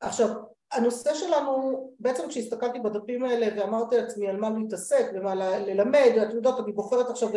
עכשיו, 0.00 0.28
הנושא 0.72 1.14
שלנו, 1.14 1.90
בעצם 2.00 2.28
כשהסתכלתי 2.28 2.80
בדפים 2.80 3.24
האלה 3.24 3.46
ואמרתי 3.56 3.96
לעצמי 3.96 4.28
על 4.28 4.36
מה 4.36 4.50
להתעסק 4.50 5.10
ומה 5.14 5.34
ללמד, 5.34 6.12
את 6.28 6.34
יודעת, 6.34 6.58
אני 6.58 6.72
בוחרת 6.72 7.10
עכשיו 7.10 7.28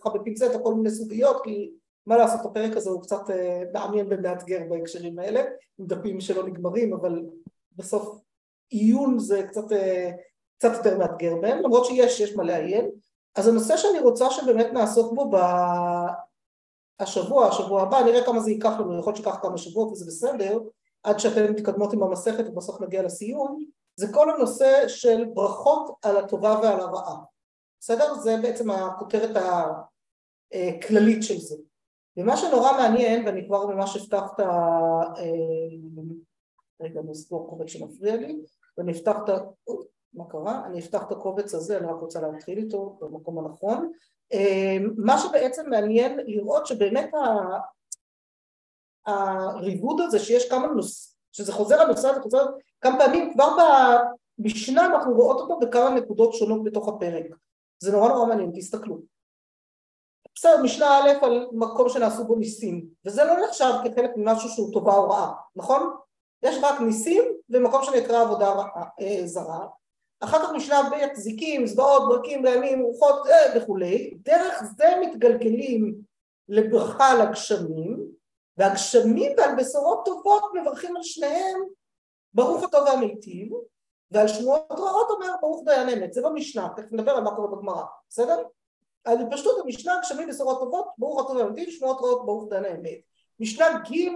ככה 0.00 0.10
בפינצטה 0.10 0.58
כל 0.58 0.74
מיני 0.74 0.90
סוגיות, 0.90 1.42
כי 1.44 1.70
מה 2.06 2.16
לעשות, 2.16 2.40
הפרק 2.46 2.76
הזה 2.76 2.90
הוא 2.90 3.02
קצת 3.02 3.30
אה, 3.30 3.62
מעניין 3.72 4.06
ומאתגר 4.10 4.60
בהקשרים 4.70 5.18
האלה, 5.18 5.42
עם 5.78 5.86
דפים 5.86 6.20
שלא 6.20 6.46
נגמרים, 6.46 6.94
אבל 6.94 7.22
בסוף 7.76 8.20
עיון 8.70 9.18
זה 9.18 9.42
קצת, 9.48 9.72
אה, 9.72 10.10
קצת 10.58 10.72
יותר 10.76 10.98
מאתגר 10.98 11.36
בהם, 11.42 11.58
למרות 11.58 11.84
שיש, 11.84 12.20
יש 12.20 12.36
מה 12.36 12.44
לעיין. 12.44 12.90
אז 13.36 13.48
הנושא 13.48 13.76
שאני 13.76 13.98
רוצה 14.00 14.30
שבאמת 14.30 14.66
נעסוק 14.72 15.14
בו 15.14 15.38
השבוע, 17.00 17.46
השבוע 17.46 17.82
הבא, 17.82 18.02
נראה 18.02 18.24
כמה 18.24 18.40
זה 18.40 18.50
ייקח 18.50 18.72
לנו, 18.80 18.98
יכול 18.98 19.12
להיות 19.12 19.16
שיקח 19.16 19.38
כמה 19.42 19.58
שבועות 19.58 19.92
וזה 19.92 20.06
בסדר, 20.06 20.58
עד 21.04 21.18
שאתן 21.18 21.52
מתקדמות 21.52 21.92
עם 21.92 22.02
המסכת 22.02 22.44
ובסוף 22.48 22.80
נגיע 22.80 23.02
לסיום, 23.02 23.64
זה 23.96 24.12
כל 24.12 24.30
הנושא 24.30 24.88
של 24.88 25.24
ברכות 25.34 25.90
על 26.02 26.16
הטובה 26.16 26.60
ועל 26.62 26.80
הרעה. 26.80 27.16
בסדר? 27.80 28.14
זה 28.14 28.36
בעצם 28.42 28.70
הכותרת 28.70 29.36
הכללית 30.52 31.22
של 31.22 31.38
זה. 31.38 31.56
ומה 32.16 32.36
שנורא 32.36 32.72
מעניין, 32.72 33.26
ואני 33.26 33.46
כבר 33.46 33.66
ממש 33.66 33.96
אפתח 33.96 34.22
את 34.34 34.40
ה... 34.40 34.50
רגע, 36.80 37.00
אני 37.00 37.12
אסגור 37.12 37.48
קובץ 37.50 37.68
שמפריע 37.68 38.16
לי, 38.16 38.42
ואני 38.78 38.92
אפתח 38.92 39.16
את 39.24 39.28
ה... 39.28 39.38
מה 40.14 40.24
קרה? 40.28 40.66
אני 40.66 40.78
אפתח 40.78 41.02
את 41.02 41.12
הקובץ 41.12 41.54
הזה, 41.54 41.78
אני 41.78 41.86
רק 41.86 42.00
רוצה 42.00 42.20
להתחיל 42.20 42.58
איתו 42.58 42.98
במקום 43.00 43.38
הנכון. 43.38 43.92
אה, 44.32 44.76
מה 44.96 45.18
שבעצם 45.18 45.70
מעניין 45.70 46.20
לראות 46.26 46.66
שבאמת 46.66 47.10
הריבוד 49.06 50.00
הזה 50.00 50.18
שיש 50.18 50.50
כמה 50.50 50.66
נושאים, 50.66 51.14
שזה 51.32 51.52
חוזר 51.52 51.80
הנושא 51.80 52.08
הזה, 52.08 52.20
חוזר 52.20 52.46
כמה 52.80 52.98
פעמים, 52.98 53.32
כבר 53.34 53.56
במשנה 54.38 54.86
אנחנו 54.86 55.14
רואות 55.14 55.40
אותו 55.40 55.58
בכמה 55.58 55.90
נקודות 55.90 56.34
שונות 56.34 56.64
בתוך 56.64 56.88
הפרק. 56.88 57.24
זה 57.82 57.92
נורא 57.92 58.08
נורא 58.08 58.26
מעניין, 58.26 58.50
תסתכלו. 58.54 58.98
בסדר, 60.34 60.62
משנה 60.62 60.98
א' 60.98 61.24
על 61.24 61.46
מקום 61.52 61.88
שנעשו 61.88 62.24
בו 62.24 62.36
ניסים, 62.36 62.86
וזה 63.04 63.24
לא 63.24 63.34
נחשב 63.44 63.72
כחלק 63.84 64.10
ממשהו 64.16 64.48
שהוא 64.48 64.72
טובה 64.72 64.94
או 64.94 65.10
רעה, 65.10 65.32
נכון? 65.56 65.90
יש 66.42 66.56
רק 66.62 66.80
ניסים 66.80 67.22
ומקום 67.50 67.82
שנקרא 67.82 68.22
עבודה 68.22 68.52
רעה, 68.52 68.84
אה, 69.00 69.20
זרה. 69.24 69.66
אחר 70.20 70.38
כך 70.38 70.52
משנה 70.52 70.82
ב' 70.82 71.14
זיקים, 71.14 71.66
זוועות, 71.66 72.08
ברקים, 72.08 72.46
רעמים, 72.46 72.80
רוחות 72.80 73.26
אה, 73.26 73.56
וכולי. 73.56 74.14
דרך 74.22 74.62
זה 74.76 74.84
מתגלגלים 75.00 75.94
לברכה 76.48 77.10
על 77.10 77.20
הגשמים, 77.20 77.93
והגשמים 78.58 79.32
ועל 79.38 79.54
בשורות 79.58 80.04
טובות 80.04 80.42
מברכים 80.54 80.96
על 80.96 81.02
שניהם 81.02 81.60
ברוך 82.34 82.64
הטוב 82.64 82.88
והמיטיב, 82.88 83.52
ועל 84.10 84.28
שמועות 84.28 84.66
רעות 84.70 85.10
אומר 85.10 85.30
ברוך 85.40 85.62
דיין 85.64 85.88
אמת, 85.88 86.12
זה 86.12 86.22
במשנה, 86.22 86.68
תכף 86.76 86.92
נדבר 86.92 87.12
על 87.12 87.22
מה 87.22 87.36
קורה 87.36 87.48
בגמרא, 87.48 87.84
בסדר? 88.08 88.42
אז 89.04 89.18
בפשטות 89.26 89.60
המשנה 89.64 89.92
גשמים 90.00 90.28
בשורות 90.28 90.58
טובות 90.58 90.86
ברוך 90.98 91.20
הטוב 91.20 91.36
והמיטיב, 91.36 91.70
שמועות 91.70 92.00
רעות 92.00 92.26
ברוך 92.26 92.50
דיין 92.50 92.64
האמת. 92.64 92.98
משנה 93.40 93.66
ג' 93.78 94.08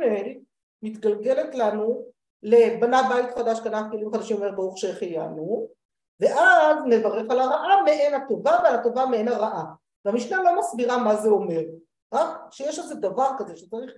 מתגלגלת 0.82 1.54
לנו 1.54 2.04
לבנה 2.42 3.08
בית 3.08 3.34
חדש 3.34 3.60
קנה 3.60 3.90
כלים 3.90 4.12
חדשים 4.12 4.36
אומר 4.36 4.50
ברוך 4.52 4.78
שהחיינו 4.78 5.68
ואז 6.20 6.76
נברך 6.86 7.30
על 7.30 7.40
הרעה 7.40 7.82
מעין 7.82 8.14
הטובה 8.14 8.58
ועל 8.62 8.74
הטובה 8.74 9.06
מעין 9.06 9.28
הרעה 9.28 9.64
והמשנה 10.04 10.42
לא 10.42 10.58
מסבירה 10.58 10.98
מה 10.98 11.16
זה 11.16 11.28
אומר 11.28 11.60
רק 12.12 12.38
שיש 12.50 12.78
איזה 12.78 12.94
דבר 12.94 13.30
כזה 13.38 13.56
שצריך 13.56 13.92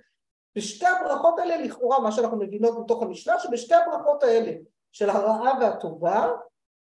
בשתי 0.56 0.86
הברכות 0.86 1.38
האלה 1.38 1.56
לכאורה 1.56 2.00
מה 2.00 2.12
שאנחנו 2.12 2.36
מבינות 2.36 2.78
מתוך 2.78 3.02
המשנה 3.02 3.38
שבשתי 3.38 3.74
הברכות 3.74 4.22
האלה 4.22 4.52
של 4.92 5.10
הרעה 5.10 5.52
והטובה 5.60 6.30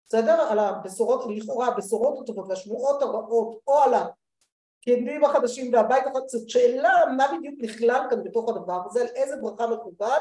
בסדר? 0.07 0.41
על 0.41 0.59
הבשורות, 0.59 1.25
לכאורה 1.29 1.67
הבשורות 1.67 2.19
הטובות 2.23 2.49
והשמועות 2.49 3.03
הרעות 3.03 3.61
או 3.67 3.79
על 3.79 3.95
הקדים 3.95 5.25
החדשים 5.25 5.73
והבית 5.73 6.07
החדש 6.07 6.33
זאת 6.33 6.49
שאלה 6.49 6.91
מה 7.17 7.27
בדיוק 7.39 7.55
נכלל 7.59 8.07
כאן 8.11 8.25
בתוך 8.25 8.49
הדבר 8.49 8.81
הזה 8.87 9.01
על 9.01 9.07
איזה 9.07 9.37
ברכה 9.37 9.67
מכובד 9.67 10.21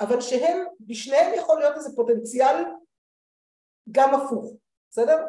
אבל 0.00 0.20
שהם 0.20 0.66
בשניהם 0.80 1.34
יכול 1.34 1.58
להיות 1.58 1.76
איזה 1.76 1.96
פוטנציאל 1.96 2.64
גם 3.90 4.14
הפוך 4.14 4.52
בסדר? 4.90 5.26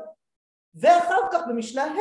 ואחר 0.76 1.22
כך 1.32 1.42
במשנה 1.48 1.84
ה' 1.84 1.98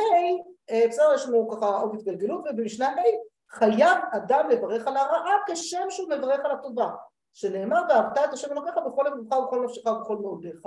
אה, 0.69 0.87
בסדר 0.89 1.13
יש 1.15 1.25
לנו 1.25 1.49
ככה 1.49 1.65
עוד 1.65 1.95
התגלגלות 1.95 2.45
ובמשנה 2.49 2.87
ה' 2.87 3.32
חייב 3.53 3.97
אדם 4.11 4.49
לברך 4.49 4.87
על 4.87 4.97
הרעה 4.97 5.37
כשם 5.47 5.85
שהוא 5.89 6.09
מברך 6.09 6.39
על 6.45 6.51
הטובה. 6.51 6.89
שנאמר 7.33 7.81
ואהבת 7.89 8.17
את 8.17 8.33
השם 8.33 8.51
אלוקיך 8.51 8.75
בכל 8.87 9.03
לבבך 9.07 9.37
ובכל 9.37 9.65
נפשך 9.65 9.85
ובכל 9.85 10.17
מאודיך 10.17 10.61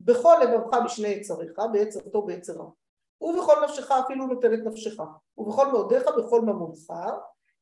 בכל 0.00 0.36
לבבך 0.42 0.78
בשני 0.84 1.08
יצריך 1.08 1.58
ביצר 1.72 2.00
טוב 2.00 2.26
ביצר 2.26 2.52
רע. 2.52 2.70
ובכל 3.20 3.64
נפשך 3.64 3.90
אפילו 3.90 4.26
נותן 4.26 4.54
את 4.54 4.58
נפשך 4.64 5.00
ובכל 5.38 5.66
מאודיך 5.72 6.02
בכל 6.18 6.40
ממונך. 6.40 6.92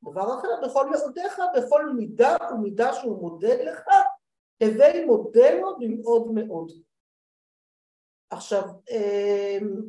דבר 0.05 0.39
אחר 0.39 0.49
בכל 0.63 0.91
מאודיך 0.91 1.43
בכל 1.57 1.91
מידה 1.93 2.37
ומידה 2.53 2.93
שהוא 2.93 3.21
מודד 3.21 3.57
לך 3.65 3.83
הווי 4.63 5.05
מודה 5.05 5.55
לו 5.61 5.79
במאוד 5.79 6.33
מאוד. 6.33 6.73
עכשיו 8.31 8.63
אמ, 8.91 9.83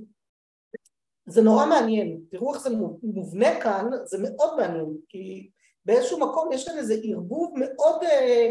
זה 1.25 1.41
נורא 1.41 1.65
מעניין, 1.65 2.21
תראו 2.31 2.53
איך 2.53 2.61
זה 2.61 2.69
מובנה 3.03 3.61
כאן, 3.61 3.89
זה 4.05 4.17
מאוד 4.21 4.57
מעניין, 4.57 4.97
כי 5.09 5.49
באיזשהו 5.85 6.19
מקום 6.19 6.51
יש 6.51 6.67
כאן 6.67 6.77
איזה 6.77 6.95
ערבוב 7.03 7.53
מאוד 7.55 8.03
אה, 8.03 8.49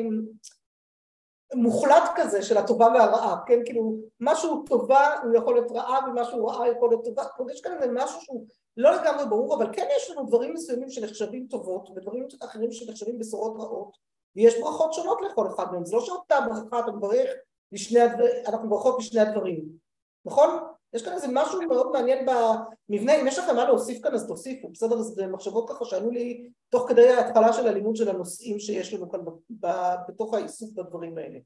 מוחלט 1.55 2.03
כזה 2.17 2.43
של 2.43 2.57
הטובה 2.57 2.87
והרעה, 2.87 3.37
כן, 3.47 3.59
כאילו 3.65 3.97
משהו 4.21 4.65
טובה 4.67 5.21
הוא 5.23 5.37
יכול 5.37 5.55
להיות 5.55 5.73
רעה 5.73 6.09
ומשהו 6.09 6.47
רעה 6.47 6.69
יכול 6.69 6.89
להיות 6.89 7.05
טובה, 7.05 7.23
יש 7.53 7.61
כאן 7.61 7.73
איזה 7.73 7.93
משהו 7.93 8.21
שהוא 8.21 8.47
לא 8.77 8.91
לגמרי 8.91 9.27
ברור, 9.29 9.57
אבל 9.57 9.73
כן 9.73 9.87
יש 9.97 10.11
לנו 10.11 10.27
דברים 10.27 10.55
מסוימים 10.55 10.91
שנחשבים 10.91 11.47
טובות 11.51 11.91
ודברים 11.91 12.27
אחרים 12.45 12.73
שנחשבים 12.73 13.19
בשורות 13.19 13.57
רעות, 13.57 13.97
ויש 14.37 14.61
ברכות 14.61 14.93
שונות 14.93 15.19
לכל 15.31 15.47
אחד 15.55 15.73
מהם, 15.73 15.85
זה 15.85 15.97
לא 15.97 16.01
שאותה 16.01 16.37
ברכה 16.41 16.79
אתה 16.79 16.93
מברך 16.93 17.31
לשני 17.73 18.01
הדברים, 18.01 18.33
אנחנו 18.49 18.69
ברכות 18.71 18.99
לשני 18.99 19.21
הדברים, 19.21 19.65
נכון? 20.25 20.49
יש 20.95 21.03
כאן 21.03 21.13
איזה 21.13 21.27
משהו 21.33 21.63
מאוד 21.63 21.93
מעניין 21.93 22.27
במבנה, 22.27 23.21
אם 23.21 23.27
יש 23.27 23.39
לכם 23.39 23.57
מה 23.57 23.65
להוסיף 23.65 24.03
כאן 24.03 24.15
אז 24.15 24.27
תוסיפו, 24.27 24.69
בסדר? 24.69 24.99
זה 25.03 25.27
מחשבות 25.27 25.71
ככה 25.71 25.85
שענו 25.85 26.11
לי 26.11 26.51
תוך 26.69 26.89
כדי 26.89 27.09
ההתחלה 27.09 27.53
של 27.53 27.69
הלימוד 27.69 27.97
של 27.97 28.09
הנושאים 28.09 28.59
שיש 28.59 28.95
לנו 28.95 29.11
כאן 29.11 29.21
בתוך 30.09 30.35
העיסוק 30.35 30.73
בדברים 30.75 31.19
האלה. 31.19 31.39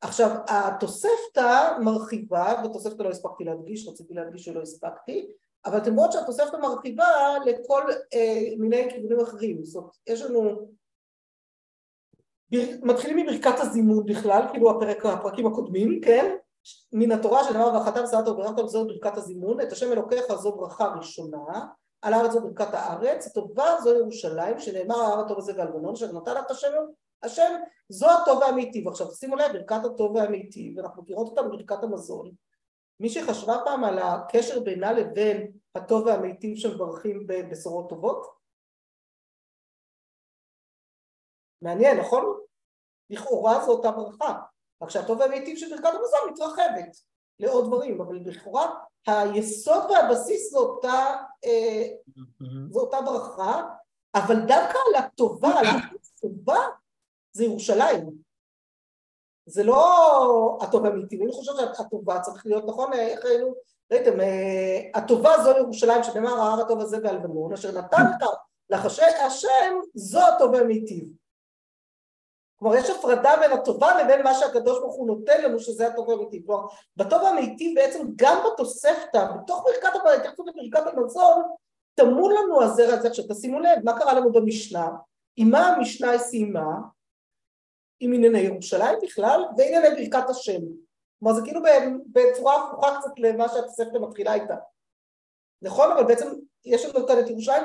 עכשיו 0.00 0.30
התוספתא 0.48 1.78
מרחיבה, 1.80 2.62
בתוספתא 2.64 3.02
לא 3.02 3.08
הספקתי 3.08 3.44
להדגיש, 3.44 3.88
רציתי 3.88 4.14
להדגיש 4.14 4.44
שלא 4.44 4.62
הספקתי, 4.62 5.26
אבל 5.66 5.78
אתם 5.78 5.94
רואות 5.94 6.12
שהתוספתא 6.12 6.56
מרחיבה 6.56 7.08
לכל 7.46 7.82
אה, 8.14 8.56
מיני 8.58 8.90
כיוונים 8.90 9.20
אחרים, 9.20 9.64
זאת 9.64 9.76
אומרת 9.76 9.96
יש 10.06 10.22
לנו 10.22 10.68
מתחילים 12.82 13.26
מברכת 13.26 13.60
הזימון 13.60 14.06
בכלל, 14.06 14.42
כאילו 14.50 14.70
הפרק, 14.70 15.06
הפרקים 15.06 15.46
הקודמים, 15.46 16.00
כן? 16.00 16.36
מן 16.92 17.12
התורה 17.12 17.44
שנאמר 17.44 17.74
ואכלת 17.74 18.04
ושרת 18.04 18.28
וברכת 18.28 18.58
וזאת 18.58 18.86
ברכת 18.86 19.16
הזימון, 19.16 19.60
את 19.60 19.72
השם 19.72 19.92
אלוקיך 19.92 20.34
זו 20.34 20.56
ברכה 20.56 20.84
ראשונה, 20.84 21.66
על 22.02 22.14
הארץ 22.14 22.32
זו 22.32 22.40
ברכת 22.40 22.74
הארץ, 22.74 23.26
הטובה 23.26 23.66
זו 23.82 23.94
ירושלים, 23.94 24.60
שנאמר 24.60 24.96
ההר 24.96 25.20
הטוב 25.20 25.38
הזה 25.38 25.52
והלבנון, 25.56 25.92
אשר 25.92 26.12
נתן 26.12 26.34
לך 26.34 26.50
השם, 26.50 26.72
השם 27.22 27.54
זו 27.88 28.06
הטוב 28.10 28.38
והמיטיב. 28.38 28.88
עכשיו 28.88 29.06
שימו 29.10 29.36
לב, 29.36 29.52
ברכת 29.52 29.84
הטוב 29.84 30.16
והמיטיב, 30.16 30.78
ואנחנו 30.78 31.02
מכירות 31.02 31.26
אותה 31.28 31.42
בברכת 31.42 31.82
המזון. 31.82 32.30
מי 33.00 33.08
שחשבה 33.08 33.56
פעם 33.64 33.84
על 33.84 33.98
הקשר 33.98 34.60
בינה 34.60 34.92
לבין 34.92 35.52
הטוב 35.74 36.06
והמיטיב 36.06 36.56
שמברכים 36.56 37.26
בבשורות 37.26 37.88
טובות? 37.88 38.26
מעניין, 41.62 42.00
נכון? 42.00 42.40
לכאורה 43.10 43.64
זו 43.64 43.72
אותה 43.72 43.90
ברכה. 43.90 44.40
רק 44.84 44.90
שהטוב 44.90 45.20
והמיטיב 45.20 45.56
של 45.56 45.70
ברכת 45.70 45.84
המזון 45.84 46.30
מתרחבת 46.32 46.96
לעוד 47.40 47.66
דברים, 47.66 48.00
אבל 48.00 48.16
לכאורה 48.24 48.74
היסוד 49.06 49.90
והבסיס 49.90 50.50
זו 50.52 50.58
אותה, 50.58 51.16
אה, 51.44 51.86
זו 52.70 52.80
אותה 52.80 53.00
ברכה, 53.00 53.62
אבל 54.14 54.40
דווקא 54.40 54.78
על 54.88 54.94
הטובה, 54.94 55.48
על 55.58 55.66
הטובה 55.66 56.58
זה 57.32 57.44
ירושלים. 57.44 58.10
זה 59.46 59.64
לא 59.64 60.58
הטוב 60.60 60.82
והמיטיב, 60.82 61.22
אני 61.22 61.32
חושבת 61.32 61.76
שהטובה 61.76 62.20
צריך 62.20 62.46
להיות, 62.46 62.64
נכון, 62.66 62.92
איך 62.92 63.24
ראינו, 63.24 63.54
ראיתם, 63.92 64.20
אה, 64.20 64.90
הטובה 64.94 65.30
זו 65.44 65.50
ירושלים 65.50 66.02
שנאמר 66.02 66.34
ההר 66.40 66.60
הטוב 66.60 66.80
הזה 66.80 66.98
והלבנון, 67.02 67.52
אשר 67.52 67.78
נתן 67.78 68.02
לך 68.02 68.28
לחשי 68.70 69.04
השם, 69.04 69.74
זו 69.94 70.20
הטוב 70.20 70.52
והמיטיב. 70.52 71.23
כלומר 72.58 72.76
יש 72.76 72.90
הפרדה 72.90 73.36
בין 73.40 73.52
הטובה 73.52 74.02
לבין 74.02 74.22
מה 74.22 74.34
שהקדוש 74.34 74.78
ברוך 74.78 74.94
הוא 74.94 75.06
נותן 75.06 75.42
לנו 75.42 75.60
שזה 75.60 75.86
הטוב 75.86 76.08
והמיטיב. 76.08 76.46
כלומר 76.46 76.66
בטוב 76.96 77.22
והמיטיב 77.22 77.74
בעצם 77.74 78.06
גם 78.16 78.42
בתוספתא, 78.46 79.26
בתוך 79.32 79.64
ברכת 79.64 80.06
ההתייחסות 80.06 80.46
לברכת 80.46 80.86
המזון, 80.86 81.42
טמון 81.94 82.32
לנו 82.32 82.62
הזרע 82.62 82.94
הזה. 82.94 83.08
עכשיו 83.08 83.24
תשימו 83.28 83.60
לב 83.60 83.78
מה 83.84 83.98
קרה 83.98 84.14
לנו 84.14 84.32
במשנה, 84.32 84.88
עם 85.36 85.50
מה 85.50 85.66
המשנה 85.66 86.18
סיימה? 86.18 86.70
עם 88.00 88.12
ענייני 88.12 88.38
ירושלים 88.38 88.98
בכלל 89.02 89.44
וענייני 89.56 89.88
ברכת 89.88 90.30
השם. 90.30 90.60
כלומר 91.18 91.34
זה 91.34 91.42
כאילו 91.44 91.60
בצורה 92.12 92.56
הפוכה 92.56 92.98
קצת 93.00 93.10
למה 93.18 93.48
שהתוספתא 93.48 93.98
מתחילה 94.00 94.34
איתה. 94.34 94.54
נכון? 95.62 95.92
אבל 95.92 96.04
בעצם 96.04 96.28
יש 96.64 96.84
לנו 96.84 97.06
כאן 97.06 97.18
את 97.18 97.30
ירושלים 97.30 97.62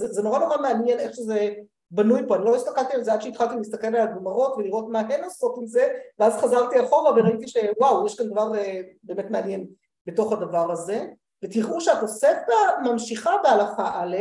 וזה 0.00 0.22
נורא 0.22 0.38
נורא 0.38 0.56
מעניין 0.56 0.98
איך 0.98 1.14
שזה 1.14 1.54
בנוי 1.94 2.22
פה, 2.28 2.36
אני 2.36 2.44
לא 2.44 2.56
הסתכלתי 2.56 2.94
על 2.94 3.04
זה 3.04 3.12
עד 3.12 3.22
שהתחלתי 3.22 3.56
להסתכל 3.56 3.86
על 3.86 4.08
הגמרות 4.08 4.54
ולראות 4.56 4.88
מה 4.88 5.00
הן 5.00 5.24
עושות 5.24 5.58
עם 5.58 5.66
זה 5.66 5.88
ואז 6.18 6.36
חזרתי 6.36 6.80
אחורה 6.80 7.12
וראיתי 7.12 7.48
שוואו 7.48 8.06
יש 8.06 8.18
כאן 8.18 8.28
דבר 8.28 8.54
אה, 8.56 8.80
באמת 9.02 9.30
מעניין 9.30 9.66
בתוך 10.06 10.32
הדבר 10.32 10.72
הזה. 10.72 11.06
ותראו 11.44 11.80
שהתוספתא 11.80 12.54
ממשיכה 12.84 13.30
בהלכה 13.42 13.90
א', 13.94 14.16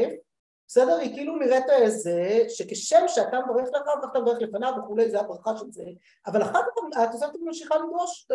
בסדר? 0.67 0.97
היא 0.97 1.13
כאילו 1.15 1.35
נראית 1.35 1.69
איזה 1.69 2.45
שכשם 2.49 3.03
שאתה 3.07 3.39
מברך 3.39 3.69
לך 3.73 3.81
ואתה 4.03 4.19
מברך 4.19 4.41
לפניו 4.41 4.73
וכולי 4.79 5.11
זה 5.11 5.19
הברכה 5.19 5.57
של 5.57 5.71
זה. 5.71 5.83
אבל 6.27 6.41
אחר 6.41 6.59
כך 6.61 6.99
התוספתא 6.99 7.37
ממשיכה 7.41 7.75
לדרוש 7.75 8.27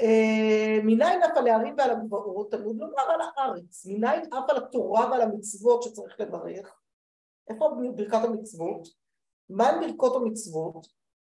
אה, 0.00 0.78
מניין 0.82 1.22
אף 1.22 1.36
על 1.36 1.48
הערים 1.48 1.74
ועל 1.78 1.90
הגבעות, 1.90 2.50
תלמוד 2.50 2.76
לומר 2.78 3.02
על 3.14 3.20
הארץ, 3.20 3.86
מניין 3.86 4.20
אף 4.20 4.50
על 4.50 4.56
התורה 4.56 5.10
ועל 5.10 5.20
המצוות 5.20 5.82
שצריך 5.82 6.20
לברך, 6.20 6.79
איפה 7.48 7.70
ברכת 7.96 8.24
המצוות? 8.24 8.88
מהן 9.50 9.80
ברכות 9.80 10.16
המצוות? 10.16 10.86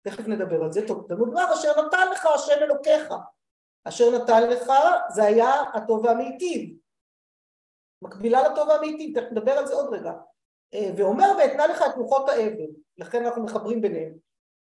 תכף 0.03 0.29
נדבר 0.29 0.63
על 0.63 0.73
זה, 0.73 0.87
טוב, 0.87 1.13
לומר 1.13 1.55
אשר 1.55 1.87
נתן 1.87 2.11
לך 2.13 2.27
השם 2.27 2.63
אלוקיך, 2.63 3.15
אשר 3.85 4.05
נתן 4.11 4.51
לך 4.51 4.73
זה 5.15 5.25
היה 5.25 5.63
הטוב 5.75 6.05
והמיטיב, 6.05 6.77
מקבילה 8.03 8.49
לטוב 8.49 8.69
והמיטיב, 8.69 9.21
תכף 9.21 9.33
נדבר 9.33 9.53
על 9.53 9.67
זה 9.67 9.75
עוד 9.75 9.95
רגע, 9.95 10.13
אה, 10.75 10.91
ואומר 10.97 11.27
ואתנה 11.39 11.67
לך 11.67 11.83
את 11.83 11.97
לוחות 11.97 12.29
האבן, 12.29 12.73
לכן 12.99 13.25
אנחנו 13.25 13.43
מחברים 13.43 13.81
ביניהם. 13.81 14.13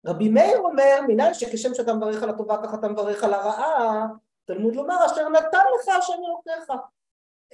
רבי 0.06 0.28
מאיר 0.28 0.58
אומר, 0.58 1.00
מנהל 1.08 1.34
שכשם 1.34 1.74
שאתה 1.74 1.94
מברך 1.94 2.22
על 2.22 2.30
הטובה 2.30 2.56
ככה 2.62 2.76
אתה 2.76 2.88
מברך 2.88 3.24
על 3.24 3.34
הרעה, 3.34 4.06
תלמוד 4.44 4.74
לומר 4.74 5.06
אשר 5.06 5.28
נתן 5.28 5.64
לך 5.74 5.88
השם 5.88 6.12
אלוקיך. 6.12 6.72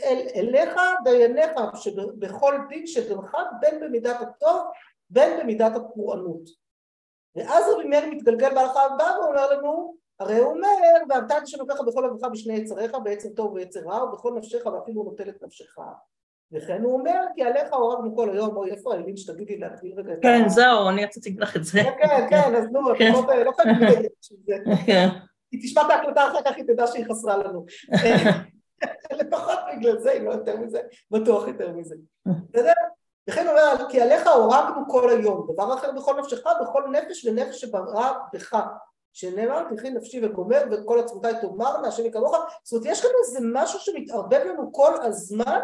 אל, 0.02 0.26
אליך 0.36 0.80
דייניך 1.04 1.50
שבכל 1.74 2.54
דין 2.68 2.86
שתנחה 2.86 3.38
בין 3.60 3.80
במידת 3.80 4.20
הטוב 4.20 4.62
בין 5.10 5.40
במידת 5.40 5.76
הפורענות. 5.76 6.64
ואז 7.36 7.64
רבי 7.74 7.88
מאיר 7.88 8.06
מתגלגל 8.06 8.54
בהלכה 8.54 8.82
הבאה 8.82 9.20
ואומר 9.20 9.50
לנו, 9.50 9.94
הרי 10.20 10.38
הוא 10.38 10.52
אומר, 10.52 10.68
ואהבת 11.08 11.32
את 11.32 11.42
השם 11.42 11.58
אלוקיך 11.58 11.80
בכל 11.80 12.04
אברך 12.04 12.30
בשני 12.32 12.54
יצריך, 12.54 12.92
בעצם 13.04 13.28
טוב 13.28 13.52
ויצר 13.52 13.80
רע, 13.80 14.04
ובכל 14.04 14.34
נפשך 14.36 14.66
ואפילו 14.66 15.02
נוטל 15.02 15.28
את 15.28 15.42
נפשך. 15.42 15.76
וכן 16.52 16.82
הוא 16.82 16.92
אומר, 16.98 17.20
כי 17.34 17.42
עליך 17.42 17.72
הורגנו 17.72 18.16
כל 18.16 18.30
היום, 18.30 18.56
אוי, 18.56 18.70
איפה 18.70 18.94
האלים 18.94 19.16
שתגידי 19.16 19.58
להתחיל 19.58 19.92
רגע 19.96 20.12
את 20.12 20.18
ה... 20.18 20.22
כן, 20.22 20.48
זהו, 20.48 20.88
אני 20.88 21.04
רציתי 21.04 21.28
להגיד 21.28 21.42
לך 21.42 21.56
את 21.56 21.64
זה. 21.64 21.80
כן, 21.98 22.26
כן, 22.30 22.54
אז 22.56 22.64
נו, 22.72 22.92
את 22.92 22.98
כן. 22.98 23.12
לא 23.44 23.52
חייבת 23.52 23.80
להגיד 23.80 24.10
שזה. 24.22 24.54
כן. 24.86 25.08
היא 25.52 25.60
תשמע 25.62 25.82
את 25.82 25.90
ההקלטה 25.90 26.26
אחר 26.26 26.42
כך, 26.44 26.56
היא 26.56 26.64
תדע 26.64 26.86
שהיא 26.86 27.04
חסרה 27.04 27.36
לנו. 27.36 27.66
לפחות 29.20 29.58
בגלל 29.76 29.98
זה, 29.98 30.12
אם 30.12 30.24
לא 30.24 30.32
יותר 30.32 30.56
מזה, 30.56 30.80
בטוח 31.10 31.48
יותר 31.48 31.72
מזה. 31.72 31.94
בסדר? 32.26 32.72
וכן 33.30 33.48
אומר, 33.48 33.90
כי 33.90 34.00
עליך 34.00 34.26
הורגנו 34.26 34.88
כל 34.88 35.10
היום, 35.10 35.46
דבר 35.52 35.74
אחר 35.74 35.92
בכל 35.92 36.20
נפשך, 36.20 36.44
בכל 36.62 36.82
נפש 36.92 37.26
ונפש 37.26 37.60
שברא 37.60 38.12
בך. 38.32 38.56
שנאמר 39.14 39.68
תלכי 39.68 39.90
נפשי 39.90 40.26
וגומר 40.26 40.62
וכל 40.70 41.00
עצמותיי 41.00 41.32
תאמרנה 41.40 41.88
השם 41.88 42.06
יקרוך 42.06 42.36
זאת 42.64 42.72
אומרת 42.72 42.92
יש 42.92 43.04
לנו 43.04 43.14
איזה 43.26 43.38
משהו 43.52 43.78
שמתערבב 43.78 44.40
לנו 44.44 44.72
כל 44.72 45.02
הזמן 45.02 45.60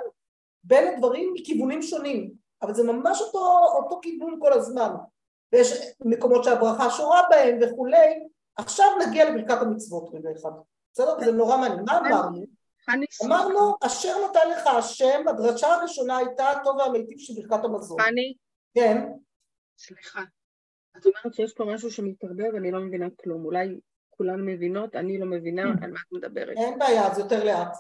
בין 0.64 0.94
הדברים 0.94 1.31
מכיוונים 1.34 1.82
שונים, 1.82 2.31
אבל 2.62 2.75
זה 2.75 2.82
ממש 2.82 3.20
אותו, 3.20 3.58
אותו 3.75 3.99
כיוון 4.02 4.38
כל 4.40 4.52
הזמן, 4.52 4.94
ויש 5.52 5.94
מקומות 6.00 6.44
שהברכה 6.44 6.90
שורה 6.90 7.23
בהם 7.31 7.58
וכולי, 7.62 8.28
עכשיו 8.56 8.87
נגיע 9.06 9.31
לברכת 9.31 9.62
המצוות 9.62 10.14
רגע 10.14 10.31
אחד, 10.40 10.50
בסדר? 10.93 11.25
זה 11.25 11.32
נורא 11.32 11.56
מעניין, 11.56 11.84
מה 11.87 11.99
אמרנו? 11.99 12.44
אמרנו, 13.25 13.75
אשר 13.87 14.14
נתן 14.31 14.50
לך 14.50 14.66
השם, 14.66 15.28
הדרשה 15.28 15.75
הראשונה 15.75 16.16
הייתה 16.16 16.50
הטוב 16.50 16.76
והמיטיב 16.76 17.19
של 17.19 17.32
ברכת 17.34 17.64
המזון. 17.64 17.98
פני? 17.98 18.34
כן. 18.75 19.06
סליחה, 19.78 20.22
את 20.96 21.06
אומרת 21.06 21.34
שיש 21.34 21.52
פה 21.54 21.64
משהו 21.64 21.90
שמתערבב, 21.90 22.54
אני 22.56 22.70
לא 22.70 22.81
מבינה 22.81 23.06
כלום, 23.22 23.44
אולי 23.44 23.69
כולן 24.10 24.40
מבינות, 24.40 24.96
אני 24.96 25.19
לא 25.19 25.26
מבינה 25.26 25.62
mm. 25.62 25.84
על 25.84 25.90
מה 25.90 25.98
את 26.08 26.12
מדברת. 26.12 26.56
אין 26.56 26.78
בעיה, 26.78 27.14
זה 27.14 27.20
יותר 27.20 27.44
לאט. 27.44 27.76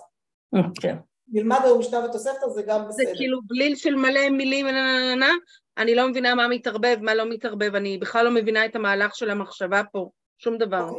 כן. 0.80 0.96
נלמד 1.32 1.58
היום 1.64 1.78
משנה 1.78 2.04
ותוספתא 2.04 2.48
זה 2.48 2.62
גם 2.62 2.88
בסדר. 2.88 3.04
זה 3.04 3.12
כאילו 3.16 3.40
בליל 3.46 3.76
של 3.76 3.94
מלא 3.94 4.30
מילים, 4.30 4.66
אני 5.78 5.94
לא 5.94 6.08
מבינה 6.08 6.34
מה 6.34 6.48
מתערבב, 6.48 6.96
מה 7.00 7.14
לא 7.14 7.28
מתערבב, 7.28 7.74
אני 7.74 7.98
בכלל 7.98 8.24
לא 8.24 8.30
מבינה 8.30 8.66
את 8.66 8.76
המהלך 8.76 9.14
של 9.14 9.30
המחשבה 9.30 9.82
פה, 9.92 10.10
שום 10.38 10.58
דבר. 10.58 10.90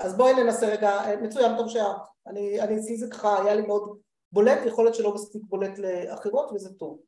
אז 0.00 0.16
בואי 0.16 0.32
ננסה 0.34 0.66
רגע, 0.66 0.90
מצוין, 1.22 1.56
טוב 1.56 1.68
שאת. 1.68 1.96
אני, 2.26 2.60
אני 2.60 2.76
אעשי 2.76 2.96
זה 2.96 3.06
ככה, 3.12 3.42
היה 3.42 3.54
לי 3.54 3.62
מאוד 3.66 4.00
בולט, 4.32 4.58
יכול 4.66 4.84
להיות 4.84 4.94
שלא 4.94 5.14
מספיק 5.14 5.42
בולט 5.44 5.78
לאחרות 5.78 6.52
וזה 6.52 6.74
טוב. 6.78 7.02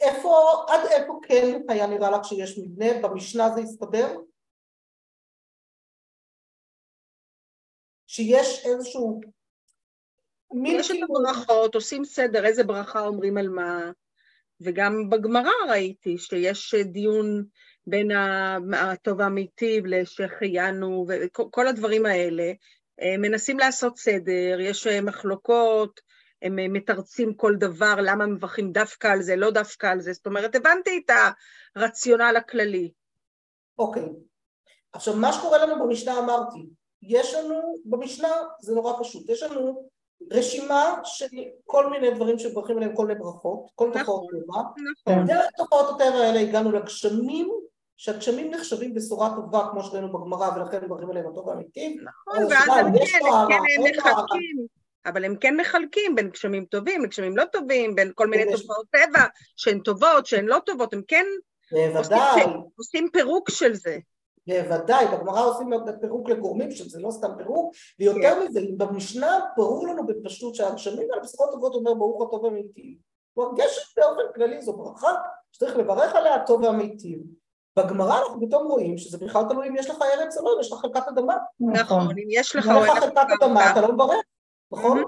איפה, 0.00 0.64
עד 0.68 0.80
איפה 0.90 1.18
כן 1.22 1.62
היה 1.68 1.86
נראה 1.86 2.10
לך 2.10 2.24
שיש 2.24 2.58
מבנה? 2.58 2.86
במשנה 3.02 3.50
זה 3.54 3.60
הסתדר? 3.60 4.16
שיש 8.06 8.66
איזשהו 8.66 9.20
יש 10.64 10.90
את 10.90 10.96
הברכות, 11.10 11.74
עושים 11.74 12.04
סדר, 12.04 12.46
איזה 12.46 12.64
ברכה 12.64 13.06
אומרים 13.06 13.36
על 13.38 13.48
מה, 13.48 13.90
וגם 14.60 15.10
בגמרא 15.10 15.52
ראיתי 15.68 16.18
שיש 16.18 16.74
דיון 16.74 17.44
בין 17.86 18.10
הטוב 18.74 19.18
והמיטיב 19.18 19.86
לשהחיינו 19.86 21.06
וכל 21.08 21.66
הדברים 21.66 22.06
האלה, 22.06 22.52
אה, 23.00 23.16
מנסים 23.18 23.58
לעשות 23.58 23.98
סדר, 23.98 24.60
יש 24.60 24.86
אה, 24.86 25.00
מחלוקות, 25.00 26.00
הם 26.42 26.58
אה, 26.58 26.68
מתרצים 26.68 27.34
כל 27.34 27.54
דבר, 27.56 27.94
למה 27.98 28.26
מברכים 28.26 28.72
דווקא 28.72 29.06
על 29.08 29.22
זה, 29.22 29.36
לא 29.36 29.50
דווקא 29.50 29.86
על 29.86 30.00
זה, 30.00 30.12
זאת 30.12 30.26
אומרת, 30.26 30.54
הבנתי 30.54 31.02
את 31.06 31.10
הרציונל 31.76 32.34
הכללי. 32.36 32.90
אוקיי. 33.78 34.02
Okay. 34.02 34.08
עכשיו, 34.92 35.16
מה 35.16 35.32
שקורה 35.32 35.66
לנו 35.66 35.84
במשנה 35.84 36.18
אמרתי, 36.18 36.66
יש 37.02 37.34
לנו, 37.34 37.74
במשנה 37.84 38.28
זה 38.60 38.74
נורא 38.74 38.92
פשוט, 39.00 39.28
יש 39.28 39.42
לנו 39.42 39.88
רשימה 40.32 41.00
של 41.04 41.26
כל 41.64 41.90
מיני 41.90 42.14
דברים 42.14 42.38
שברכים 42.38 42.76
עליהם 42.76 42.96
כל 42.96 43.06
מיני 43.06 43.20
ברכות, 43.20 43.66
כל 43.74 43.88
נכון, 43.88 44.00
תופעות 44.00 44.26
טבע. 44.30 44.62
נכון. 45.12 45.26
דרך 45.26 45.46
תופעות 45.56 45.88
הטבע 45.90 46.18
האלה 46.18 46.40
הגענו 46.40 46.72
לגשמים, 46.72 47.63
שהגשמים 47.96 48.50
נחשבים 48.50 48.94
בשורה 48.94 49.34
טובה 49.36 49.66
כמו 49.70 49.82
שראינו 49.82 50.12
בגמרא 50.12 50.50
ולכן 50.56 50.84
מברכים 50.84 51.10
עליהם 51.10 51.26
הטוב 51.26 51.48
האמיתי. 51.48 51.98
נכון, 52.02 52.44
ואז 52.50 52.68
הם 52.68 52.92
כן, 52.98 53.58
כן 53.76 53.98
מחלקים. 53.98 54.66
אבל 55.06 55.24
הם 55.24 55.36
כן 55.36 55.56
מחלקים 55.56 56.14
בין 56.14 56.30
גשמים 56.30 56.64
טובים 56.64 57.04
לגשמים 57.04 57.36
לא 57.36 57.44
טובים, 57.44 57.94
בין 57.94 58.12
כל 58.14 58.26
מיני 58.26 58.52
תופעות 58.52 58.86
טבע 58.90 59.24
שהן 59.56 59.78
טובות, 59.78 60.26
שהן 60.26 60.46
לא 60.46 60.58
טובות, 60.66 60.92
הם 60.92 61.02
כן 61.08 61.24
עושים 62.76 63.08
פירוק 63.12 63.50
של 63.50 63.74
זה. 63.74 63.98
בוודאי, 64.46 65.06
בגמרא 65.06 65.46
עושים 65.46 65.70
פירוק 66.00 66.30
לגורמים 66.30 66.70
שזה 66.70 67.00
לא 67.00 67.10
סתם 67.10 67.28
פירוק, 67.38 67.74
ויותר 67.98 68.34
כן. 68.34 68.46
מזה, 68.46 68.60
במשנה 68.76 69.38
ברור 69.56 69.86
לנו 69.86 70.06
בפשטות 70.06 70.54
שהגשמים 70.54 71.08
על 71.12 71.18
הבשורות 71.18 71.50
טובות 71.52 71.74
אומר 71.74 71.94
ברוך 71.94 72.22
הטוב 72.22 72.44
והמיטיב. 72.44 72.98
כלומר, 73.34 73.52
גשם 73.56 73.80
באופן 73.96 74.22
כללי 74.34 74.62
זו 74.62 74.72
ברכה 74.72 75.14
שצריך 75.52 75.76
לברך 75.76 76.14
עליה 76.14 76.34
הטוב 76.34 76.62
והמיטיב. 76.62 77.18
בגמרא 77.76 78.18
אנחנו 78.18 78.46
פתאום 78.46 78.66
רואים 78.66 78.98
שזה 78.98 79.18
בכלל 79.18 79.42
תלוי 79.48 79.68
אם 79.68 79.76
יש 79.76 79.90
לך 79.90 79.96
ארץ 80.02 80.36
או 80.36 80.44
לא, 80.44 80.54
אם 80.54 80.60
יש 80.60 80.72
לך 80.72 80.78
חלקת 80.78 81.08
אדמה. 81.08 81.34
נכון, 81.60 82.10
אם 82.10 82.28
יש 82.30 82.56
לך 82.56 82.66
או 82.66 82.84
אין 82.84 82.96
לך 82.96 82.98
חלקת 82.98 83.26
אדמה 83.42 83.72
אתה 83.72 83.80
לא 83.80 83.92
מברך, 83.92 84.22
נכון? 84.72 85.02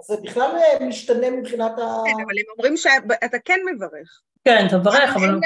אז 0.00 0.06
זה 0.06 0.16
בכלל 0.22 0.56
אה, 0.56 0.86
משתנה 0.86 1.30
מבחינת 1.30 1.72
ה... 1.72 2.02
כן, 2.04 2.12
אבל 2.12 2.38
הם 2.38 2.44
אומרים 2.56 2.76
שאתה 2.76 3.38
כן 3.44 3.58
מברך. 3.74 4.20
כן, 4.44 4.66
אתה 4.66 4.78
מברך, 4.78 5.16
אבל... 5.16 5.38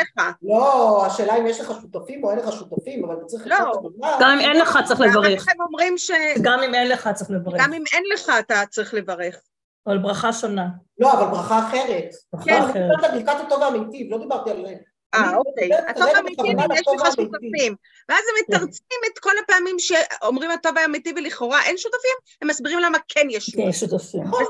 לא, 0.43 1.07
השאלה 1.07 1.37
אם 1.37 1.47
יש 1.47 1.61
לך 1.61 1.73
שותפים 1.81 2.25
או 2.25 2.31
אין 2.31 2.39
לך 2.39 2.53
שותפים, 2.53 3.05
אבל 3.05 3.15
אתה 3.15 3.25
צריך... 3.25 3.47
לא. 3.47 3.83
גם 4.21 4.31
אם 4.31 4.41
אין 4.41 4.57
לך 4.57 4.79
צריך 4.85 5.01
לברך. 5.01 5.47
הם 5.49 5.61
אומרים 5.61 5.99
ש... 5.99 6.11
גם 6.43 6.61
אם 6.63 6.75
אין 6.75 6.89
לך 6.89 7.09
צריך 7.15 7.31
לברך. 7.31 7.61
גם 7.61 7.73
אם 7.73 7.83
אין 7.95 8.05
לך 8.15 8.33
אתה 8.39 8.63
צריך 8.71 8.95
לברך. 8.95 9.41
אבל 9.87 9.99
ברכה 9.99 10.33
שונה. 10.33 10.67
לא, 10.99 11.13
אבל 11.13 11.27
ברכה 11.31 11.59
אחרת. 11.59 12.09
ברכה 12.33 12.59
אחרת. 12.59 12.75
אני 12.77 12.83
דיברתי 12.89 13.07
על 13.07 13.23
ברכת 13.23 13.47
הטוב 13.47 13.61
והמיטיב, 13.61 14.11
לא 14.11 14.19
דיברתי 14.19 14.51
על... 14.51 14.67
אה, 15.15 15.37
אוקיי. 15.37 15.75
הטוב 15.89 16.09
האמיתי 16.15 16.43
יש 16.75 16.89
לך 16.89 17.07
שותפים. 17.07 17.75
ואז 18.09 18.25
הם 18.29 18.35
מתרצים 18.55 18.99
את 19.13 19.19
כל 19.19 19.31
הפעמים 19.45 19.79
שאומרים 19.79 20.51
הטוב 20.51 20.79
האמיתי 20.79 21.13
ולכאורה 21.17 21.65
אין 21.65 21.79
שותפים, 21.79 22.17
הם 22.43 22.49
מסבירים 22.49 22.79
למה 22.79 22.99
כן 23.09 23.27
יש 23.31 23.47
שותפים. 23.47 23.65
כן, 23.65 23.73
שותפים. 23.73 24.23
נכון, 24.23 24.45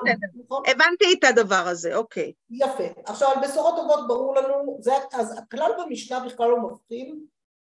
נכון. 0.45 0.63
הבנתי 0.67 1.05
את 1.19 1.25
הדבר 1.25 1.65
הזה, 1.67 1.97
אוקיי. 1.97 2.33
יפה. 2.51 2.85
עכשיו, 3.07 3.29
על 3.29 3.49
בשורות 3.49 3.77
טובות 3.77 4.09
ברור 4.09 4.35
לנו, 4.35 4.79
אז 5.13 5.39
הכלל 5.39 5.71
במשנה 5.79 6.21
בכלל 6.21 6.49
לא 6.49 6.57
מבחין 6.59 7.21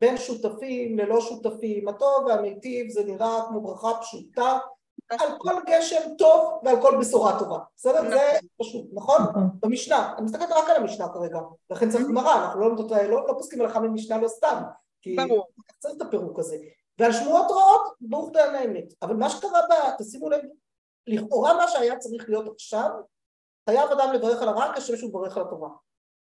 בין 0.02 0.18
שותפים 0.18 1.00
ללא 1.00 1.22
שותפים. 1.22 1.88
הטוב 1.88 2.26
והמיטיב 2.28 2.90
זה 2.90 3.04
נראה 3.04 3.42
כמו 3.48 3.62
ברכה 3.62 3.92
פשוטה. 4.02 4.58
על 5.20 5.30
כל 5.38 5.54
גשם 5.68 6.16
טוב 6.18 6.62
ועל 6.64 6.82
כל 6.82 6.98
בשורה 7.00 7.40
טובה, 7.40 7.58
בסדר? 7.76 8.10
זה 8.10 8.20
פשוט, 8.62 8.86
נכון? 8.94 9.22
נכון? 9.22 9.50
במשנה, 9.60 10.14
אני 10.18 10.26
מסתכלת 10.26 10.52
רק 10.52 10.70
על 10.70 10.76
המשנה 10.76 11.08
כרגע, 11.14 11.40
לכן 11.70 11.90
צריך 11.90 12.08
גמרא, 12.08 12.34
אנחנו 12.34 12.60
לא, 12.60 12.76
לא, 13.10 13.28
לא 13.28 13.34
פוסקים 13.34 13.62
הלכה 13.62 13.80
ממשנה 13.80 14.18
לא 14.18 14.28
סתם, 14.28 14.64
כי. 15.02 15.16
צריך 15.80 15.96
את 15.98 16.02
הפירוק 16.02 16.40
הזה. 16.40 16.58
ועל 17.00 17.12
שמועות 17.12 17.52
רעות, 17.52 17.82
ברוך 18.02 18.30
דיין 18.34 18.56
האמת. 18.56 18.94
אבל 19.02 19.16
מה 19.16 19.30
שקרה. 19.30 19.62
תשימו 19.98 20.30
לב, 20.30 20.42
לכאורה 21.08 21.54
מה 21.54 21.68
שהיה 21.68 22.00
צריך 22.00 22.30
להיות 22.30 22.54
עכשיו, 22.54 22.90
חייב 23.70 23.90
אדם 23.92 24.14
לברך 24.14 24.42
על 24.42 24.48
הרע 24.48 24.74
כשם 24.76 24.98
שהוא 24.98 25.10
מברך 25.10 25.38
על 25.38 25.44
הטובה. 25.44 25.68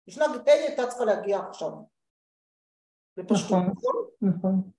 משנה 0.07 0.25
ה' 0.25 0.51
הייתה 0.51 0.87
צריכה 0.87 1.05
להגיע 1.05 1.39
עכשיו. 1.39 1.71
נכון. 3.17 3.59
נכון? 3.59 3.95
נכון. 4.21 4.71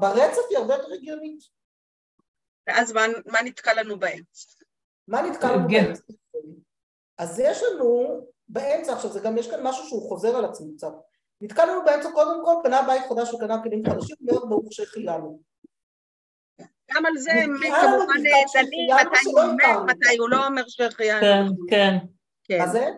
ברצף 0.00 0.42
היא 0.50 0.58
הרבה 0.58 0.74
יותר 0.74 0.92
הגיונית. 0.92 1.61
ואז 2.66 2.92
מה, 2.92 3.02
מה 3.26 3.42
נתקע 3.44 3.74
לנו 3.74 3.98
באמצע? 3.98 4.48
מה 5.08 5.22
נתקע 5.22 5.52
לנו 5.52 5.68
כן. 5.70 5.84
באמצע? 5.84 6.02
אז 7.18 7.40
יש 7.40 7.62
לנו 7.62 8.20
באמצע, 8.48 8.92
עכשיו 8.92 9.10
זה 9.10 9.20
גם 9.20 9.38
יש 9.38 9.50
כאן 9.50 9.60
משהו 9.62 9.84
שהוא 9.86 10.08
חוזר 10.08 10.36
על 10.36 10.44
עצמו 10.44 10.74
קצת. 10.76 10.92
נתקע 11.40 11.66
לנו 11.66 11.84
באמצע 11.84 12.10
קודם 12.14 12.44
כל, 12.44 12.54
קנה 12.62 12.82
בית 12.82 13.02
חדש 13.08 13.34
וקנה 13.34 13.62
כלים 13.62 13.82
חדשים, 13.86 14.16
אומר 14.28 14.44
ברוך 14.44 14.72
שהחיינו. 14.72 15.40
גם 16.90 17.06
על 17.06 17.18
זה 17.18 17.30
כמובן 17.80 18.22
דנים, 18.54 18.88
מתי 19.00 19.30
הוא 19.30 19.40
אומר. 19.40 19.82
מתי 19.82 20.18
הוא 20.18 20.30
לא 20.30 20.46
אומר 20.46 20.62
שהחיינו. 20.68 21.20
כן, 21.20 21.44
כן. 21.70 21.96
כן. 22.44 22.58
מה 22.58 22.68
זה? 22.68 22.88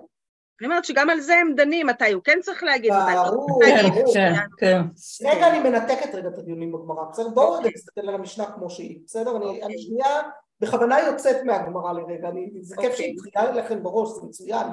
אני 0.61 0.69
אומרת 0.69 0.85
שגם 0.85 1.11
על 1.11 1.21
זה 1.21 1.35
הם 1.35 1.55
דנים, 1.55 1.87
מתי 1.87 2.13
הוא 2.13 2.23
כן 2.23 2.39
צריך 2.43 2.63
להגיד, 2.63 2.93
מתי 2.93 3.13
הוא 3.17 3.27
לא 3.27 3.31
צריך 3.31 3.69
כן, 3.69 3.85
להגיד. 3.85 4.03
ברור. 4.03 4.15
כן, 4.15 4.33
כן. 4.59 4.81
רגע 5.29 5.49
אני 5.51 5.59
מנתקת 5.71 6.15
רגע 6.15 6.29
את 6.29 6.39
הדיונים 6.39 6.73
בגמרא, 6.73 7.05
בסדר? 7.11 7.29
בואו 7.29 7.53
רגע. 7.53 7.69
נסתכל 7.75 8.01
על 8.01 8.15
המשנה 8.15 8.47
כמו 8.53 8.71
שהיא, 8.71 8.99
בסדר? 9.07 9.37
אני- 9.37 9.45
אוקיי. 9.45 9.65
אני 9.65 9.79
שנייה 9.79 10.21
בכוונה 10.61 11.01
יוצאת 11.01 11.37
מהגמרא 11.45 11.93
לרגע, 11.93 12.29
אני- 12.29 12.51
זה 12.63 12.77
כיף 12.77 12.85
אוקיי. 12.85 12.97
שהיא 12.97 13.15
מתחילה 13.17 13.51
לכם 13.51 13.83
בראש, 13.83 14.09
זה 14.11 14.27
מצוין, 14.27 14.67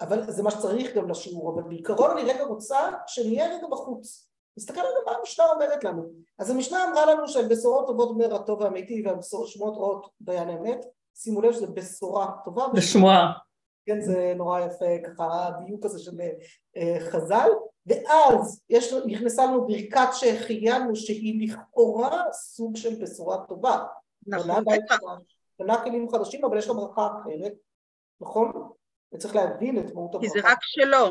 אבל 0.00 0.30
זה 0.30 0.42
מה 0.42 0.50
שצריך 0.50 0.96
גם 0.96 1.10
לשיעור, 1.10 1.54
אבל 1.54 1.62
בעיקרון 1.68 2.10
אני 2.10 2.22
רגע 2.32 2.44
רוצה 2.44 2.78
שנהיה 3.06 3.46
רגע 3.56 3.66
בחוץ. 3.70 4.28
נסתכל 4.58 4.80
רגע 4.80 4.98
מה 5.06 5.12
המשנה 5.20 5.44
אומרת 5.54 5.84
לנו. 5.84 6.02
אז 6.38 6.50
המשנה 6.50 6.84
אמרה 6.88 7.06
לנו 7.06 7.28
שעל 7.28 7.48
בשורות 7.48 7.86
טובות 7.86 8.08
אומר 8.08 8.34
הטוב 8.34 8.60
והאמיתי 8.60 9.02
ועל 9.06 9.14
בשורות 9.14 9.48
שמועות 9.48 9.74
רעות 9.76 10.06
דיין 10.20 10.48
האמת, 10.48 10.78
שימו 11.14 11.40
לב 11.42 11.52
שזה 11.52 11.66
בשורה 11.66 12.26
טובה. 12.44 12.68
בשמועה. 12.74 13.32
כן, 13.86 14.00
זה 14.00 14.32
נורא 14.36 14.60
יפה, 14.60 14.84
ככה 15.06 15.46
הדיוק 15.46 15.84
הזה 15.84 15.98
של 15.98 16.10
אה, 16.76 16.96
חז"ל, 17.10 17.50
ואז 17.86 18.60
יש, 18.70 18.94
נכנסה 19.06 19.46
לנו 19.46 19.66
ברכת 19.66 20.08
שהחיינו 20.12 20.96
שהיא 20.96 21.48
לכאורה 21.48 22.22
סוג 22.32 22.76
של 22.76 23.02
בשורה 23.02 23.44
טובה. 23.48 23.84
נכון, 24.26 24.64
בטח. 24.64 24.98
קנה 25.58 25.84
כלים 25.84 26.10
חדשים, 26.10 26.44
אבל 26.44 26.58
יש 26.58 26.68
לה 26.68 26.74
ברכה 26.74 27.06
אחרת, 27.06 27.52
נכון? 28.20 28.52
וצריך 29.14 29.36
להבין 29.36 29.78
את 29.78 29.94
מהות 29.94 30.10
כי 30.10 30.16
הברכה. 30.16 30.40
זה 30.40 30.52
רק 30.52 30.58
שלו. 30.62 31.10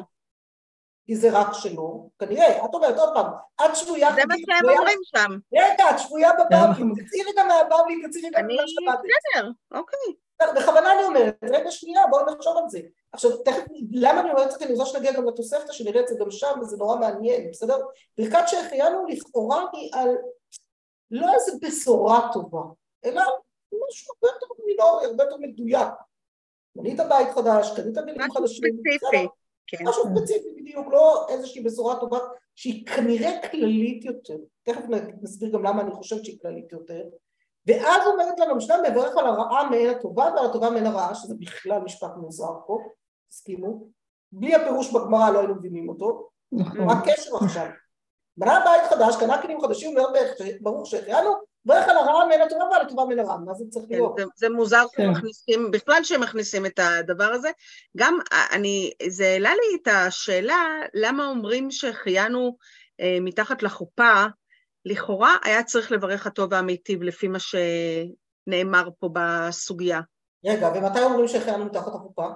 כי 1.05 1.15
זה 1.15 1.29
רק 1.39 1.47
שלו. 1.53 2.09
כנראה, 2.19 2.65
את 2.65 2.73
אומרת 2.73 2.97
עוד 2.97 3.13
פעם, 3.13 3.31
את 3.65 3.75
שבויה... 3.75 4.15
זה 4.15 4.21
מה 4.27 4.35
שהם 4.37 4.77
אומרים 4.77 4.99
שם. 5.03 5.37
רגע, 5.53 5.89
את 5.89 5.99
שבויה 5.99 6.31
בבבלי, 6.33 6.95
כן. 6.95 7.03
תצאי 7.03 7.19
רגע 7.31 7.43
מהבבלי, 7.43 8.07
תצאי 8.07 8.21
רגע 8.27 8.39
אני 8.39 8.53
ממה 8.53 8.63
שבאת. 8.67 8.99
בסדר, 8.99 9.51
אוקיי. 9.71 10.24
בכוונה 10.55 10.93
אני 10.93 11.03
אומרת, 11.03 11.35
רגע 11.43 11.71
שנייה, 11.71 12.01
בואו 12.09 12.25
נחשוב 12.25 12.57
על 12.57 12.69
זה. 12.69 12.79
עכשיו, 13.11 13.37
תכף, 13.37 13.63
למה 13.91 14.21
אני 14.21 14.31
אומרת 14.31 14.53
את 14.53 14.59
זה? 14.59 14.65
אני 14.65 14.73
רוצה 14.73 14.85
שנגיע 14.85 15.11
גם 15.11 15.27
לתוספתא, 15.27 15.73
שנראה 15.73 16.01
את 16.01 16.07
זה 16.07 16.15
גם 16.19 16.31
שם, 16.31 16.59
וזה 16.61 16.77
נורא 16.77 16.95
מעניין, 16.95 17.51
בסדר? 17.51 17.77
ברכת 18.17 18.43
שהחיינו 18.47 19.05
לכאורה 19.05 19.65
היא 19.73 19.91
על 19.93 20.09
לא 21.11 21.33
איזה 21.33 21.51
בשורה 21.61 22.29
טובה, 22.33 22.61
אלא 23.05 23.21
משהו 23.89 24.13
הרבה 24.13 24.35
יותר 24.35 24.63
מינורי, 24.65 25.05
הרבה 25.05 25.23
יותר 25.23 25.37
מדויק. 25.37 25.89
קנית 26.77 26.99
בית 27.09 27.31
חדש, 27.35 27.75
קנית 27.75 27.97
מילים 27.97 28.21
משהו 28.21 28.33
חדשים, 28.33 28.63
ספציפי. 28.63 28.95
בסדר? 28.95 29.27
כן. 29.67 29.77
משהו 29.87 30.03
ספציפי 30.03 30.49
בדיוק, 30.55 30.87
לא 30.91 31.27
איזושהי 31.29 31.63
בשורה 31.63 31.99
טובה 31.99 32.19
שהיא 32.55 32.85
כנראה 32.85 33.49
כללית 33.51 34.05
יותר. 34.05 34.37
תכף 34.63 34.81
נסביר 35.21 35.49
גם 35.49 35.63
למה 35.63 35.81
אני 35.81 35.91
חושבת 35.91 36.25
שהיא 36.25 36.39
כללית 36.39 36.71
יותר. 36.71 37.03
ואז 37.67 38.07
אומרת 38.07 38.39
לנו 38.39 38.51
המשנה 38.51 38.75
מברך 38.89 39.17
על 39.17 39.27
הרעה 39.27 39.69
מעין 39.69 39.89
הטובה 39.89 40.31
ועל 40.35 40.45
הטובה 40.45 40.69
מעין 40.69 40.85
הרעה, 40.85 41.15
שזה 41.15 41.35
בכלל 41.39 41.79
משפט 41.79 42.11
מוזר 42.17 42.53
פה, 42.67 42.79
תסכימו. 43.29 43.87
בלי 44.31 44.55
הפירוש 44.55 44.91
בגמרא 44.93 45.29
לא 45.29 45.39
היינו 45.39 45.55
מבינים 45.55 45.89
אותו, 45.89 46.29
נכון. 46.51 46.81
מה 46.85 46.93
הקשר 46.93 47.35
עכשיו? 47.41 47.65
בנה 48.37 48.59
בית 48.65 48.89
חדש, 48.89 49.15
קנה 49.19 49.41
כלים 49.41 49.61
חדשים, 49.61 49.97
אומר 49.97 50.21
ברוך 50.61 50.87
שהחיינו, 50.87 51.29
מברך 51.65 51.89
על 51.89 51.97
הרעה 51.97 52.25
מעין 52.27 52.41
הטובה 52.41 52.63
ועל 52.63 52.81
הטובה 52.81 53.05
מעין 53.05 53.19
הרעה, 53.19 53.37
מה 53.37 53.53
זה 53.53 53.65
צריך 53.69 53.85
כן, 53.89 53.95
להיות? 53.95 54.15
זה, 54.17 54.23
זה 54.35 54.49
מוזר 54.49 54.85
כן. 54.93 55.03
שמכניסים, 55.03 55.71
בכלל 55.71 56.03
שמכניסים 56.03 56.65
את 56.65 56.79
הדבר 56.79 57.31
הזה. 57.33 57.49
גם 57.97 58.19
אני, 58.53 58.91
זה 59.07 59.25
העלה 59.25 59.49
לי 59.49 59.77
את 59.81 59.87
השאלה, 59.87 60.65
למה 60.93 61.27
אומרים 61.27 61.71
שהחיינו 61.71 62.57
אה, 63.01 63.17
מתחת 63.21 63.63
לחופה, 63.63 64.25
לכאורה 64.85 65.35
היה 65.43 65.63
צריך 65.63 65.91
לברך 65.91 66.27
הטוב 66.27 66.51
והמיטיב 66.51 67.03
לפי 67.03 67.27
מה 67.27 67.37
שנאמר 67.39 68.89
פה 68.99 69.09
בסוגיה. 69.13 70.01
רגע, 70.45 70.71
ומתי 70.75 71.03
אומרים 71.03 71.27
שהחיינו 71.27 71.65
מתחת 71.65 71.95
החופה? 71.95 72.27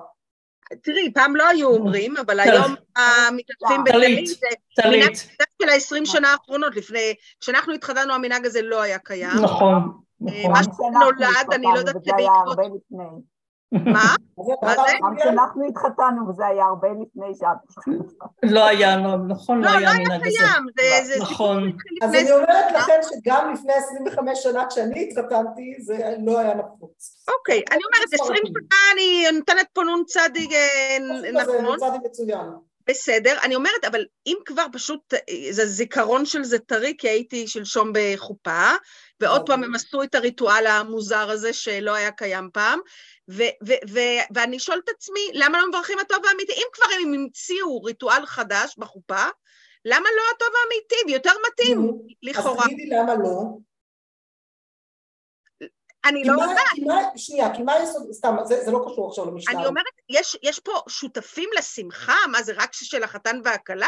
תראי, 0.84 1.14
פעם 1.14 1.36
לא 1.36 1.48
היו 1.48 1.68
אומרים, 1.68 2.18
אבל. 2.18 2.40
היום 2.50 2.76
טלית. 3.86 3.86
בטלית, 3.86 4.28
זה 4.28 4.90
מנהג. 4.90 5.16
של 5.62 5.70
ה-20 5.70 6.06
שנה 6.06 6.32
האחרונות, 6.32 6.76
לפני, 6.76 7.14
כשאנחנו 7.40 7.74
התחתנו 7.74 8.14
המנהג 8.14 8.46
הזה 8.46 8.62
לא 8.62 8.82
היה 8.82 9.00
קיים. 9.00 9.42
נכון. 9.42 9.74
אה, 9.74 10.40
נכון. 10.40 10.52
מה 10.52 10.64
שנולד, 10.64 11.54
אני 11.54 11.68
לא 11.74 11.80
יודעת 11.80 11.96
שבעקבות-. 12.06 13.39
מה? 13.72 14.16
כשאנחנו 15.18 15.68
התחתנו, 15.68 16.30
וזה 16.30 16.46
היה 16.48 16.66
הרבה 16.66 16.88
לפני 16.88 17.36
שאת 17.40 17.48
התחתנת. 17.70 18.06
לא 18.44 18.66
היה, 18.66 18.98
לא, 18.98 19.16
נכון, 19.28 19.62
לא 19.62 19.72
לא, 19.72 19.78
היה 19.78 19.82
לא 19.82 19.90
היה 19.90 20.00
מנהג 20.08 20.22
הזה. 20.28 20.38
קיים, 20.38 20.64
זה- 20.80 21.06
זה 21.08 21.14
סיפור 21.14 21.32
נכון. 21.32 21.64
שהתחיל 21.72 21.98
אז 22.04 22.14
אני 22.16 22.32
אומרת. 22.32 22.72
לכם 22.76 22.94
שגם 23.02 23.54
לפני 23.54 23.74
25 23.74 24.40
שנה 24.44 24.66
כשאני 24.70 25.10
התחתנתי 25.10 25.76
זה 25.82 26.16
לא 26.26 26.40
היה 26.40 26.54
נפוץ. 26.56 27.24
אוקיי, 27.38 27.62
אני 27.72 27.80
אומרת, 27.86 28.14
20 28.22 28.40
שנה 28.46 28.78
אני 28.94 29.38
נותנת 29.40 29.68
פה 29.74 29.82
נ"צ 29.84 30.18
אה, 30.18 30.98
נכון, 31.34 31.76
מצאתי 31.76 31.98
מצוין. 32.06 32.48
בסדר, 32.90 33.38
אני 33.44 33.56
אומרת, 33.56 33.86
אבל 33.88 34.06
אם 34.28 34.38
כבר 34.46 34.66
פשוט, 34.74 35.14
אה, 35.14 35.20
זה 35.52 35.66
זיכרון 35.66 36.26
של 36.26 36.44
זה 36.44 36.60
טרי, 36.60 36.94
כי 36.98 37.10
הייתי 37.10 37.48
שלשום 37.48 37.92
בחופה, 37.94 38.70
ועוד 39.22 39.46
פעם 39.46 39.64
הם 39.64 39.76
עשו 39.76 40.04
את 40.04 40.16
הריטואל 40.16 40.68
המוזר 40.68 41.30
הזה 41.30 41.54
שלא 41.54 41.94
היה 41.94 42.12
קיים 42.12 42.50
פעם, 42.54 42.80
ו- 43.30 43.54
ו- 43.68 43.90
ו- 43.90 44.24
ואני 44.34 44.60
שואלת 44.60 44.84
את 44.84 44.90
עצמי, 44.90 45.20
למה 45.34 45.62
לא 45.62 45.70
מברכים 45.70 46.00
הטוב 46.00 46.18
והאמיתי? 46.26 46.54
אם 46.54 46.68
כבר 46.74 46.86
הם 46.96 47.14
המציאו 47.14 47.84
ריטואל 47.84 48.26
חדש 48.26 48.76
בחופה, 48.78 49.26
למה 49.86 50.10
לא 50.18 50.22
הטוב 50.36 50.48
והאמיתי? 50.54 51.14
יותר 51.14 51.32
מתאים, 51.48 51.92
לכאורה. 52.24 52.66
אז 52.66 52.72
תגידי 52.72 52.90
למה 52.90 53.16
לא. 53.16 53.69
אני 56.06 56.24
לא 56.24 56.34
יודעת. 56.42 57.10
שנייה, 57.16 57.56
כי 57.56 57.64
מה 57.64 57.74
היסוד, 57.74 58.12
סתם, 58.12 58.36
זה 58.44 58.64
זה 58.66 58.72
לא 58.72 58.86
קשור 58.92 59.08
עכשיו 59.08 59.26
למשנה. 59.26 59.56
אני 59.60 59.66
אומרת, 59.66 59.86
יש, 60.10 60.38
יש 60.44 60.60
פה 60.60 60.72
שותפים 60.88 61.50
לשמחה, 61.58 62.16
מה 62.32 62.44
זה 62.44 62.54
רק 62.58 62.70
של 62.74 63.04
החתן 63.04 63.40
והכלה? 63.44 63.88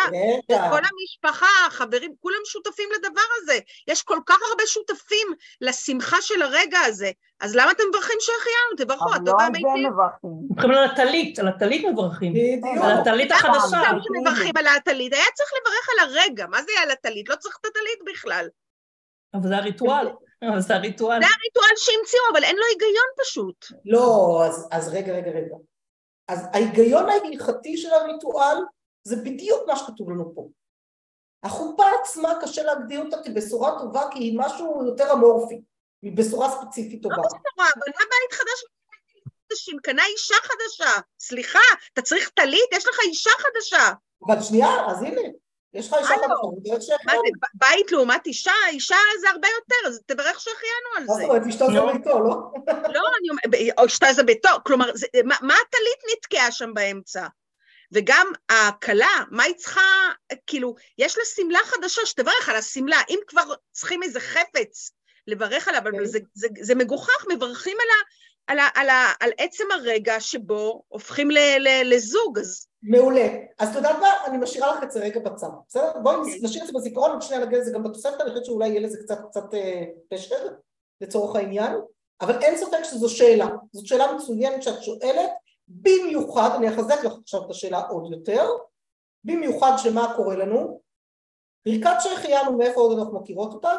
רגע, 0.50 0.70
כל 0.70 0.82
המשפחה, 0.86 1.66
החברים, 1.68 2.14
כולם 2.20 2.40
שותפים 2.46 2.90
לדבר 2.96 3.22
הזה. 3.42 3.60
יש 3.88 4.04
כל 4.04 4.20
כך 4.26 4.38
הרבה 4.50 4.64
שותפים 4.66 5.28
לשמחה 5.62 6.22
של 6.22 6.42
הרגע 6.42 6.80
הזה. 6.80 7.12
אז 7.40 7.56
למה 7.56 7.72
אתם 7.72 7.84
מברכים 7.90 8.18
שהחיינו? 8.20 8.78
תברכו, 8.78 9.06
אבל 9.06 9.16
הטוב 9.16 9.40
לא 9.40 9.46
על. 9.46 9.52
זה 9.54 9.90
מברכים. 9.90 10.30
מברכים 10.52 10.72
על 10.72 10.84
הטלית, 10.84 11.40
על 11.40 11.48
הטלית 11.48 11.86
מברכים. 11.86 12.34
בדיוק. 12.34 12.84
על 12.86 12.92
הטלית 12.92 13.32
החדשה. 13.32 13.82
גם 13.88 13.98
שמברכים 14.02 14.58
על 14.58 14.68
הטלית, 14.68 15.14
היה 15.14 15.26
צריך 15.36 15.50
לברך 15.62 15.88
על 15.92 16.10
הרגע, 16.10 16.48
מה 16.48 16.64
זה 16.64 16.72
על 16.84 16.92
הטלית? 16.92 17.30
לא 17.30 17.36
צריך 17.36 17.58
את 17.62 17.66
הטלית 17.66 18.14
בכלל. 18.16 18.48
אבל 19.34 19.48
זה 19.48 19.58
הריטואל. 19.58 20.08
אבל 20.50 20.62
זה 20.62 20.76
הריטואל. 20.76 21.20
זה 21.22 21.28
הריטואל 21.28 21.76
שהמציאו, 21.76 22.24
אבל 22.34 22.44
אין 22.44 22.56
לו 22.56 22.64
היגיון 22.72 23.06
פשוט. 23.22 23.66
לא, 23.86 24.42
אז, 24.46 24.68
אז 24.72 24.94
רגע, 24.94 25.14
רגע, 25.14 25.32
רגע. 25.32 25.56
אז 26.28 26.40
ההיגיון 26.54 27.10
ההלכתי 27.10 27.78
של 27.78 27.94
הריטואל 27.94 28.58
זה 29.04 29.16
בדיוק 29.16 29.68
מה 29.68 29.76
שכתוב 29.76 30.10
לנו 30.10 30.36
פה. 30.36 30.48
החופה 31.44 31.84
עצמה 32.02 32.34
קשה 32.42 32.64
להגדיר 32.64 33.02
אותה 33.02 33.18
כבשורה 33.26 33.80
טובה 33.80 34.08
כי 34.12 34.20
היא 34.20 34.40
משהו 34.40 34.86
יותר 34.86 35.14
אמורפי, 35.14 35.62
היא 36.02 36.18
בשורה 36.18 36.50
ספציפית 36.50 37.04
טובה. 37.04 37.16
לא 37.16 37.22
בשורה, 37.22 37.70
בנה 37.76 38.06
בית 38.10 38.34
חדש 38.34 38.64
חדשים, 39.52 39.78
קנה 39.84 40.04
אישה 40.06 40.36
חדשה. 40.36 41.02
סליחה, 41.20 41.60
אתה 41.94 42.02
צריך 42.02 42.30
טלית? 42.30 42.70
יש 42.74 42.88
לך 42.88 43.00
אישה 43.04 43.30
חדשה. 43.30 43.94
אבל 44.28 44.42
שנייה, 44.42 44.88
אז 44.88 45.02
הנה, 45.02 45.22
יש 45.74 45.88
לך 45.88 45.94
אישה 45.94 46.14
בדרך 46.58 46.84
מה. 47.06 47.14
זה, 47.14 47.48
בית 47.54 47.92
לעומת 47.92 48.26
אישה? 48.26 48.52
אישה 48.70 48.96
זה 49.22 49.30
הרבה 49.30 49.48
יותר, 49.48 49.88
אז 49.88 50.02
תברך 50.06 50.40
שהחיינו 50.40 50.90
על 50.98 51.04
מה 51.08 51.14
זה. 51.14 51.22
זאת 51.22 51.30
אומרת, 51.30 51.48
אשתו 51.48 51.66
זה 51.66 51.74
נו. 51.74 51.94
ביתו, 51.94 52.20
לא? 52.20 52.36
לא, 52.68 53.02
אני 53.20 53.30
אומרת, 53.30 53.78
או 53.78 53.90
שאתה 53.90 54.14
זה 54.14 54.24
ביתו, 54.24 54.50
כלומר, 54.66 54.92
מה, 55.26 55.36
מה 55.42 55.54
הטלית 55.54 56.18
נתקעה 56.18 56.52
שם 56.52 56.74
באמצע? 56.74 57.28
וגם 57.92 58.28
הכלה, 58.50 59.24
מה 59.32 59.44
היא 59.44 59.56
צריכה, 59.56 59.82
כאילו, 60.48 60.76
יש 60.98 61.18
לה 61.18 61.24
שמלה 61.36 61.60
חדשה, 61.66 62.02
שתברך 62.06 62.50
על 62.50 62.56
השמלה, 62.56 63.02
אם 63.10 63.20
כבר 63.28 63.54
צריכים 63.72 64.04
איזה 64.04 64.20
חפץ 64.20 64.92
לברך 65.28 65.68
עליו, 65.68 65.82
אבל 65.82 65.92
כן. 65.92 66.06
זה, 66.06 66.20
זה, 66.34 66.48
זה 66.62 66.76
מגוחך, 66.76 67.26
מברכים 67.34 67.78
על, 67.82 67.88
ה, 67.90 68.52
על, 68.52 68.60
ה, 68.60 68.70
על, 68.74 68.90
ה, 68.90 69.14
על 69.20 69.32
עצם 69.38 69.64
הרגע 69.72 70.20
שבו 70.20 70.84
הופכים 70.88 71.32
ל, 71.32 71.38
ל, 71.38 71.94
לזוג, 71.94 72.40
אז 72.40 72.68
מעולה. 72.84 73.28
אז 73.60 73.70
אתה 73.70 73.80
יודעת 73.80 73.96
מה? 74.00 74.08
אני 74.26 74.38
משאירה 74.38 74.76
לך 74.76 74.84
את 74.84 74.92
זה 74.92 75.00
רגע 75.00 75.20
בצד, 75.20 75.50
בסדר? 75.68 75.92
בואי 76.04 76.16
אוקיי. 76.16 76.40
נשאיר 76.44 76.64
את 76.64 76.68
זה 76.68 76.74
בזיכרון, 76.74 77.12
עוד 77.12 77.22
שנייה 77.22 77.46
נגיע 77.46 77.60
לזה 77.60 77.72
גם 77.72 77.84
בתוספת, 77.84 78.22
אני 78.22 78.30
חושבת 78.30 78.46
שאולי 78.46 78.68
יהיה 78.68 78.82
לזה 78.82 78.98
קצת 79.04 79.18
קצת 79.30 79.54
אה, 79.54 79.84
פשר 80.10 80.48
לצורך 81.02 81.36
העניין, 81.36 81.72
אבל 82.22 82.42
אין 82.42 82.58
ספק 82.58 82.84
שזו 82.84 83.10
שאלה. 83.10 83.48
זאת 83.72 83.88
שאלה 83.88 84.14
מצוינת 84.14 84.64
שאת 84.64 84.84
שואלת, 84.84 85.32
במיוחד, 85.68 86.50
אני 86.56 86.70
אחזק 86.70 87.04
לך 87.04 87.14
עכשיו 87.24 87.46
את 87.46 87.50
השאלה 87.50 87.80
עוד 87.80 88.12
יותר, 88.12 88.50
במיוחד 89.24 89.72
שמה 89.78 90.14
קורה 90.16 90.36
לנו? 90.36 90.82
ברכת 91.66 91.96
שהחיינו, 92.00 92.58
מאיפה 92.58 92.82
עוד 92.82 93.00
אנחנו 93.00 93.20
מכירות 93.20 93.54
אותה? 93.54 93.72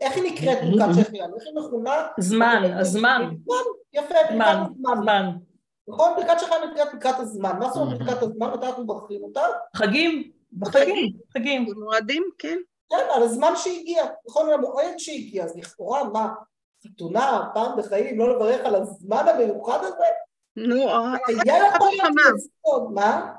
איך 0.00 0.16
היא 0.16 0.32
נקראת 0.32 0.58
ברכת 0.72 0.94
שהחיינו? 0.94 1.36
איך 1.36 1.46
היא 1.46 1.54
מכונה? 1.54 2.08
זמן, 2.18 2.62
הזמן, 2.80 3.22
זמן, 3.44 3.62
יפה, 3.92 4.14
ברכת. 4.30 4.70
זמן. 5.02 5.49
נכון? 5.88 6.12
ברכת 6.16 6.40
שהחיינו 6.40 6.66
נקראת 6.66 6.88
ברכת 6.94 7.18
הזמן. 7.18 7.58
מה 7.58 7.68
זאת 7.68 7.76
אומרת 7.76 7.98
ברכת 7.98 8.22
הזמן? 8.22 8.50
מתי 8.50 8.66
אנחנו 8.66 8.84
מברכים 8.84 9.22
אותה? 9.22 9.40
חגים, 9.76 10.30
בחגים, 10.52 11.12
חגים. 11.34 11.66
במועדים, 11.66 12.22
כן. 12.38 12.58
כן, 12.90 13.06
על 13.14 13.22
הזמן 13.22 13.52
שהגיע, 13.56 14.04
נכון? 14.28 14.48
על 14.48 14.54
המועד 14.54 14.98
שהגיע. 14.98 15.44
אז 15.44 15.56
לכאורה, 15.56 16.04
מה? 16.04 16.28
חתונה, 16.86 17.48
פעם 17.54 17.78
בחיים, 17.78 18.18
לא 18.18 18.36
לברך 18.36 18.66
על 18.66 18.74
הזמן 18.74 19.24
המיוחד 19.28 19.78
הזה? 19.84 20.04
נו, 20.56 20.88
היה 21.44 21.66
יכול 21.74 21.88
להיות 21.88 22.02
כמה. 22.02 22.22
יסוד, 22.36 22.92
מה? 22.92 23.32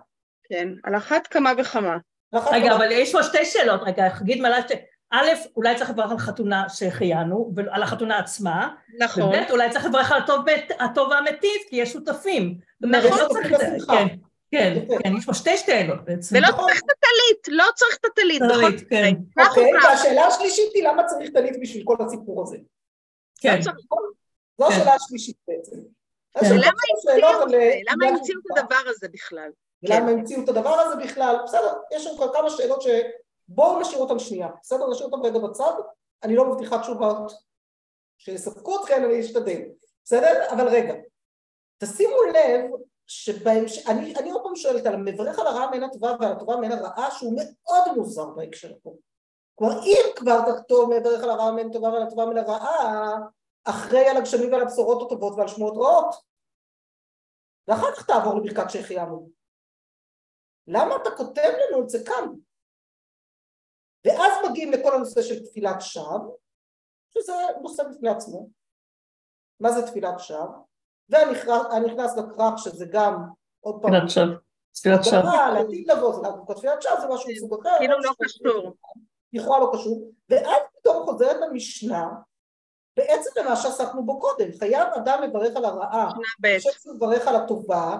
כן, 0.43 0.69
על 0.83 0.95
אחת 0.95 1.27
כמה 1.27 1.51
וכמה. 1.57 1.97
רגע, 2.33 2.75
אבל 2.75 2.91
יש 2.91 3.11
פה 3.11 3.23
שתי 3.23 3.45
שאלות, 3.45 3.81
רגע, 3.85 4.09
חגית 4.09 4.41
ש... 4.69 4.71
א', 5.11 5.27
אולי 5.55 5.75
צריך 5.75 5.89
לברך 5.89 6.11
על 6.11 6.17
חתונה 6.17 6.69
שהחיינו, 6.69 7.51
ועל 7.55 7.83
החתונה 7.83 8.17
עצמה, 8.17 8.75
נכון. 8.99 9.23
וב', 9.23 9.51
אולי 9.51 9.69
צריך 9.69 9.85
לברך 9.85 10.11
על 10.11 10.21
הטוב 10.21 10.45
הטוב 10.79 11.09
והמיטיב, 11.09 11.61
כי 11.69 11.75
יש 11.75 11.93
שותפים. 11.93 12.57
נכון, 12.81 13.19
לא 13.19 13.27
צריך 13.27 13.53
את 13.53 13.59
זה. 13.59 13.77
כן, 13.87 14.07
כן. 14.51 14.73
כן, 15.03 15.17
יש 15.17 15.25
פה 15.25 15.33
שתי 15.33 15.57
שאלות 15.57 16.05
בעצם. 16.05 16.35
ולא 16.35 16.47
צריך 16.47 16.81
את 16.85 16.89
הטלית, 16.89 17.47
לא 17.47 17.65
צריך 17.75 17.97
את 17.99 18.05
הטלית. 18.05 18.41
בכל 18.41 18.61
טלית, 18.61 18.89
כן. 18.89 19.13
אוקיי, 19.47 19.71
כך. 19.79 19.89
והשאלה 19.89 20.25
השלישית 20.27 20.71
היא 20.73 20.87
למה 20.87 21.03
צריך 21.03 21.29
טלית 21.33 21.53
בשביל 21.61 21.83
כל 21.85 21.95
הסיפור 22.05 22.41
הזה? 22.41 22.57
כן, 23.41 23.57
לא 23.57 23.63
צריך. 23.63 23.77
זו 24.57 24.67
כן. 24.67 24.73
השאלה 24.73 24.93
השלישית 24.93 25.35
בעצם. 25.47 25.77
על, 27.41 27.55
למה 27.89 28.07
המציאו 28.07 28.39
את 28.39 28.57
הדבר 28.57 28.81
הזה 28.87 29.07
בכלל? 29.13 29.49
ולמה 29.83 30.11
המציאו 30.11 30.43
את 30.43 30.49
הדבר 30.49 30.69
הזה 30.69 30.95
בכלל? 31.03 31.35
בסדר, 31.43 31.73
יש 31.93 32.07
לנו 32.07 32.17
כאן 32.17 32.27
כמה 32.33 32.49
שאלות 32.49 32.81
שבואו 33.51 33.79
נשאיר 33.79 33.99
אותן 33.99 34.19
שנייה, 34.19 34.47
בסדר? 34.61 34.89
נשאיר 34.89 35.09
אותן 35.11 35.25
רגע 35.25 35.39
בצד, 35.39 35.73
אני 36.23 36.35
לא 36.35 36.51
מבטיחה 36.51 36.79
תשובות 36.79 37.31
שיספקו 38.17 38.81
אתכם, 38.81 39.01
אני 39.05 39.21
אשתדל, 39.21 39.61
בסדר? 40.03 40.53
אבל 40.53 40.67
רגע, 40.67 40.93
תשימו 41.77 42.23
לב 42.23 42.71
שבהמשך, 43.07 43.89
אני, 43.89 44.15
אני 44.15 44.31
עוד 44.31 44.43
פעם 44.43 44.55
שואלת 44.55 44.85
על 44.85 44.93
המברך 44.93 45.39
על 45.39 45.47
הרעה 45.47 45.71
מן 45.71 45.83
הטובה 45.83 46.15
ועל 46.19 46.31
הטובה 46.31 46.55
מן 46.55 46.71
הרעה 46.71 47.11
שהוא 47.11 47.33
מאוד 47.37 47.97
מוזר 47.97 48.25
בהקשר 48.25 48.73
פה. 48.83 48.95
כלומר 49.55 49.73
אם 49.85 50.15
כבר 50.15 50.39
תכתוב 50.51 50.89
מברך 50.93 51.23
על 51.23 51.29
הרעה 51.29 51.51
מן 51.51 51.69
הטובה 51.69 51.89
ועל 51.89 52.03
הטובה 52.03 52.25
מן 52.25 52.37
הרעה, 52.37 53.17
אחרי 53.63 54.07
על 54.07 54.17
הגשמים 54.17 54.51
ועל 54.51 54.61
הבשורות 54.61 55.01
הטובות 55.01 55.33
ועל 55.37 55.47
שמועות 55.47 55.73
רעות, 55.77 56.15
ואחר 57.67 57.95
כך 57.95 58.05
תעבור 58.05 58.39
לברכת 58.39 58.69
שהחיינו. 58.69 59.29
למה 60.67 60.95
אתה 60.95 61.09
כותב 61.17 61.49
לנו 61.69 61.83
את 61.83 61.89
זה 61.89 62.05
כאן? 62.05 62.25
ואז 64.05 64.31
מגיעים 64.49 64.71
לכל 64.71 64.95
הנושא 64.95 65.21
של 65.21 65.45
תפילת 65.45 65.81
שווא, 65.81 66.19
שזה 67.09 67.33
נושא 67.61 67.83
בפני 67.83 68.09
עצמו. 68.09 68.49
מה 69.59 69.71
זה 69.71 69.87
תפילת 69.87 70.19
שווא? 70.19 70.47
ואני 71.09 71.85
נכנס 71.85 72.17
לכרך 72.17 72.59
שזה 72.59 72.85
גם, 72.91 73.23
עוד 73.59 73.81
פעם, 73.81 73.91
תפילת 73.91 74.09
שווא. 74.09 74.35
תפילת 74.73 75.03
שווא. 75.03 75.49
לעתיד 75.53 75.91
לבוא, 75.91 76.13
זה 76.15 76.21
לא 76.21 76.53
תפילת 76.55 76.81
שווא, 76.81 76.99
זה 77.01 77.07
משהו 77.07 77.29
מסוג 77.31 77.59
אחר. 77.61 77.77
כאילו 77.79 77.99
לא 77.99 78.11
קשור. 78.23 78.75
לכאורה 79.33 79.59
לא 79.59 79.71
קשור, 79.73 80.11
ואז 80.29 80.61
פתאום 80.79 81.05
חוזרת 81.05 81.37
המשנה, 81.49 82.09
בעצם 82.97 83.29
למה 83.37 83.55
שעסקנו 83.55 84.05
בו 84.05 84.19
קודם, 84.19 84.47
חייב 84.59 84.87
אדם 84.93 85.23
לברך 85.23 85.55
על 85.55 85.65
הרעה, 85.65 86.09
שנה 86.09 86.19
ב'. 86.39 86.57
חושב 86.57 86.79
שהוא 86.79 86.95
מברך 86.95 87.27
על 87.27 87.35
הטובה, 87.35 87.97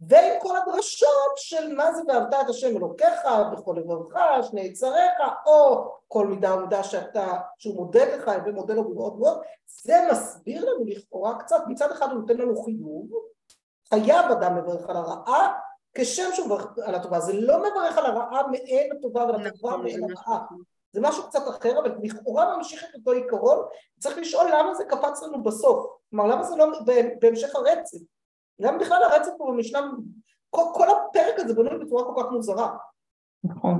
ועם 0.00 0.40
כל 0.40 0.56
הדרשות 0.56 1.32
של 1.36 1.74
מה 1.74 1.92
זה 1.92 2.02
ואהבת 2.08 2.34
את 2.40 2.48
השם 2.48 2.76
אלוקיך 2.76 3.20
בכל 3.52 3.76
לבבך, 3.78 4.20
שני 4.42 4.60
יצריך, 4.60 5.12
או 5.46 5.88
כל 6.08 6.26
מידה 6.26 6.54
ומידה 6.54 6.82
שאתה, 6.82 7.26
שהוא 7.58 7.76
מודד 7.76 8.06
לך 8.14 8.30
ומודה 8.46 8.74
לו 8.74 8.94
מאוד 8.94 9.18
מאוד, 9.18 9.40
זה 9.66 10.08
מסביר 10.12 10.64
לנו 10.64 10.84
לכאורה 10.84 11.38
קצת, 11.38 11.62
מצד 11.66 11.90
אחד 11.90 12.10
הוא 12.10 12.20
נותן 12.20 12.36
לנו 12.36 12.62
חיוב, 12.62 13.06
חייב 13.88 14.30
אדם 14.30 14.56
לברך 14.56 14.90
על 14.90 14.96
הרעה, 14.96 15.58
כשם 15.94 16.30
שהוא 16.34 16.46
מברך 16.46 16.66
על 16.84 16.94
הטובה, 16.94 17.20
זה 17.20 17.32
לא 17.32 17.58
מברך 17.58 17.98
על 17.98 18.06
הרעה 18.06 18.46
מעין 18.46 18.92
הטובה 18.92 19.24
ולטובה 19.24 19.50
נכון, 19.50 19.82
מעין 19.82 20.04
הרעה. 20.04 20.46
זה 20.92 21.00
משהו 21.00 21.22
קצת 21.28 21.48
אחר, 21.48 21.78
אבל 21.78 21.94
לכאורה 22.02 22.56
ממשיך 22.56 22.84
את 22.84 22.94
אותו 22.94 23.10
עיקרון, 23.10 23.58
צריך 23.98 24.18
לשאול 24.18 24.46
למה 24.52 24.74
זה 24.74 24.84
קפץ 24.84 25.22
לנו 25.22 25.42
בסוף, 25.42 25.86
כלומר 26.10 26.26
למה 26.26 26.44
זה 26.44 26.56
לא 26.56 26.66
בהמשך 27.20 27.56
הרצף, 27.56 27.98
למה 28.60 28.78
בכלל 28.78 29.02
הרצף 29.02 29.30
פה 29.38 29.44
במשנה, 29.52 29.80
כל, 30.50 30.62
כל 30.74 30.86
הפרק 30.90 31.34
הזה 31.38 31.54
בנוי 31.54 31.84
בצורה 31.84 32.04
כל 32.04 32.22
כך 32.22 32.30
מוזרה, 32.30 32.76
נכון. 33.44 33.78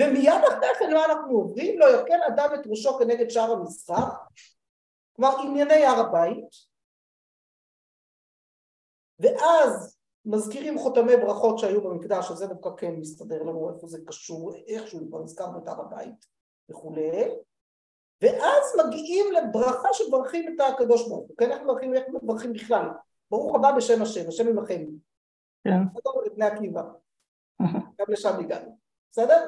ומיד 0.00 0.42
אחרי 0.48 0.68
כן 0.78 0.94
מה 0.94 1.04
אנחנו 1.04 1.32
עוברים? 1.32 1.78
לא 1.78 1.86
יקל 2.00 2.18
אדם 2.28 2.48
את 2.54 2.66
ראשו 2.66 2.98
כנגד 2.98 3.30
שער 3.30 3.52
המזרח, 3.52 4.14
כלומר 5.16 5.40
ענייני 5.40 5.86
הר 5.86 6.00
הבית, 6.00 6.70
ואז 9.18 9.96
מזכירים 10.24 10.78
חותמי 10.78 11.16
ברכות 11.16 11.58
שהיו 11.58 11.80
במקדש, 11.80 12.28
שזה 12.28 12.46
דווקא 12.46 12.70
כן 12.76 12.94
מסתדר 12.94 13.42
לנו 13.42 13.74
איפה 13.74 13.86
זה 13.86 13.98
קשור, 14.06 14.54
איכשהו 14.66 15.00
כבר 15.08 15.22
הזכרנו 15.22 15.58
את 15.58 15.68
הר 15.68 15.80
הבית 15.80 16.26
וכולי, 16.70 17.28
ואז 18.22 18.76
מגיעים 18.86 19.32
לברכה 19.32 19.88
שמברכים 19.92 20.54
את 20.54 20.60
הקדוש 20.60 21.08
ברוך 21.08 21.28
הוא, 21.28 21.36
כן? 21.38 21.52
איך 21.52 21.62
מברכים, 21.62 21.94
איך 21.94 22.04
מברכים 22.22 22.52
בכלל? 22.52 22.86
ברוך 23.30 23.56
הבא 23.56 23.72
בשם 23.76 24.02
השם, 24.02 24.28
השם 24.28 24.48
עמכם. 24.48 24.84
כן. 25.64 25.78
זה 25.94 26.00
טוב 26.04 26.14
לבני 26.26 26.44
עקיבא, 26.44 26.82
גם 27.98 28.06
לשם 28.08 28.38
הגענו, 28.38 28.78
בסדר? 29.12 29.46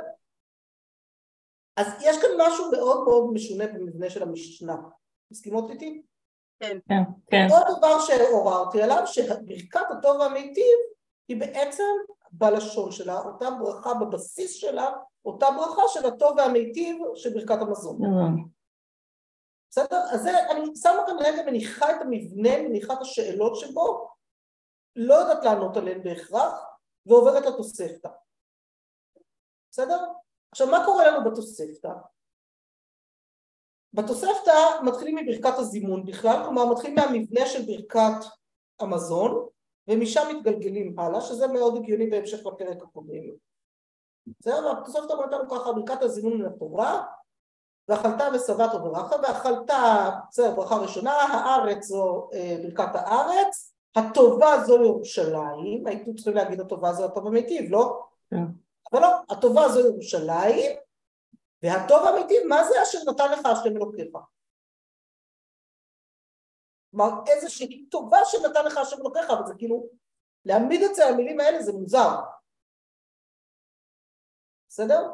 אז 1.77 1.87
יש 2.01 2.23
כאן 2.23 2.31
משהו 2.39 2.71
מאוד 2.71 3.05
מאוד 3.05 3.33
משונה 3.33 3.67
במבנה 3.67 4.11
של 4.11 4.23
המשנה, 4.23 4.77
מסכימות 5.31 5.71
איתי? 5.71 6.03
כן, 6.61 6.79
כן. 7.27 7.47
עוד 7.51 7.79
דבר 7.79 8.01
שעוררתי 8.01 8.83
עליו, 8.83 9.03
שברכת 9.07 9.91
הטוב 9.91 10.21
והמיטיב 10.21 10.79
היא 11.29 11.41
בעצם 11.41 11.83
בלשון 12.33 12.91
שלה, 12.93 13.19
אותה 13.19 13.51
ברכה 13.51 13.95
בבסיס 13.95 14.55
שלה, 14.55 14.91
אותה 15.25 15.47
ברכה 15.57 15.83
של 15.89 16.07
הטוב 16.07 16.37
והמיטיב 16.37 16.97
של 17.15 17.31
ברכת 17.35 17.63
המזון. 17.63 17.99
בסדר? 19.73 20.01
אז 20.13 20.23
זה, 20.23 20.31
אני 20.51 20.77
שמה 20.77 21.07
כאן 21.07 21.17
רגע, 21.21 21.43
מניחה 21.47 21.97
את 21.97 22.01
המבנה, 22.01 22.63
מניחה 22.63 22.95
את 22.95 22.99
השאלות 23.01 23.57
שבו, 23.57 24.09
לא 24.97 25.15
יודעת 25.15 25.45
לענות 25.45 25.77
עליהן 25.77 26.03
בהכרח, 26.03 26.53
ועוברת 27.07 27.47
לתוספתא. 27.47 28.09
בסדר? 29.71 29.99
עכשיו, 30.51 30.67
מה 30.67 30.83
קורה 30.85 31.11
לנו 31.11 31.31
בתוספתא? 31.31 31.93
בתוספתא 33.93 34.83
מתחילים 34.85 35.17
מברכת 35.17 35.59
הזימון 35.59 36.07
בכלל, 36.07 36.45
כלומר 36.45 36.73
מתחילים 36.73 36.97
מהמבנה 36.97 37.47
של 37.47 37.63
ברכת 37.67 38.27
המזון, 38.81 39.49
ומשם 39.89 40.23
מתגלגלים 40.37 40.99
הלאה, 40.99 41.21
שזה 41.21 41.47
מאוד 41.47 41.77
הגיוני 41.77 42.11
בהמשך 42.11 42.47
לפרק 42.47 42.83
הקודם. 42.83 43.23
בסדר? 44.41 44.67
והתוספתא 44.67 45.13
אומרת 45.13 45.33
לנו 45.33 45.51
ככה, 45.51 45.73
ברכת 45.73 46.03
הזימון 46.03 46.39
מן 46.39 46.47
התורה, 46.47 47.07
ואכלת 47.89 48.23
ושבעת 48.35 48.75
וברכת, 48.75 49.17
ואכלת, 49.23 49.71
בסדר, 50.31 50.55
ברכה 50.55 50.77
ראשונה, 50.77 51.13
הארץ 51.13 51.85
זו 51.85 52.31
אה, 52.33 52.57
ברכת 52.63 52.95
הארץ, 52.95 53.75
הטובה 53.97 54.65
זו 54.67 54.85
ירושלים, 54.85 55.87
הייתם 55.87 56.15
צריכים 56.15 56.35
להגיד 56.35 56.61
הטובה 56.61 56.93
זו 56.93 57.05
הטוב 57.05 57.27
המיטיב, 57.27 57.71
לא? 57.71 58.03
כן. 58.31 58.45
אבל 58.93 59.01
לא, 59.01 59.09
הטובה 59.31 59.69
זו 59.69 59.81
ירושלים, 59.81 60.77
והטוב 61.63 62.07
המיטיב, 62.07 62.47
מה 62.49 62.65
זה 62.65 62.83
אשר 62.83 62.99
נתן 63.11 63.33
לך 63.33 63.47
השם 63.47 63.77
אלוקיך? 63.77 64.09
כלומר, 66.91 67.11
איזושהי 67.27 67.87
טובה 67.87 68.19
שנתן 68.25 68.65
לך 68.65 68.77
השם 68.77 68.97
אלוקיך, 69.01 69.31
אבל 69.31 69.47
זה 69.47 69.55
כאילו, 69.59 69.87
להעמיד 70.45 70.83
את 70.83 70.95
זה 70.95 71.07
המילים 71.07 71.41
האלה 71.41 71.63
זה 71.63 71.73
מוזר. 71.73 72.21
בסדר? 74.69 75.11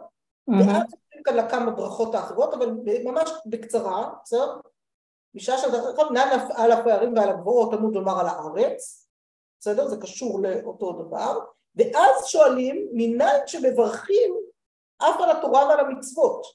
עושים 0.47 0.99
כאן 1.25 1.37
לכמה 1.37 1.71
ברכות 1.71 2.15
האחרות, 2.15 2.55
אבל 2.55 2.71
ממש 3.05 3.31
בקצרה, 3.47 4.11
בסדר? 4.25 4.61
בשעה 5.35 5.59
שאתה 5.59 6.03
נען 6.13 6.41
על 6.57 6.73
הפערים 6.73 7.17
ועל 7.17 7.29
הגבוהות 7.29 7.73
עמוד 7.73 7.95
לומר 7.95 8.21
על 8.21 8.27
הארץ, 8.27 9.09
בסדר? 9.61 9.89
זה 9.89 9.97
קשור 10.01 10.41
לאותו 10.43 10.93
דבר, 10.93 11.39
ואז 11.75 12.27
שואלים, 12.27 12.89
מניין 12.93 13.47
שמברכים 13.47 14.35
אף 14.99 15.21
על 15.21 15.31
התורה 15.31 15.67
ועל 15.67 15.81
המצוות, 15.81 16.47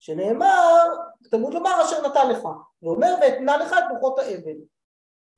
שנאמר, 0.00 0.88
תלמוד 1.30 1.54
לומר 1.54 1.82
אשר 1.84 2.08
נתן 2.08 2.30
לך, 2.30 2.42
ואומר 2.82 3.14
ואתנה 3.20 3.56
לך 3.56 3.72
את 3.72 3.84
ברכות 3.92 4.18
האבן. 4.18 4.56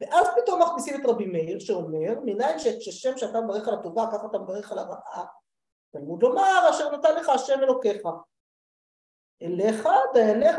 ואז 0.01 0.27
פתאום 0.43 0.63
מכניסים 0.63 1.01
את 1.01 1.07
רבי 1.07 1.27
מאיר 1.27 1.59
שאומר, 1.59 2.21
מניין 2.25 2.59
שכששם 2.59 3.19
שאתה 3.19 3.41
מברך 3.41 3.69
על 3.69 3.75
הטובה, 3.75 4.07
ככה 4.13 4.27
אתה 4.27 4.39
מברך 4.39 4.73
על 4.73 4.79
הרעה. 4.79 5.25
תלמוד 5.95 6.23
לומר, 6.23 6.71
אשר 6.71 6.97
נתן 6.97 7.15
לך 7.15 7.29
השם 7.29 7.61
אלוקיך. 7.63 8.03
אליך 9.43 9.89
דייניך, 10.15 10.57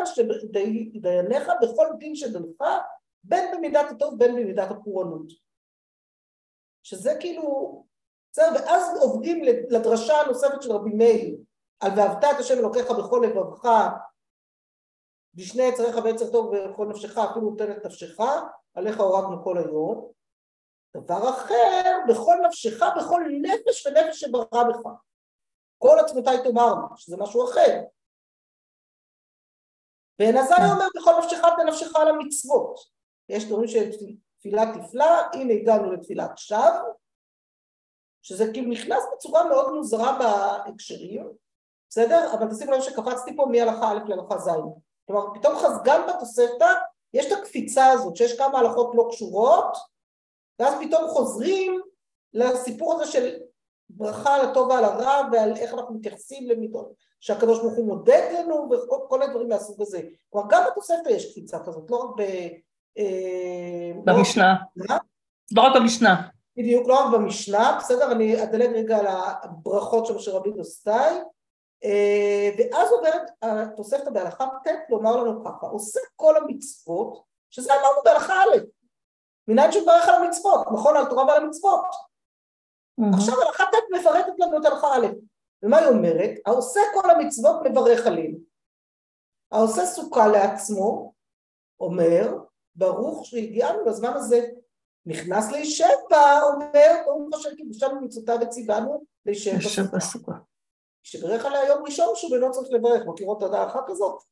דייניך 1.01 1.51
בכל 1.61 1.87
דין 1.99 2.15
שדנך, 2.15 2.61
בין 3.23 3.57
במידת 3.57 3.91
הטוב 3.91 4.19
בין 4.19 4.35
במידת 4.35 4.71
הפורענות. 4.71 5.27
שזה 6.83 7.11
כאילו, 7.19 7.83
בסדר, 8.31 8.45
ואז 8.55 8.97
עוברים 9.01 9.43
לדרשה 9.43 10.21
הנוספת 10.21 10.61
של 10.61 10.71
רבי 10.71 10.93
מאיר, 10.93 11.37
על 11.79 11.91
ואהבת 11.97 12.23
את 12.23 12.39
השם 12.39 12.59
אלוקיך 12.59 12.91
בכל 12.91 13.21
לבבך, 13.25 13.69
בשני 15.33 15.63
יצריך 15.63 15.95
ויצר 16.03 16.31
טוב 16.31 16.45
ובכל 16.45 16.87
נפשך, 16.87 17.17
אפילו 17.17 17.49
נותן 17.49 17.71
את 17.71 17.85
נפשך, 17.85 18.19
עליך 18.73 18.99
הורדנו 18.99 19.43
כל 19.43 19.57
היום. 19.57 20.11
דבר 20.95 21.29
אחר, 21.29 21.97
בכל 22.09 22.35
נפשך, 22.47 22.85
בכל 22.97 23.23
נפש 23.41 23.87
ונפש 23.87 24.19
שברא 24.19 24.63
בך. 24.69 24.89
כל 25.77 25.99
עצמותיי 25.99 26.43
תאמרנו, 26.43 26.97
שזה 26.97 27.17
משהו 27.17 27.49
אחר. 27.49 27.81
ועין 30.19 30.37
עזאי 30.37 30.71
אומר 30.73 30.85
בכל 30.95 31.11
נפשך 31.19 31.39
ונפשך 31.59 31.95
על 31.95 32.07
המצוות. 32.07 32.79
יש 33.29 33.45
דברים 33.45 33.67
של 33.67 33.89
תפילה 34.39 34.61
תפלה, 34.73 35.21
הנה 35.33 35.53
הגענו 35.53 35.91
לתפילת 35.91 36.37
שווא, 36.37 36.93
שזה 38.21 38.53
כאילו 38.53 38.71
נכנס 38.71 39.03
בצורה 39.13 39.49
מאוד 39.49 39.73
מוזרה 39.73 40.19
בהקשרים, 40.19 41.31
בסדר? 41.89 42.33
אבל 42.33 42.49
תשימו 42.51 42.71
לב 42.71 42.81
שקפצתי 42.81 43.35
פה 43.35 43.45
מהלכה 43.51 43.91
א' 43.91 43.99
להלכה 44.07 44.37
ז'. 44.37 44.49
כלומר, 45.07 45.39
פתאום 45.39 45.53
גם 45.85 46.07
בתוספתא 46.07 46.73
יש 47.13 47.25
את 47.25 47.31
הקפיצה 47.31 47.91
הזאת, 47.91 48.15
שיש 48.15 48.37
כמה 48.37 48.59
הלכות 48.59 48.91
לא 48.95 49.07
קשורות, 49.11 49.77
ואז 50.59 50.73
פתאום 50.81 51.07
חוזרים 51.07 51.81
לסיפור 52.33 52.93
הזה 52.93 53.11
של 53.11 53.37
ברכה 53.89 54.35
על 54.35 54.41
הטוב 54.41 54.69
ועל 54.69 54.83
הרע 54.83 55.21
ועל 55.31 55.55
איך 55.57 55.73
אנחנו 55.73 55.95
מתייחסים 55.95 56.49
למידות 56.49 56.93
שהקדוש 57.19 57.59
ברוך 57.59 57.73
הוא 57.73 57.87
מודד 57.87 58.29
לנו 58.33 58.69
וכל 58.71 59.21
הדברים 59.21 59.49
מהסוג 59.49 59.81
הזה. 59.81 60.01
כלומר 60.29 60.47
גם 60.49 60.63
בתוספתא 60.71 61.09
יש 61.09 61.31
קפיצה 61.31 61.59
כזאת, 61.65 61.91
לא 61.91 61.97
רק 61.97 62.09
ב... 62.17 62.21
אה, 62.97 63.91
במשנה. 64.03 64.55
לא 65.55 65.61
רק 65.61 65.75
במשנה. 65.75 66.27
בדיוק, 66.57 66.87
לא 66.87 66.99
רק 66.99 67.13
במשנה, 67.13 67.77
בסדר? 67.79 68.11
אני 68.11 68.43
אדלג 68.43 68.69
רגע 68.75 68.97
על 68.97 69.07
הברכות 69.07 70.05
של 70.05 70.15
משה 70.15 70.31
רבינו 70.31 70.63
סטייל. 70.63 71.17
אה, 71.83 72.49
ואז 72.57 72.91
עוברת 72.91 73.31
התוספתא 73.41 74.09
בהלכה 74.09 74.45
ט' 74.45 74.89
לומר 74.89 75.15
לנו 75.15 75.45
ככה, 75.45 75.67
עושה 75.67 75.99
כל 76.15 76.37
המצוות, 76.37 77.23
שזה 77.49 77.73
אמרנו 77.73 78.01
בהלכה 78.05 78.33
א', 78.33 78.57
מניין 79.47 79.71
שמברך 79.71 80.09
על 80.09 80.23
המצוות, 80.23 80.67
נכון? 80.73 80.97
על 80.97 81.05
תורה 81.05 81.25
ועל 81.25 81.43
המצוות. 81.43 81.85
Mm-hmm. 83.01 83.15
עכשיו 83.15 83.41
הלכה 83.41 83.63
ט' 83.63 83.95
מפרטת 83.99 84.33
לנו 84.39 84.57
את 84.61 84.65
הלכה 84.65 84.87
א', 84.87 85.07
ומה 85.63 85.77
היא 85.77 85.87
אומרת? 85.87 86.31
העושה 86.45 86.79
כל 86.93 87.09
המצוות 87.09 87.55
מברך 87.65 88.07
עליהם. 88.07 88.35
העושה 89.51 89.85
סוכה 89.85 90.27
לעצמו, 90.27 91.13
אומר, 91.79 92.37
ברוך 92.75 93.25
שהגיענו 93.25 93.85
לזמן 93.85 94.13
הזה. 94.13 94.47
נכנס 95.05 95.51
להישב 95.51 95.95
בה, 96.09 96.41
אומר, 96.41 97.01
ברוך 97.05 97.35
השם 97.35 97.55
קידושנו 97.55 98.01
מצוותיו 98.01 98.37
וציוונו 98.41 99.03
להישב 99.25 99.51
בסוכה. 99.95 100.31
שברך 101.03 101.45
עליה 101.45 101.67
יום 101.67 101.83
ראשון 101.85 102.15
שהוא 102.15 102.35
אינו 102.35 102.51
צריך 102.51 102.67
לברך, 102.71 103.01
מכירות 103.07 103.43
את 103.43 103.53
ההלכה 103.53 103.79
כזאת? 103.87 104.23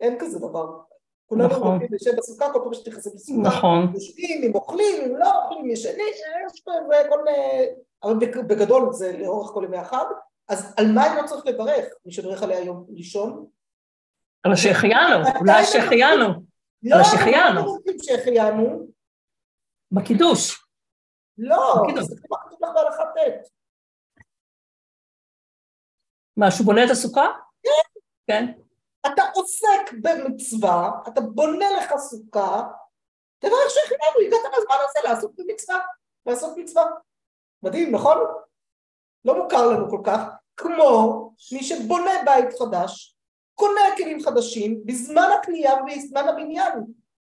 אין 0.00 0.18
כזה 0.20 0.38
דבר. 0.38 0.66
כולנו 1.26 1.48
נכון. 1.48 1.74
רוצים 1.74 1.88
לשב 1.90 2.10
בסוכה 2.16 2.52
כל 2.52 2.60
פעם 2.64 2.74
שתכנסים 2.74 3.12
לסוכה, 3.14 3.40
נכון. 3.40 3.94
יושבים, 3.94 4.42
אם 4.42 4.54
אוכלים, 4.54 5.04
אם 5.04 5.16
לא 5.16 5.44
אוכלים, 5.44 5.70
ישנים, 5.70 6.14
יש 6.54 6.62
כל 7.08 7.24
מיני... 7.24 7.66
אבל 8.04 8.14
בגדול 8.46 8.92
זה 8.92 9.18
לאורך 9.18 9.50
כל 9.50 9.64
ימי 9.64 9.78
החג, 9.78 10.04
אז 10.48 10.74
על 10.78 10.86
מה 10.94 11.06
אם 11.06 11.22
לא 11.22 11.26
צריך 11.26 11.46
לברך? 11.46 11.84
מי 12.04 12.12
שברך 12.12 12.42
עליה 12.42 12.60
יום 12.60 12.86
ראשון? 12.96 13.46
על 14.42 14.52
השהחיינו, 14.52 15.16
אולי 15.40 15.52
השהחיינו. 15.52 16.26
לא, 16.82 16.96
אנחנו 16.96 17.54
לא 17.54 17.60
רוצים 17.60 17.96
שהחיינו. 18.00 18.86
בקידוש. 19.92 20.66
לא, 21.38 21.74
זה 22.00 22.16
כבר 22.26 22.36
כתוב 22.46 22.58
לך 22.62 22.70
בהלכה 22.74 23.04
ט'. 23.04 23.48
מה, 26.36 26.50
שהוא 26.50 26.66
בונה 26.66 26.84
את 26.84 26.90
הסוכה? 26.90 27.26
כן. 27.62 28.00
כן. 28.26 28.52
אתה 29.06 29.22
עוסק 29.34 29.92
במצווה, 30.02 30.90
אתה 31.08 31.20
בונה 31.20 31.66
לך 31.78 31.96
סוכה, 31.96 32.62
תברך 33.38 33.70
שהחיינו, 33.70 34.26
הגעת 34.26 34.52
לזמן 34.58 34.76
הזה 34.88 35.08
לעשות 35.08 35.30
במצווה, 35.36 35.78
לעשות 36.26 36.56
מצווה. 36.56 36.84
מדהים, 37.62 37.94
נכון? 37.94 38.16
לא 39.24 39.42
מוכר 39.42 39.66
לנו 39.66 39.90
כל 39.90 40.00
כך, 40.04 40.20
כמו 40.56 41.32
מי 41.52 41.62
שבונה 41.62 42.10
בית 42.24 42.58
חדש, 42.58 43.16
קונה 43.54 43.80
כלים 43.96 44.22
חדשים 44.22 44.80
בזמן 44.84 45.28
הקנייה 45.38 45.72
ובזמן 45.74 46.28
הבניין. 46.28 46.72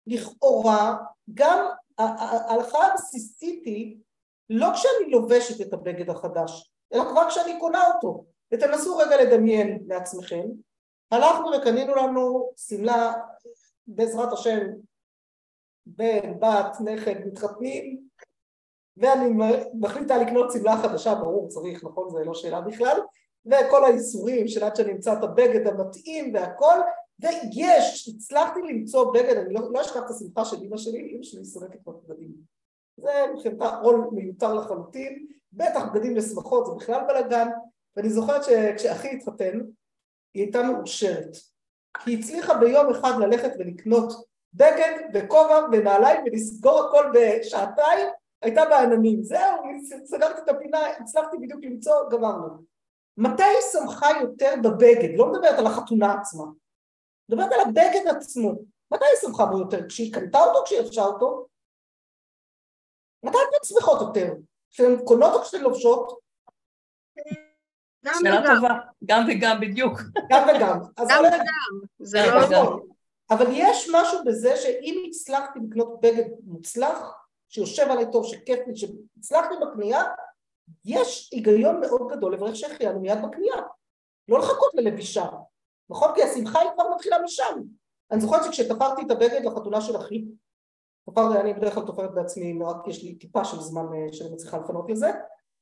לכאורה, 0.08 0.96
גם 1.34 1.70
ההלכה 1.98 2.88
הבסיסית 2.88 3.66
היא 3.66 3.98
לא 4.50 4.68
כשאני 4.74 5.12
לובשת 5.12 5.62
את 5.68 5.74
הבגד 5.74 6.10
החדש, 6.10 6.74
אלא 6.94 7.04
כבר 7.04 7.30
כשאני 7.30 7.60
קונה 7.60 7.88
אותו. 7.88 8.26
ותנסו 8.54 8.98
רגע 8.98 9.24
לדמיין 9.24 9.84
לעצמכם, 9.88 10.44
הלכנו 11.12 11.52
וקנינו 11.58 11.96
לנו 11.96 12.52
שמלה, 12.58 13.14
בעזרת 13.88 14.34
השם, 14.34 14.60
בן, 15.86 16.40
בת, 16.40 16.78
נכד, 16.86 17.26
מתחתנים, 17.26 18.03
ואני 18.98 19.34
מחליטה 19.74 20.18
לקנות 20.18 20.52
שמלה 20.52 20.78
חדשה, 20.78 21.16
ברור, 21.16 21.48
צריך, 21.48 21.84
נכון, 21.84 22.10
זה 22.10 22.26
לא 22.26 22.34
שאלה 22.34 22.62
בכלל, 22.62 23.00
וכל 23.46 23.86
האיסורים 23.86 24.48
של 24.48 24.64
עד 24.64 24.76
שאני 24.76 24.92
אמצא 24.92 25.14
את 25.14 25.24
הבגד 25.24 25.68
המתאים 25.68 26.34
והכל, 26.34 26.80
ויש, 27.20 28.10
הצלחתי 28.16 28.60
למצוא 28.62 29.14
בגד, 29.14 29.38
אני 29.38 29.54
לא, 29.54 29.72
לא 29.72 29.82
אשכח 29.82 30.02
את 30.06 30.10
השמחה 30.10 30.46
של 30.46 30.58
אמא 30.64 30.78
שלי, 30.78 31.12
אמא 31.16 31.24
שלי 31.24 31.46
סורקת 31.46 31.80
בבגדים. 31.86 32.32
זה 32.98 33.12
מבחינתה 33.34 33.80
עול 33.80 34.10
מיותר 34.12 34.54
לחלוטין, 34.54 35.28
בטח 35.54 35.84
בגדים 35.94 36.16
לשמחות, 36.16 36.66
זה 36.66 36.72
בכלל 36.72 37.02
בלאגן, 37.08 37.48
ואני 37.96 38.10
זוכרת 38.10 38.44
שכשאחי 38.44 39.08
התחתן, 39.08 39.60
היא 40.34 40.44
הייתה 40.44 40.64
מאושרת. 40.64 41.38
היא 42.06 42.20
הצליחה 42.20 42.54
ביום 42.54 42.92
אחד 42.92 43.12
ללכת 43.20 43.52
ולקנות 43.60 44.14
בגד 44.54 44.98
וכובע 45.14 45.68
ונעליים 45.72 46.22
ולסגור 46.26 46.80
הכל 46.80 47.06
בשעתיים, 47.14 48.08
הייתה 48.44 48.62
בעננים. 48.66 49.24
זהו, 49.24 49.58
סגרתי 50.06 50.42
את 50.42 50.50
הפינה, 50.50 50.88
הצלחתי 51.00 51.38
בדיוק 51.38 51.60
למצוא, 51.64 52.10
גמרנו. 52.12 52.48
מתי 53.18 53.44
היא 53.44 53.62
שמחה 53.72 54.08
יותר 54.22 54.54
בבגד? 54.64 55.10
לא 55.18 55.32
מדברת 55.32 55.60
על 55.60 55.66
החתונה 55.66 56.14
עצמה. 56.14 56.44
מדברת 57.30 57.52
על 57.52 57.60
הבגד 57.60 58.08
עצמו. 58.08 58.52
מתי 58.94 59.06
היא 59.06 59.22
שמחה 59.22 59.46
בו 59.46 59.60
יותר? 59.60 59.88
כשהיא 59.90 60.14
קנתה 60.14 60.40
אותו 60.40 60.60
או 60.60 60.66
כשהיא 60.66 60.80
לבשה 60.80 61.02
אותו? 61.02 61.48
מתי 63.24 63.38
אתן 63.38 63.66
שמחות 63.66 64.02
יותר? 64.02 64.34
כשהן 64.72 65.06
קונות 65.06 65.34
או 65.34 65.42
כשהן 65.42 65.62
לובשות? 65.62 66.20
גם 68.06 68.14
שאלה 68.20 68.40
וגם. 68.40 68.56
טובה, 68.56 68.80
גם 69.06 69.26
וגם 69.30 69.60
בדיוק. 69.62 70.00
גם 70.30 70.48
וגם. 70.50 70.80
גם 71.10 71.24
וגם, 71.24 71.88
זה 72.00 72.20
לא 72.26 72.42
נכון. 72.44 72.88
אבל 73.30 73.46
יש 73.52 73.90
משהו 73.94 74.20
בזה 74.26 74.56
שאם 74.58 75.04
הצלחתי 75.08 75.60
לקנות 75.68 76.02
בגד 76.02 76.30
מוצלח, 76.44 77.23
שיושב 77.54 77.84
עליי 77.90 78.12
טוב, 78.12 78.26
שכיף 78.26 78.60
לי, 78.68 78.76
שהצלחתי 78.76 79.56
בקנייה, 79.62 80.04
יש 80.86 81.30
היגיון 81.34 81.82
מאוד 81.82 82.12
גדול 82.12 82.34
לברך 82.34 82.56
שהחיינו 82.56 83.00
מיד 83.00 83.22
בקנייה. 83.22 83.56
לא 84.28 84.40
לחכות 84.40 84.72
ללבישה, 84.74 85.26
נכון? 85.90 86.10
כי 86.16 86.24
השמחה 86.24 86.60
היא 86.60 86.70
כבר 86.76 86.84
מתחילה 86.96 87.18
משם. 87.24 87.62
אני 88.12 88.22
זוכרת 88.22 88.44
שכשתפרתי 88.44 89.02
את 89.02 89.12
הבגד 89.12 89.46
לחתונה 89.46 89.82
של 89.82 89.98
אחי, 89.98 90.26
תפרתי, 91.10 91.40
אני 91.40 91.54
בדרך 91.54 91.74
כלל 91.74 91.86
תופרת 91.86 92.14
בעצמי, 92.14 92.60
רק 92.66 92.88
יש 92.88 93.04
לי 93.04 93.16
טיפה 93.16 93.46
של 93.46 93.58
זמן 93.58 93.86
אה, 93.94 94.14
שאני 94.14 94.30
מצליחה 94.30 94.58
לפנות 94.58 94.90
לזה, 94.90 95.12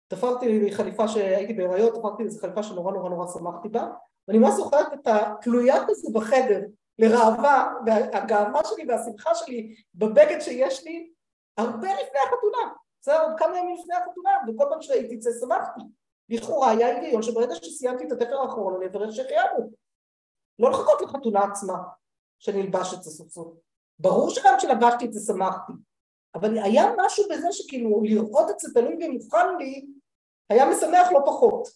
תפרתי 0.08 0.60
לי 0.60 0.72
חליפה 0.72 1.08
שהייתי 1.08 1.54
בהיריון, 1.54 2.00
תפרתי 2.00 2.24
איזו 2.24 2.42
חליפה 2.42 2.64
שנורא 2.64 2.94
נורא 2.94 3.10
נורא 3.10 3.28
שמחתי 3.28 3.70
בה, 3.70 3.88
ואני 4.28 4.40
ממש 4.40 4.54
זוכרת 4.54 4.94
את 4.94 5.08
התלויה 5.08 5.88
כזה 5.88 6.08
בחדר 6.14 6.62
לראווה, 7.00 7.74
והגאווה 7.86 8.62
שלי 8.64 8.86
והשמחה 8.88 9.36
שלי 9.36 9.76
בבגד 9.96 10.40
שיש 10.40 10.84
לי 10.84 11.12
הרבה 11.62 11.94
לפני 11.94 12.20
החתונה, 12.28 12.74
בסדר? 13.02 13.22
עוד 13.22 13.34
כמה 13.38 13.58
ימים 13.58 13.76
לפני 13.80 13.96
החתונה, 13.96 14.32
וכל 14.48 14.66
פעם 14.70 14.82
שהייתי 14.82 15.16
את 15.16 15.22
זה 15.22 15.30
שמחתי. 15.42 15.82
לכאורה 16.30 16.70
היה 16.70 16.88
היגיון 16.88 17.22
שברגע 17.22 17.56
שסיימתי 17.56 18.08
את 18.08 18.12
התפר 18.12 18.42
האחרון 18.42 18.76
אני 18.76 18.86
אברך 18.86 19.16
שהחיינו. 19.16 19.72
לא 20.60 20.72
לחכות 20.72 21.02
לחתונה 21.02 21.44
עצמה, 21.44 21.78
שנלבש 22.40 22.94
את 22.94 23.04
זה 23.04 23.12
סוף 23.12 23.30
סוף. 23.30 23.54
ברור 24.00 24.30
שגם 24.30 24.54
כשלבשתי 24.58 25.06
את 25.06 25.14
זה 25.14 25.34
שמחתי, 25.34 25.74
אבל 26.36 26.58
היה 26.58 26.84
משהו 26.98 27.26
בזה 27.30 27.48
שכאילו 27.52 28.02
לראות 28.04 28.50
את 28.50 28.60
זה 28.60 28.74
תלוי 28.74 29.06
ומוכן 29.06 29.58
לי, 29.58 29.88
היה 30.50 30.70
משמח 30.70 31.12
לא 31.12 31.20
פחות. 31.26 31.68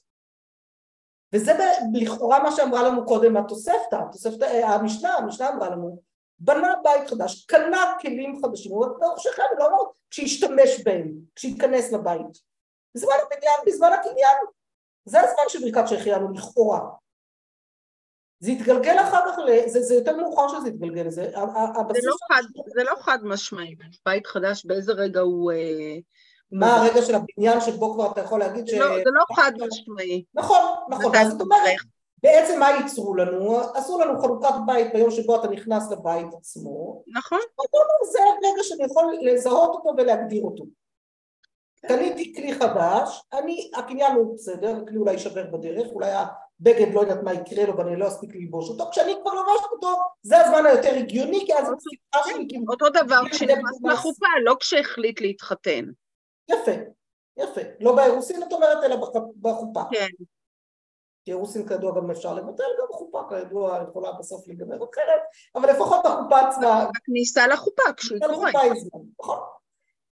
וזה 1.33 1.51
לכאורה 1.93 2.43
מה 2.43 2.51
שאמרה 2.51 2.83
לנו 2.83 3.05
קודם 3.05 3.37
התוספתא, 3.37 3.95
התוספתא, 3.95 4.45
המשנה, 4.45 5.13
המשנה 5.13 5.49
אמרה 5.49 5.69
לנו, 5.69 6.01
בנה 6.39 6.73
בית 6.83 7.09
חדש, 7.09 7.45
קנה 7.45 7.93
כלים 8.01 8.41
חדשים, 8.41 8.71
הוא 8.71 8.87
ברוך 8.99 9.19
שכם, 9.19 9.43
לא 9.59 9.67
אמר 9.67 9.77
כשישתמש 10.09 10.83
בהם, 10.85 11.11
כשיכנס 11.35 11.91
לבית. 11.91 12.55
בזמן 12.95 13.13
הבניין, 13.25 13.59
בזמן 13.65 13.93
הקניין, 13.93 14.37
זה 15.05 15.19
הזמן 15.19 15.43
של 15.47 15.59
ברכת 15.59 15.87
שהחיינו 15.87 16.33
לכאורה. 16.33 16.79
זה 18.39 18.51
התגלגל 18.51 18.99
אחר 18.99 19.31
כך, 19.31 19.37
זה, 19.65 19.81
זה 19.81 19.95
יותר 19.95 20.17
מאוחר 20.17 20.47
שזה 20.47 20.67
התגלגל, 20.67 21.09
זה 21.09 21.23
זה 21.31 21.31
לא, 22.03 22.15
חד, 22.31 22.43
זה 22.75 22.83
לא 22.83 22.95
חד 22.99 23.19
משמעי, 23.23 23.75
בית 24.05 24.27
חדש 24.27 24.65
באיזה 24.65 24.91
רגע 24.91 25.19
הוא... 25.19 25.51
אה, 25.51 25.97
מה 26.51 26.75
הרגע 26.75 27.01
של 27.01 27.15
הבניין 27.15 27.61
שבו 27.61 27.93
כבר 27.93 28.11
אתה 28.11 28.21
יכול 28.21 28.39
להגיד 28.39 28.67
ש... 28.67 28.73
לא, 28.73 28.87
זה 28.87 29.09
לא 29.13 29.35
חד 29.35 29.51
משמעי. 29.59 30.23
נכון, 30.33 30.61
נכון, 30.89 31.15
אז 31.15 31.31
זאת 31.31 31.41
אומרת, 31.41 31.75
בעצם 32.25 32.59
מה 32.59 32.71
ייצרו 32.71 33.15
לנו? 33.15 33.59
עשו 33.59 33.99
לנו 33.99 34.21
חלוקת 34.21 34.53
בית 34.65 34.93
ביום 34.93 35.11
שבו 35.11 35.35
אתה 35.39 35.47
נכנס 35.47 35.91
לבית 35.91 36.33
עצמו. 36.38 37.03
נכון. 37.07 37.39
זה 38.11 38.19
הרגע 38.19 38.63
שאני 38.63 38.83
יכול 38.83 39.13
לזהות 39.21 39.69
אותו 39.69 39.93
ולהגדיר 39.97 40.43
אותו. 40.43 40.63
קניתי 41.88 42.35
כלי 42.35 42.53
חדש, 42.53 43.23
אני, 43.33 43.71
הקניין 43.75 44.15
הוא 44.15 44.33
בסדר, 44.33 44.77
הכלי 44.83 44.97
אולי 44.97 45.11
יישבר 45.11 45.43
בדרך, 45.51 45.88
אולי 45.91 46.11
הבגד 46.11 46.93
לא 46.93 46.99
יודעת 47.01 47.23
מה 47.23 47.33
יקרה 47.33 47.65
לו 47.65 47.77
ואני 47.77 47.95
לא 47.95 48.07
אספיק 48.07 48.35
ללבוש 48.35 48.69
אותו, 48.69 48.91
כשאני 48.91 49.13
כבר 49.21 49.33
לובשת 49.33 49.71
אותו 49.71 49.95
זה 50.21 50.45
הזמן 50.45 50.65
היותר 50.65 50.95
הגיוני 50.95 51.43
כי 51.45 51.53
אז 51.53 51.63
הסיבה 51.63 52.33
שלי 52.33 52.45
כאילו... 52.49 52.65
אותו 52.69 52.85
דבר 52.89 53.21
כשנכנס 53.31 53.83
לחופה, 53.83 54.27
לא 54.43 54.55
כשהחליט 54.59 55.21
להתחתן. 55.21 55.85
יפה, 56.51 56.71
יפה. 57.38 57.61
לא 57.79 57.95
באירוסין 57.95 58.43
את 58.43 58.53
אומרת 58.53 58.83
אלא 58.83 58.95
בחופה. 59.41 59.81
כן. 59.91 60.07
כי 61.25 61.31
אירוסין 61.31 61.67
כידוע 61.67 61.95
גם 61.95 62.11
אפשר 62.11 62.33
לבטל, 62.33 62.63
גם 62.79 62.88
חופה 62.91 63.21
כידוע 63.29 63.79
יכולה 63.89 64.11
בסוף 64.11 64.47
להיגמר 64.47 64.75
אחרת, 64.75 65.21
אבל 65.55 65.69
לפחות 65.69 66.05
החופה 66.05 66.39
עצמה... 66.39 66.88
הכניסה 66.97 67.47
לחופה 67.47 67.93
כשהיא 67.97 68.19
קורית. 68.33 68.55
נכון. 69.19 69.39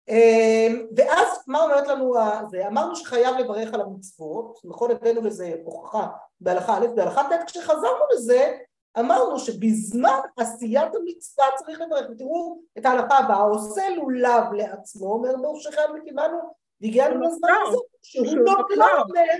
אמ, 0.08 0.86
ואז 0.96 1.28
מה 1.46 1.62
אומרת 1.62 1.86
לנו 1.86 2.14
זה? 2.50 2.66
אמרנו 2.66 2.96
שחייב 2.96 3.36
לברך 3.36 3.74
על 3.74 3.80
המצוות, 3.80 4.58
נכון 4.64 4.90
הבאנו 4.90 5.20
לזה 5.22 5.54
הוכחה 5.64 6.06
בהלכה 6.40 6.78
א', 6.78 6.86
בהלכה 6.94 7.22
ט', 7.22 7.46
כשחזרנו 7.46 8.04
לזה 8.14 8.58
אמרנו 8.98 9.38
שבזמן 9.38 10.18
עשיית 10.36 10.94
המצווה 10.94 11.46
צריך 11.56 11.80
לברך, 11.80 12.06
ותראו 12.10 12.58
את 12.78 12.86
ההלכה 12.86 13.18
הבאה, 13.18 13.42
עושה 13.42 13.88
לולב 13.96 14.52
לעצמו, 14.52 15.12
אומר 15.12 15.36
ברוך 15.36 15.62
שחייב 15.62 15.90
וקיבלנו, 15.98 16.38
והגיענו 16.80 17.20
לזמן 17.20 17.48
הזה, 17.68 17.76
שהוא 18.02 18.36
לא 18.36 18.54
כלל 18.68 18.96
אומר, 19.08 19.32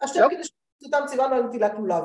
השם 0.00 0.26
כדי 0.30 0.42
שאותם 0.82 1.02
ציוונו 1.06 1.34
על 1.34 1.42
נטילת 1.42 1.72
לולב. 1.74 2.04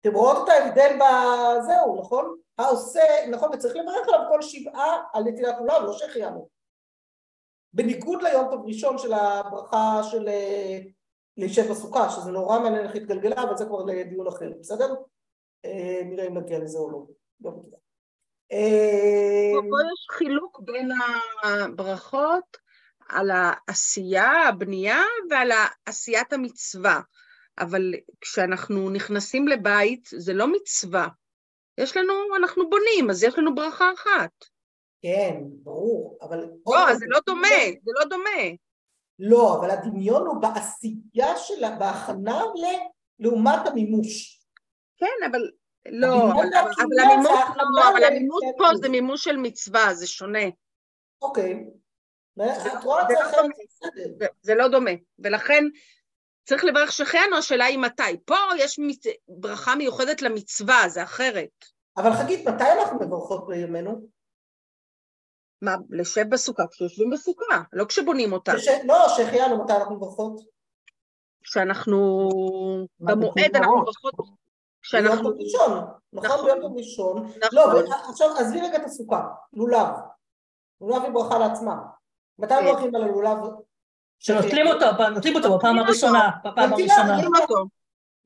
אתם 0.00 0.14
רואות 0.14 0.36
את 0.44 0.48
ההבדל 0.48 0.96
בזהו, 0.96 2.00
נכון? 2.00 2.36
העושה, 2.58 3.26
נכון, 3.30 3.50
וצריך 3.52 3.76
לברך 3.76 4.08
עליו 4.08 4.20
כל 4.28 4.42
שבעה 4.42 5.02
על 5.12 5.24
נטילת 5.24 5.54
לולב, 5.58 5.82
לא 5.82 5.92
שהחיינו. 5.92 6.48
בניגוד 7.72 8.22
ליום 8.22 8.50
טוב 8.50 8.66
ראשון 8.66 8.98
של 8.98 9.12
הברכה 9.12 10.00
של 10.10 10.28
אה, 10.28 10.78
להישב 11.36 11.70
בסוכה, 11.70 12.10
שזה 12.10 12.30
נורא 12.30 12.58
מעניין 12.58 12.84
איך 12.84 12.94
התגלגלה, 12.94 13.42
אבל 13.42 13.56
זה 13.56 13.64
כבר 13.64 13.84
לדיון 13.84 14.26
אחר, 14.26 14.50
בסדר? 14.60 14.94
אה, 15.64 16.00
נראה 16.04 16.26
אם 16.26 16.38
נגיע 16.38 16.58
לזה 16.58 16.78
או 16.78 16.90
לא, 16.90 17.06
לא 17.40 17.50
בטוח. 17.50 17.80
אה, 18.52 19.52
פה 19.70 19.76
יש 19.92 20.06
חילוק 20.10 20.60
בין 20.60 20.90
הברכות 21.44 22.56
על 23.08 23.30
העשייה, 23.30 24.48
הבנייה, 24.48 25.02
ועל 25.30 25.50
עשיית 25.86 26.32
המצווה. 26.32 27.00
אבל 27.58 27.94
כשאנחנו 28.20 28.90
נכנסים 28.90 29.48
לבית, 29.48 30.08
זה 30.12 30.32
לא 30.32 30.52
מצווה. 30.52 31.08
יש 31.78 31.96
לנו, 31.96 32.12
אנחנו 32.36 32.70
בונים, 32.70 33.10
אז 33.10 33.24
יש 33.24 33.38
לנו 33.38 33.54
ברכה 33.54 33.92
אחת. 33.94 34.30
כן, 35.02 35.40
ברור, 35.44 36.18
אבל... 36.22 36.50
לא, 36.66 36.94
זה 36.94 37.06
לא 37.08 37.18
דומה, 37.26 37.48
זה 37.82 37.90
לא 37.98 38.04
דומה. 38.04 38.54
לא, 39.18 39.58
אבל 39.60 39.70
הדמיון 39.70 40.26
הוא 40.26 40.42
בעשייה 40.42 41.36
שלה, 41.36 41.70
בהכנה 41.70 42.42
לעומת 43.18 43.66
המימוש. 43.66 44.40
כן, 44.96 45.26
אבל 45.30 45.50
לא, 45.88 46.32
אבל 46.32 47.00
המימוש 47.00 47.40
לא, 47.76 47.90
אבל 47.90 48.04
המימוש 48.04 48.44
פה 48.58 48.64
זה 48.80 48.88
מימוש 48.88 49.24
של 49.24 49.36
מצווה, 49.36 49.94
זה 49.94 50.06
שונה. 50.06 50.44
אוקיי. 51.22 51.64
זה 54.42 54.54
לא 54.54 54.68
דומה, 54.68 54.90
ולכן 55.18 55.64
צריך 56.44 56.64
לברך 56.64 56.92
שחיינו, 56.92 57.36
השאלה 57.36 57.64
היא 57.64 57.78
מתי. 57.78 58.16
פה 58.24 58.36
יש 58.58 58.80
ברכה 59.28 59.74
מיוחדת 59.74 60.22
למצווה, 60.22 60.88
זה 60.88 61.02
אחרת. 61.02 61.64
אבל 61.96 62.12
חגית, 62.12 62.48
מתי 62.48 62.64
אנחנו 62.64 62.98
מברכות 63.00 63.46
בימינו? 63.46 64.08
מה, 65.62 65.74
לשב 65.90 66.24
בסוכה 66.30 66.62
כשיושבים 66.70 67.10
בסוכה, 67.10 67.62
לא 67.72 67.84
כשבונים 67.84 68.32
אותה. 68.32 68.54
לש... 68.54 68.68
לא, 68.84 69.08
שהחיינו, 69.08 69.64
מתי 69.64 69.72
אנחנו 69.72 69.96
מברכות? 69.96 70.40
כשאנחנו 71.42 72.28
במועד 73.00 73.56
אנחנו 73.56 73.80
מברכות... 73.80 74.14
כשאנחנו... 74.82 75.22
ביום 75.22 75.40
ראשון, 75.40 75.72
נכון? 76.12 76.30
נכון. 76.30 76.44
ביום 76.44 76.76
ראשון. 76.76 77.16
נכון. 77.26 77.48
לא, 77.52 77.80
עכשיו 78.08 78.36
עזבי 78.36 78.60
רגע 78.60 78.76
את 78.76 78.84
הסוכה, 78.84 79.22
לולב. 79.52 79.88
לולב 80.80 81.02
היא 81.02 81.12
ברכה 81.12 81.38
לעצמה. 81.38 81.76
מתי 82.38 82.54
כן. 82.54 82.64
מברכים 82.64 82.94
על 82.94 83.02
הלולב? 83.02 83.38
שנוטלים 84.20 84.66
אותו, 84.66 84.84
נוטלים 85.14 85.36
אותו 85.36 85.58
בפעם 85.58 85.78
הראשונה, 85.78 86.30
בפעם 86.44 86.72
הראשונה. 86.72 87.18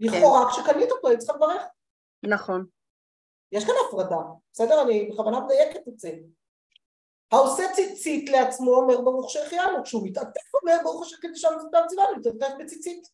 לכאורה, 0.00 0.50
כשקנית 0.50 0.90
אותו, 0.90 1.08
היא 1.08 1.18
צריכה 1.18 1.36
לברך. 1.36 1.62
נכון. 2.22 2.66
יש 3.52 3.64
כאן 3.64 3.74
הפרדה, 3.88 4.22
בסדר? 4.52 4.82
אני 4.82 5.10
בכוונה 5.10 5.40
מדייקת 5.40 5.88
את 5.88 5.98
זה. 5.98 6.10
העושה 7.32 7.62
ציצית 7.72 8.30
לעצמו 8.30 8.74
אומר 8.74 9.00
ברוך 9.00 9.30
שהחיינו, 9.30 9.84
כשהוא 9.84 10.06
מתעטף 10.06 10.54
אומר 10.62 10.76
ברוך 10.82 11.02
השם 11.02 11.16
כדי 11.20 11.32
מצותם 11.32 11.78
ציוונו, 11.88 12.16
מתעטף 12.16 12.54
בציצית. 12.58 13.08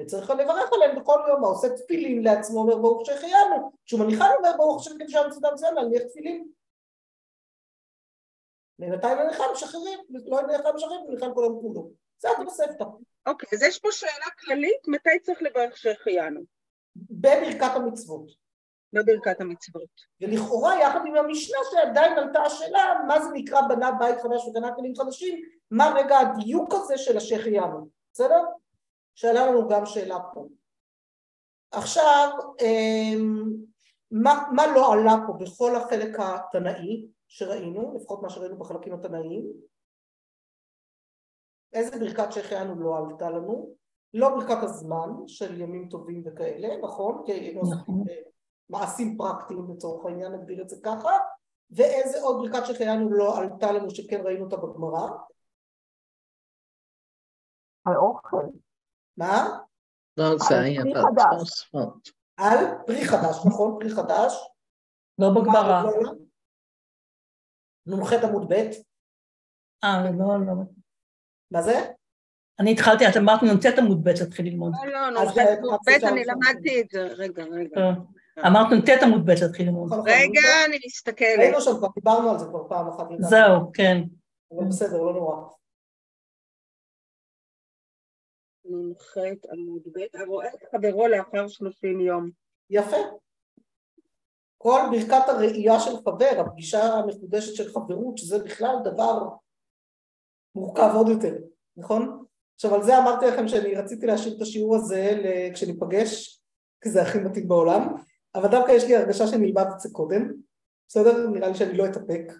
וצריך 0.00 0.30
לברך 0.30 0.72
עליהם 0.72 1.00
בכל 1.00 1.20
יום, 1.28 1.44
העושה 1.44 1.68
תפילין 1.68 2.22
לעצמו 2.24 2.60
אומר 2.60 2.76
ברוך 2.76 3.06
שהחיינו, 3.06 3.72
כשהוא 3.86 4.00
מניחן 4.00 4.28
אומר 4.38 4.50
ברוך 4.56 4.80
השם 4.80 4.98
כדי 4.98 5.12
מצותם 5.28 5.48
ציוונו, 5.56 5.76
להניח 5.76 6.02
תפילין. 6.02 6.48
ומתי 8.78 9.06
מניחן 9.06 9.44
משחררים, 9.52 9.98
לא 10.26 10.42
מניחן 10.42 10.74
משחררים, 10.74 11.00
מניחן 11.08 11.34
כל 11.34 11.42
היום 11.42 11.60
כולו. 11.60 11.90
זה 12.18 12.28
התוספתא. 12.30 12.84
אוקיי, 13.26 13.48
אז 13.52 13.62
יש 13.62 13.78
פה 13.78 13.88
שאלה 13.92 14.30
כללית, 14.40 14.88
מתי 14.88 15.18
צריך 15.22 15.42
לברך 15.42 15.76
שהחיינו? 15.76 16.40
בברכת 16.96 17.74
המצוות. 17.74 18.30
בברכת 18.92 19.40
המצוות. 19.40 19.90
ולכאורה 20.20 20.80
יחד 20.80 21.00
עם 21.06 21.16
המשנה 21.16 21.58
שעדיין 21.70 22.18
עלתה 22.18 22.42
השאלה 22.42 23.00
מה 23.06 23.20
זה 23.20 23.28
נקרא 23.34 23.60
בנה 23.68 23.92
בית 23.92 24.20
חדש 24.20 24.48
וקנה 24.48 24.74
כלים 24.74 24.94
חדשים, 24.96 25.44
מה 25.70 25.94
רגע 25.96 26.18
הדיוק 26.18 26.74
הזה 26.74 26.98
של 26.98 27.16
השחיינו, 27.16 27.88
בסדר? 28.12 28.44
שאלה 29.14 29.46
לנו 29.46 29.68
גם 29.68 29.86
שאלה 29.86 30.18
פה. 30.34 30.48
עכשיו, 31.70 32.30
אמ, 32.60 33.52
מה, 34.10 34.48
מה 34.52 34.66
לא 34.66 34.92
עלה 34.92 35.14
פה 35.26 35.32
בכל 35.32 35.76
החלק 35.76 36.16
התנאי 36.18 37.06
שראינו, 37.28 37.94
לפחות 37.96 38.22
מה 38.22 38.30
שראינו 38.30 38.58
בחלקים 38.58 38.94
התנאיים? 38.94 39.52
איזה 41.76 41.98
ברכת 41.98 42.32
שהחיינו 42.32 42.80
לא 42.80 42.98
עלתה 42.98 43.30
לנו? 43.30 43.74
לא 44.14 44.28
ברכת 44.28 44.62
הזמן 44.62 45.08
של 45.26 45.60
ימים 45.60 45.88
טובים 45.88 46.22
וכאלה, 46.26 46.68
נכון? 46.82 47.24
נכון. 47.62 48.04
מעשים 48.70 49.16
פרקטיים 49.18 49.66
לצורך 49.74 50.06
העניין, 50.06 50.32
נגדיר 50.32 50.62
את 50.62 50.68
זה 50.68 50.76
ככה, 50.84 51.10
ואיזה 51.70 52.22
עוד 52.22 52.36
ברכת 52.36 52.66
שהחיינו 52.66 53.10
לא 53.10 53.38
עלתה 53.38 53.72
לנו 53.72 53.90
שכן 53.90 54.20
ראינו 54.24 54.44
אותה 54.44 54.56
בגמרא? 54.56 55.08
על 57.84 57.96
אוכל. 57.96 58.46
מה? 59.16 59.58
לא, 60.16 60.24
זה 60.48 60.60
היה 60.60 60.82
בתוספות. 61.16 62.08
על 62.36 62.56
פרי 62.86 63.04
חדש, 63.04 63.46
נכון? 63.46 63.78
פרי 63.80 63.90
חדש. 63.90 64.32
לא 65.18 65.28
בגמרא. 65.30 65.82
נ"ח 67.86 68.12
עמוד 68.12 68.52
ב'. 68.52 68.54
אה, 69.84 70.10
לא, 70.18 70.46
לא. 70.46 70.85
מה 71.50 71.62
זה? 71.62 71.72
אני 72.60 72.72
התחלתי, 72.72 73.08
את 73.08 73.16
אמרת 73.16 73.42
נ"ט 73.42 73.78
עמוד 73.78 74.04
ב' 74.04 74.08
להתחיל 74.08 74.46
ללמוד. 74.46 74.72
לא, 74.84 74.92
לא, 74.92 75.24
נ"ח 75.24 75.38
עמוד 75.38 75.80
ב', 75.86 76.04
אני 76.04 76.24
למדתי 76.24 76.80
את 76.80 76.86
זה, 76.90 77.02
רגע, 77.02 77.44
רגע. 77.44 77.80
אמרת 78.46 78.66
נ"ט 78.72 79.02
עמוד 79.02 79.26
ב' 79.26 79.30
להתחיל 79.30 79.66
ללמוד. 79.66 79.92
רגע, 79.92 80.64
אני 80.66 80.78
מסתכלת. 80.86 81.38
היינו 81.38 81.60
שם, 81.60 81.70
כבר 81.78 81.88
דיברנו 81.94 82.30
על 82.30 82.38
זה 82.38 82.44
כבר 82.44 82.68
פעם 82.68 82.88
אחת. 82.88 83.06
זהו, 83.18 83.72
כן. 83.72 84.02
אבל 84.52 84.64
בסדר, 84.68 85.02
לא 85.02 85.12
נורא. 85.12 85.36
נ"ח 88.64 89.16
עמוד 89.52 89.82
ב', 89.94 90.20
הרואה 90.20 90.48
את 90.48 90.60
חברו 90.72 91.06
לאחר 91.06 91.48
שלושים 91.48 92.00
יום. 92.00 92.30
יפה. 92.70 92.96
כל 94.58 94.80
ברכת 94.90 95.28
הראייה 95.28 95.80
של 95.80 95.96
חבר, 95.96 96.40
הפגישה 96.40 96.82
המחודשת 96.82 97.54
של 97.54 97.72
חברות, 97.72 98.18
שזה 98.18 98.44
בכלל 98.44 98.76
דבר 98.84 99.28
מורכב 100.56 100.90
עוד 100.94 101.08
יותר, 101.08 101.34
נכון? 101.76 102.24
עכשיו 102.54 102.74
על 102.74 102.82
זה 102.82 102.98
אמרתי 102.98 103.26
לכם 103.26 103.48
שאני 103.48 103.74
רציתי 103.74 104.06
להשאיר 104.06 104.36
את 104.36 104.42
השיעור 104.42 104.76
הזה 104.76 105.22
כשניפגש, 105.54 106.42
כי 106.80 106.90
זה 106.90 107.02
הכי 107.02 107.18
מתאים 107.18 107.48
בעולם, 107.48 107.94
אבל 108.34 108.48
דווקא 108.48 108.72
יש 108.72 108.84
לי 108.84 108.96
הרגשה 108.96 109.26
שנלמד 109.26 109.66
את 109.74 109.80
זה 109.80 109.88
קודם, 109.92 110.32
בסדר? 110.88 111.26
נראה 111.26 111.48
לי 111.48 111.54
שאני 111.54 111.76
לא 111.76 111.86
אתאפק. 111.86 112.32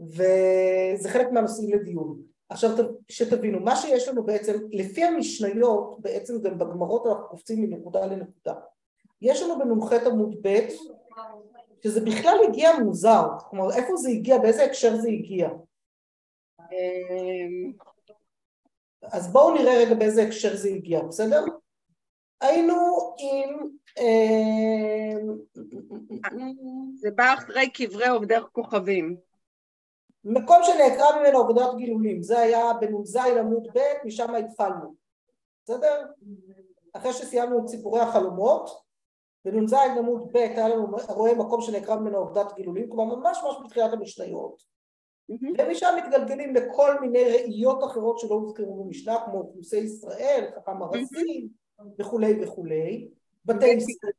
וזה 0.00 1.08
חלק 1.08 1.30
מהנושאים 1.32 1.72
לדיון. 1.72 2.22
עכשיו 2.48 2.70
שתבינו, 3.08 3.60
מה 3.60 3.76
שיש 3.76 4.08
לנו 4.08 4.24
בעצם, 4.24 4.52
לפי 4.70 5.04
המשניות, 5.04 5.96
בעצם 6.00 6.42
גם 6.42 6.58
בגמרות 6.58 7.06
אנחנו 7.06 7.28
קופצים 7.28 7.62
מנקודה 7.62 8.06
לנקודה. 8.06 8.54
יש 9.22 9.42
לנו 9.42 9.58
בנ"ח 9.58 9.92
עמוד 9.92 10.36
ב', 10.42 10.58
שזה 11.84 12.00
בכלל 12.00 12.38
הגיע 12.48 12.78
מוזר, 12.78 13.22
כלומר 13.50 13.72
איפה 13.72 13.96
זה 13.96 14.08
הגיע, 14.10 14.38
באיזה 14.38 14.64
הקשר 14.64 14.96
זה 14.96 15.08
הגיע. 15.08 15.48
אמ, 16.72 17.72
אז 19.02 19.32
בואו 19.32 19.54
נראה 19.54 19.78
רגע 19.78 19.94
באיזה 19.94 20.22
הקשר 20.22 20.56
זה 20.56 20.68
הגיע, 20.68 21.02
בסדר? 21.02 21.44
היינו 22.40 22.74
עם... 23.18 23.68
אמ, 23.98 25.36
זה 26.94 27.10
בא 27.10 27.34
אחרי 27.34 27.70
קברי 27.70 28.08
עובדי 28.08 28.34
כוכבים. 28.52 29.16
מקום 30.24 30.56
שנעקרה 30.62 31.20
ממנו 31.20 31.38
עבודת 31.38 31.74
גילולים, 31.76 32.22
זה 32.22 32.38
היה 32.38 32.72
בנ"ז 32.80 33.16
עמוד 33.16 33.68
ב', 33.74 34.06
משם 34.06 34.34
התחלנו, 34.34 34.94
בסדר? 35.64 36.06
אחרי 36.92 37.12
שסיימנו 37.12 37.64
את 37.64 37.68
סיפורי 37.68 38.00
החלומות, 38.00 38.82
בנ"ז 39.44 39.72
עמוד 39.72 40.32
ב' 40.32 40.36
היה 40.36 40.68
לנו 40.68 40.96
רואה 41.08 41.34
מקום 41.34 41.60
שנעקרה 41.60 41.96
ממנו 41.96 42.18
עבודת 42.18 42.52
גילולים, 42.56 42.88
כלומר 42.88 43.16
ממש 43.16 43.38
ממש 43.44 43.56
בתחילת 43.64 43.92
המשניות, 43.92 44.62
ומשם 45.28 45.94
מתגלגלים 45.96 46.54
לכל 46.54 47.00
מיני 47.00 47.24
ראיות 47.24 47.84
אחרות 47.84 48.18
שלא 48.18 48.34
הוזכרו 48.34 48.84
במשנה, 48.84 49.16
כמו 49.24 49.38
אוכלוסי 49.38 49.78
ישראל, 49.78 50.44
חכם 50.56 50.82
ארזים 50.82 51.48
וכולי 51.98 52.42
וכולי, 52.42 53.08
בתי 53.44 53.66
ישראל 53.66 54.12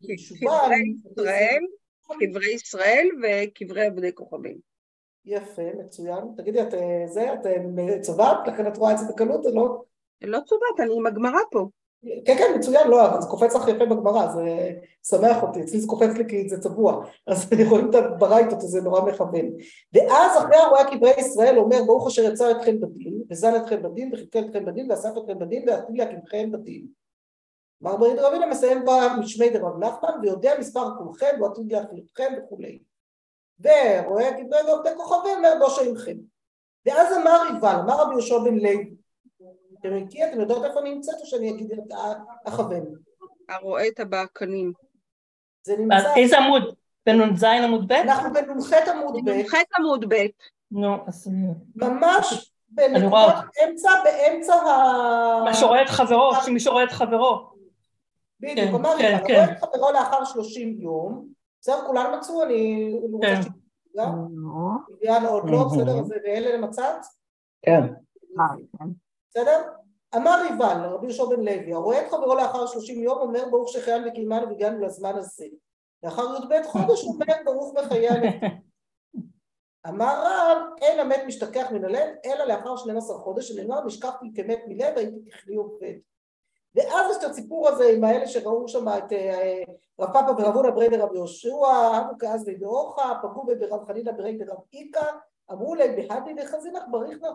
קברי 2.19 2.53
ישראל 2.53 3.07
וקברי 3.23 3.85
עבדי 3.85 4.13
כוכבים. 4.13 4.57
יפה, 5.25 5.61
מצוין. 5.79 6.23
תגידי, 6.37 6.61
את 6.61 6.73
אה, 6.73 7.03
זה, 7.07 7.33
את 7.33 7.45
אה, 7.45 8.01
צובעת? 8.01 8.47
לכן 8.47 8.67
את 8.67 8.77
רואה 8.77 8.91
את 8.91 8.97
זה 8.97 9.05
בקלות 9.09 9.45
או 9.45 9.55
לא? 9.55 9.81
לא 10.21 10.39
צובעת, 10.45 10.79
אני 10.79 10.97
עם 10.97 11.05
הגמרא 11.05 11.39
פה. 11.51 11.67
כן, 12.25 12.37
כן, 12.37 12.53
מצוין, 12.55 12.87
לא, 12.87 13.07
אבל 13.07 13.21
זה 13.21 13.27
קופץ 13.27 13.55
לך 13.55 13.67
יפה 13.67 13.85
בגמרא, 13.85 14.27
זה 14.27 14.71
שמח 15.03 15.43
אותי, 15.43 15.61
אצלי 15.61 15.79
זה 15.79 15.87
קופץ 15.87 16.17
לי 16.17 16.29
כי 16.29 16.49
זה 16.49 16.59
צבוע, 16.59 17.05
אז 17.27 17.53
רואה 17.69 17.81
את 17.89 17.95
הברייתות, 17.95 18.61
זה 18.61 18.81
נורא 18.81 19.01
מכוון. 19.01 19.45
ואז 19.93 20.37
אחרי 20.37 20.57
הרואה 20.57 20.91
קברי 20.91 21.13
ישראל 21.17 21.57
אומר, 21.57 21.77
ברוך 21.85 22.07
אשר 22.07 22.23
יצר 22.23 22.51
אתכם 22.51 22.81
בדין, 22.81 23.23
וזן 23.29 23.55
אתכם 23.55 23.83
בדין, 23.83 24.09
וחיכה 24.13 24.39
אתכם 24.39 24.65
בדין, 24.65 24.91
ואסף 24.91 25.09
אתכם 25.17 25.39
בדין, 25.39 25.69
ועתיד 25.69 25.97
להקימכם 25.97 26.51
בדין. 26.51 26.87
מר 27.81 27.97
ברית 27.97 28.19
רבינה 28.19 28.45
מסיים 28.45 28.85
במשמי 28.85 29.49
דרב 29.49 29.83
נחמן, 29.83 30.09
ויודע 30.21 30.59
מספר 30.59 30.87
כולכם, 30.97 31.41
ועתיד 31.41 31.71
להחליטכם 31.71 32.33
וכולי. 32.37 32.79
ורואה 33.59 34.37
כדברי 34.37 34.61
ועובדי 34.67 34.89
כוכבים 34.97 35.41
מהדוש 35.41 35.79
עמכם. 35.79 36.17
ואז 36.85 37.17
אמר 37.17 37.41
יבל, 37.57 37.75
אמר 37.83 38.01
רבי 38.01 38.11
יהושע 38.11 38.37
בן 38.37 38.55
לוי, 38.55 38.95
אתם 39.83 39.95
מכירים, 39.95 40.29
אתם 40.29 40.39
יודעות 40.39 40.65
איפה 40.65 40.81
נמצאת 40.81 41.15
או 41.19 41.25
שאני 41.25 41.49
אגיד 41.49 41.71
את 41.71 41.95
הכוון? 42.45 42.85
הרואה 43.49 43.87
את 43.87 43.99
הבעקנים. 43.99 44.73
זה 45.63 45.77
נמצא... 45.77 46.15
איזה 46.15 46.37
עמוד? 46.37 46.75
בנ"ז 47.05 47.43
עמוד 47.43 47.87
ב'? 47.87 47.91
אנחנו 47.91 48.33
בנ"ח 48.33 48.73
עמוד 48.73 49.15
ב'. 49.25 49.29
בנ"ח 49.29 49.53
עמוד 49.77 50.05
ב'. 50.13 50.15
נו, 50.71 50.97
אז... 51.07 51.31
ממש 51.75 52.53
בנקודות 52.69 53.33
אמצע, 53.63 53.89
באמצע 54.03 54.53
ה... 54.53 55.43
מה 55.43 55.53
שרואה 55.53 55.81
את 55.81 55.89
חברו, 55.89 56.31
שמי 56.45 56.59
שרואה 56.59 56.83
את 56.83 56.91
חברו. 56.91 57.53
בדיוק, 58.39 58.69
כן, 58.69 58.75
אמר 58.75 58.97
כן, 58.97 59.17
כן. 59.27 59.33
רואה 59.33 59.51
את 59.51 59.59
חברו 59.59 59.91
לאחר 59.91 60.25
שלושים 60.25 60.81
יום, 60.81 61.27
בסדר, 61.61 61.87
כולם 61.87 62.17
מצאו, 62.17 62.43
אני 62.43 62.93
רוצה 63.11 63.27
כן. 63.27 63.41
שתדע. 63.41 64.05
ביאן 65.01 65.25
עוד 65.25 65.49
לא, 65.49 65.65
בסדר, 65.71 65.99
אז 65.99 66.13
ואלה 66.23 66.57
למצאת? 66.57 66.95
כן. 67.61 67.81
בסדר? 69.35 69.61
אמר 70.15 70.41
ריבל, 70.49 70.85
רבי 70.85 71.05
יהושע 71.05 71.25
בן 71.25 71.39
לוי, 71.39 71.73
הרואה 71.73 72.01
את 72.01 72.11
חברו 72.11 72.35
לאחר 72.35 72.65
שלושים 72.65 73.03
יום 73.03 73.17
אומר 73.17 73.49
ברוך 73.49 73.69
שחיינו 73.69 74.07
וקיימנו 74.07 74.47
והגענו 74.47 74.85
לזמן 74.85 75.15
הזה. 75.15 75.45
לאחר 76.03 76.21
י"ב 76.21 76.63
חודש 76.65 77.03
אומר 77.03 77.35
ברוך 77.45 77.73
מחיינו. 77.73 78.27
אמר 79.87 80.23
רב, 80.25 80.57
אין 80.81 80.99
המת 80.99 81.21
משתכח 81.27 81.71
מן 81.71 81.85
הלב, 81.85 82.09
אלא 82.25 82.45
לאחר 82.45 82.75
12 82.75 83.17
חודש, 83.17 83.47
שנאמר 83.47 83.85
נשכחתי 83.85 84.33
כמת 84.35 84.59
מלב, 84.67 84.97
הייתי 84.97 85.31
ככלי 85.31 85.55
עובד. 85.55 85.93
ואז 86.75 87.11
יש 87.11 87.17
את 87.23 87.29
הסיפור 87.29 87.69
הזה 87.69 87.89
עם 87.89 88.03
האלה 88.03 88.27
שראו 88.27 88.67
שם 88.67 88.87
את 88.87 89.13
אה, 89.13 89.63
רב 89.99 90.13
פאפה 90.13 90.31
ורב 90.31 90.55
הונא 90.55 90.69
ברי 90.69 90.89
דרב 90.89 91.13
יהושע, 91.15 91.49
אבו 91.99 92.17
כעז 92.19 92.43
ובאוחה, 92.47 93.13
פגעו 93.21 93.45
ברב 93.45 93.87
חנינא 93.87 94.11
ברי 94.11 94.37
דרב 94.37 94.57
איכא, 94.73 95.05
אמרו 95.51 95.75
להם 95.75 95.95
בהדי 95.95 96.33
דחזינך 96.33 96.83
בריחנא 96.91 97.27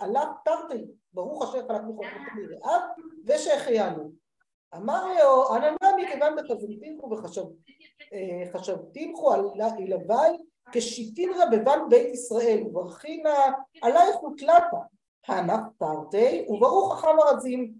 עלה 0.00 0.32
תרתי, 0.44 0.86
ברוך 1.12 1.42
השם 1.42 1.68
חלק 1.68 1.80
מחוכמתי 1.80 2.54
רעב, 2.64 2.82
ושהחיינו. 3.26 4.12
אמר 4.76 5.06
לו, 5.06 5.54
עננה 5.54 5.96
מכיוון 5.96 6.36
דחזינתינכו 6.36 7.10
וחשבתינכו 8.52 9.32
על 9.32 9.40
הלוואי 9.60 10.36
כשיטין 10.72 11.30
רבבן 11.32 11.78
בית 11.88 12.14
ישראל 12.14 12.62
וברכינא 12.66 13.34
עלייך 13.82 14.22
ותלתה, 14.22 14.76
הנח 15.28 15.60
תרתי 15.78 16.46
וברוך 16.48 16.92
החם 16.92 17.16
ארזים 17.20 17.72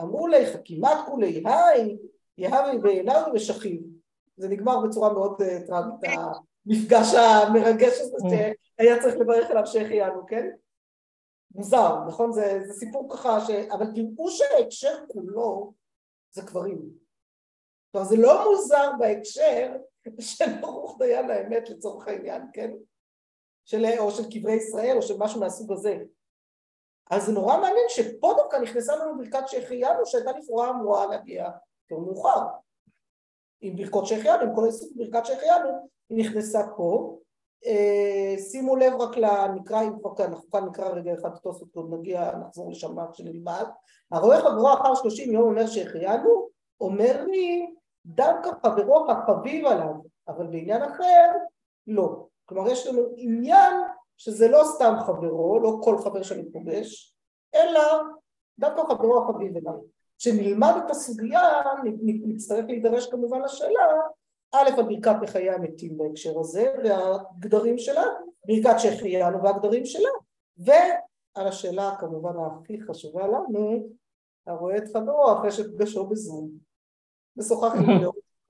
אמרו 0.00 0.26
לי 0.26 0.46
חכימת 0.46 0.96
כולי 1.06 1.42
היי, 1.46 1.96
יהבי 2.38 2.78
בעיניו 2.78 3.22
ושכיב. 3.34 3.80
זה 4.36 4.48
נגמר 4.48 4.80
בצורה 4.80 5.12
מאוד 5.12 5.42
אה, 5.42 5.58
טראגית, 5.66 6.10
המפגש 6.66 7.14
המרגש 7.14 8.00
הזה 8.00 8.52
שהיה 8.76 9.02
צריך 9.02 9.16
לברך 9.16 9.50
עליו 9.50 9.66
שהחיינו, 9.66 10.26
כן? 10.26 10.46
מוזר, 11.54 12.04
נכון? 12.08 12.32
זה, 12.32 12.60
זה 12.66 12.72
סיפור 12.72 13.12
ככה, 13.12 13.40
ש... 13.40 13.50
אבל 13.50 13.86
תראו 13.94 14.30
שההקשר 14.30 15.04
כולו 15.08 15.72
זה 16.30 16.42
קברים. 16.42 16.90
כלומר 17.92 18.06
זה 18.06 18.16
לא 18.16 18.50
מוזר 18.50 18.90
בהקשר 18.98 19.76
של 20.20 20.60
ברוך 20.60 20.98
דיין 20.98 21.30
האמת 21.30 21.70
לצורך 21.70 22.08
העניין, 22.08 22.42
כן? 22.52 22.70
של, 23.64 23.84
או 23.98 24.10
של 24.10 24.30
קברי 24.30 24.54
ישראל 24.54 24.96
או 24.96 25.02
של 25.02 25.14
משהו 25.18 25.40
מהסוג 25.40 25.72
הזה. 25.72 25.98
אז 27.10 27.26
זה 27.26 27.32
נורא 27.32 27.56
מעניין 27.56 27.86
שפה 27.88 28.34
דווקא 28.36 28.56
נכנסה 28.56 28.96
לנו 28.96 29.18
ברכת 29.18 29.48
שהחיינו 29.48 30.06
שהייתה 30.06 30.32
לכאורה 30.32 30.70
אמורה 30.70 31.06
להגיע 31.06 31.50
יותר 31.90 32.02
מאוחר. 32.02 32.40
עם 33.60 33.76
ברכות 33.76 34.06
שהחיינו, 34.06 34.42
עם 34.42 34.54
כל 34.54 34.62
העיסוק 34.62 34.92
בברכת 34.96 35.26
שהחיינו, 35.26 35.88
היא 36.10 36.18
נכנסה 36.18 36.60
פה. 36.76 37.18
אה, 37.66 38.34
שימו 38.38 38.76
לב 38.76 38.92
רק 39.00 39.16
למקרא, 39.16 39.82
אם 39.82 39.98
כבר 40.00 40.24
אנחנו 40.24 40.50
כאן 40.50 40.64
נקרא 40.64 40.88
רגע 40.88 41.14
אחד 41.14 41.34
את 41.34 41.38
תוספות, 41.42 41.90
נגיע, 41.90 42.36
נחזור 42.36 42.70
לשם 42.70 42.96
כשנלמד. 43.12 43.64
הרואה 44.12 44.40
חברו 44.40 44.74
אחר 44.74 44.94
שלושים 44.94 45.32
יום 45.32 45.42
אומר 45.42 45.66
שהחיינו, 45.66 46.48
אומר 46.80 47.24
לי 47.24 47.74
דווקא 48.06 48.50
חברו 48.62 49.10
החביב 49.10 49.66
עליו, 49.66 49.94
אבל 50.28 50.46
בעניין 50.46 50.82
אחר 50.82 51.30
לא. 51.86 52.26
כלומר 52.44 52.70
יש 52.70 52.86
לנו 52.86 53.02
עניין 53.16 53.74
שזה 54.16 54.48
לא 54.48 54.62
סתם 54.64 54.94
חברו, 55.06 55.60
לא 55.60 55.78
כל 55.82 55.98
חבר 55.98 56.22
שאני 56.22 56.52
פוגש, 56.52 57.16
אלא 57.54 57.80
דווקא 58.58 58.82
חברו 58.94 59.24
החביב 59.24 59.56
אליו. 59.56 59.74
כשנלמד 60.18 60.72
את 60.84 60.90
הסוגיה, 60.90 61.60
נצטרך 62.02 62.64
להידרש 62.68 63.06
כמובן 63.10 63.42
לשאלה, 63.42 63.86
א', 64.52 64.68
על 64.76 64.82
ברכת 64.82 65.16
בחיי 65.22 65.50
המתים 65.50 65.98
בהקשר 65.98 66.40
הזה, 66.40 66.66
והגדרים 66.84 67.78
שלה, 67.78 68.04
ברכת 68.46 68.80
שהחיינו 68.80 69.42
והגדרים 69.42 69.86
שלה, 69.86 70.08
ועל 70.58 71.46
השאלה 71.48 71.94
כמובן 71.98 72.32
הכי 72.46 72.82
חשובה 72.82 73.26
לנו, 73.26 73.88
הרואה 74.46 74.76
את 74.76 74.84
חברו 74.92 75.32
אחרי 75.32 75.52
שפגשו 75.52 76.06
בזום, 76.06 76.50
ושוחח 77.36 77.72
עם 77.74 78.00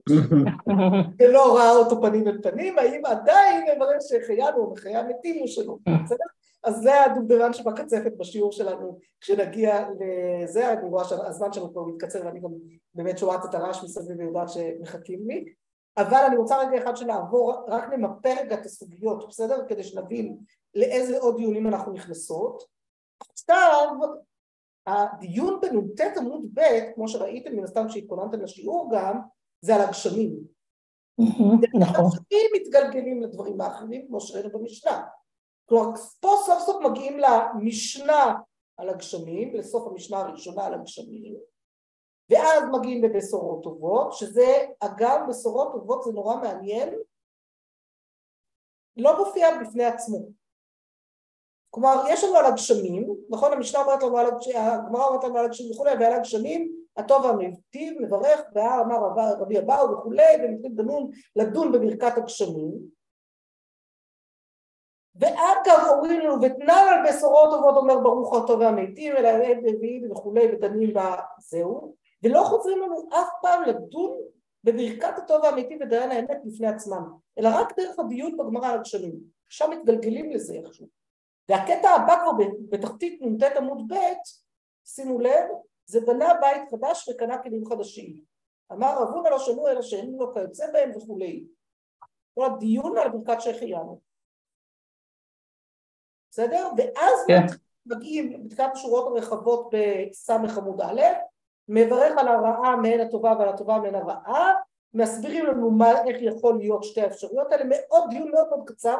ולא 1.19 1.57
ראה 1.57 1.71
אותו 1.71 2.01
פנים 2.01 2.27
אל 2.27 2.41
פנים, 2.41 2.77
האם 2.77 3.05
עדיין 3.05 3.65
מברר 3.75 3.99
שהחיינו 3.99 4.57
או 4.57 4.71
מחיי 4.71 4.95
המתים 4.95 5.41
או 5.41 5.47
שלא, 5.47 5.77
בסדר? 6.05 6.25
אז 6.63 6.75
זה 6.81 7.05
הדובדבן 7.05 7.53
שבקצפת 7.53 8.11
בשיעור 8.17 8.51
שלנו. 8.51 8.99
כשנגיע 9.21 9.89
לזה, 9.99 10.73
אני 10.73 10.89
רואה 10.89 11.03
שהזמן 11.03 11.53
שלנו 11.53 11.71
כבר 11.71 11.85
מתקצר 11.85 12.25
ואני 12.25 12.39
גם 12.39 12.49
באמת 12.95 13.17
שומעת 13.17 13.45
את 13.45 13.55
הרעש 13.55 13.83
מסביב 13.83 14.19
ויודעת 14.19 14.49
שמחכים 14.49 15.27
לי, 15.27 15.45
אבל 15.97 16.23
אני 16.27 16.37
רוצה 16.37 16.57
רגע 16.57 16.83
אחד 16.83 16.95
שנעבור, 16.95 17.53
רק 17.67 17.89
נמפה 17.89 18.29
רגע 18.29 18.55
את 18.55 18.65
הסוגיות, 18.65 19.27
בסדר? 19.27 19.67
כדי 19.67 19.83
שנבין 19.83 20.37
לאיזה 20.75 21.19
עוד 21.19 21.37
דיונים 21.37 21.67
אנחנו 21.67 21.93
נכנסות. 21.93 22.63
עכשיו, 23.31 23.89
הדיון 24.87 25.59
בנ"ט 25.61 26.17
עמוד 26.17 26.41
ב', 26.53 26.61
כמו 26.95 27.07
שראיתם 27.07 27.55
מן 27.55 27.63
הסתם 27.63 27.87
כשהתכוננתם 27.87 28.41
לשיעור 28.41 28.89
גם, 28.93 29.19
זה 29.61 29.75
על 29.75 29.81
הגשמים. 29.81 30.37
נכון. 31.79 32.05
הגשמים 32.05 32.47
מתגלגלים 32.55 33.21
לדברים 33.21 33.61
האחרים 33.61 34.07
כמו 34.07 34.21
שראינו 34.21 34.49
במשנה. 34.49 35.03
כלומר 35.65 35.95
פה 36.19 36.35
סוף 36.45 36.59
סוף 36.59 36.83
מגיעים 36.85 37.17
למשנה 37.19 38.35
על 38.77 38.89
הגשמים, 38.89 39.55
לסוף 39.55 39.87
המשנה 39.87 40.17
הראשונה 40.17 40.65
על 40.65 40.73
הגשמים, 40.73 41.35
ואז 42.29 42.63
מגיעים 42.71 43.03
לבשורות 43.03 43.63
טובות, 43.63 44.13
שזה 44.13 44.65
אגב 44.79 45.19
בשורות 45.29 45.71
טובות 45.71 46.03
זה 46.03 46.11
נורא 46.11 46.35
מעניין, 46.35 46.93
לא 48.97 49.17
מופיע 49.17 49.47
בפני 49.61 49.85
עצמו. 49.85 50.19
כלומר, 51.69 52.03
יש 52.09 52.23
לנו 52.23 52.37
על 52.37 52.45
הגשמים, 52.45 53.15
נכון? 53.29 53.53
המשנה 53.53 53.81
אומרת 53.81 54.03
לנו 54.03 54.17
על 54.17 54.25
הגשמים, 54.25 54.57
הגמרא 54.57 55.05
אומרת 55.05 55.23
לנו 55.23 55.37
על 55.37 55.45
הגשמים 55.45 55.71
וכולי, 55.71 55.91
ועל 55.99 56.13
הגשמים 56.13 56.71
הטוב 56.97 57.25
והמיטיב 57.25 58.01
מברך, 58.01 58.41
והר 58.55 58.81
אמר 58.81 58.97
רבי 59.41 59.59
אבאו 59.59 59.91
וכולי, 59.91 60.23
ומתחיל 60.43 60.71
דנון 60.75 61.09
לדון 61.35 61.71
בברכת 61.71 62.17
הגשמים. 62.17 62.97
ואגב 65.15 65.87
אומרים 65.89 66.19
לנו, 66.19 66.35
ותנן 66.41 66.85
על 66.89 67.09
בשורות 67.09 67.49
טובות 67.49 67.77
אומר 67.77 67.99
ברוך 67.99 68.35
הטוב 68.35 68.59
והמיטיב, 68.59 69.15
אלא 69.15 69.27
עת 69.27 69.57
רביעי 69.57 70.11
וכולי, 70.11 70.53
ודנים 70.53 70.93
בזהו, 70.93 71.95
ולא 72.23 72.43
חוזרים 72.43 72.81
לנו 72.81 73.09
אף 73.09 73.29
פעם 73.41 73.63
לדון 73.63 74.17
בברכת 74.63 75.17
הטוב 75.17 75.41
והאמיתי 75.43 75.77
ודיין 75.81 76.11
האמת 76.11 76.37
בפני 76.45 76.67
עצמם, 76.67 77.13
אלא 77.39 77.49
רק 77.53 77.79
דרך 77.79 77.99
הדיון 77.99 78.37
בגמרא 78.37 78.67
על 78.67 78.75
הגשמים, 78.75 79.15
שם 79.49 79.71
מתגלגלים 79.71 80.31
לזה 80.31 80.53
איכשהו. 80.53 80.87
והקטע 81.49 81.89
הבא 81.89 82.15
כבר 82.21 82.31
בתחתית 82.69 83.21
נ"ט 83.21 83.43
עמוד 83.57 83.93
ב', 83.93 83.95
שימו 84.85 85.19
לב, 85.19 85.45
זה 85.85 86.01
בנה 86.01 86.33
בית 86.41 86.69
חדש 86.71 87.09
וקנה 87.09 87.43
כלים 87.43 87.65
חדשים. 87.65 88.21
אמר 88.71 89.01
רבון 89.01 89.25
על 89.25 89.33
השנו 89.33 89.67
אלא 89.67 89.81
שאין 89.81 90.15
לו 90.15 90.33
כיוצא 90.33 90.71
בהם 90.73 90.91
וכולי. 90.97 91.45
כל 92.33 92.45
הדיון 92.45 92.97
על 92.97 93.09
ברכת 93.09 93.41
שהחיינו. 93.41 93.99
בסדר? 96.31 96.69
ואז 96.77 97.25
כן. 97.27 97.45
מגיעים 97.85 98.43
בתחילת 98.43 98.71
השורות 98.73 99.07
הרחבות 99.07 99.69
בסמך 99.71 100.57
עמוד 100.57 100.81
א', 100.81 101.01
מברך 101.67 102.17
על 102.17 102.27
הרעה 102.27 102.75
מעין 102.75 102.99
הטובה 102.99 103.33
ועל 103.39 103.49
הטובה 103.49 103.79
מעין 103.79 103.95
הרעה, 103.95 104.53
מסבירים 104.93 105.45
לנו 105.45 105.71
מה, 105.71 106.03
איך 106.07 106.17
יכול 106.21 106.57
להיות 106.57 106.83
שתי 106.83 107.01
האפשרויות 107.01 107.51
האלה, 107.51 107.63
מאוד 107.69 108.09
דיון 108.09 108.31
מאוד 108.31 108.49
מאוד 108.49 108.61
קצר, 108.65 108.97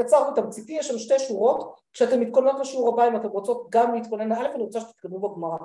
קצר 0.00 0.28
ותמציתי, 0.32 0.72
יש 0.72 0.88
שם 0.88 0.98
שתי 0.98 1.18
שורות, 1.18 1.80
כשאתם 1.92 2.20
מתכוננות 2.20 2.60
לשיעור 2.60 2.88
הבא 2.88 3.08
אם 3.08 3.16
אתם 3.16 3.28
רוצות 3.28 3.66
גם 3.70 3.94
להתכונן, 3.94 4.32
א' 4.32 4.46
אני 4.54 4.62
רוצה 4.62 4.80
שתתקדמו 4.80 5.18
בגמרא, 5.18 5.56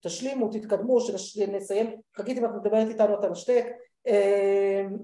תשלימו, 0.00 0.48
תתקדמו, 0.48 1.00
שנסיים, 1.00 2.00
חגית 2.16 2.38
אם 2.38 2.44
את 2.44 2.50
מדברת 2.50 2.88
איתנו 2.88 3.18
אתה 3.18 3.30
משתק, 3.30 3.66
אמ, 4.06 4.96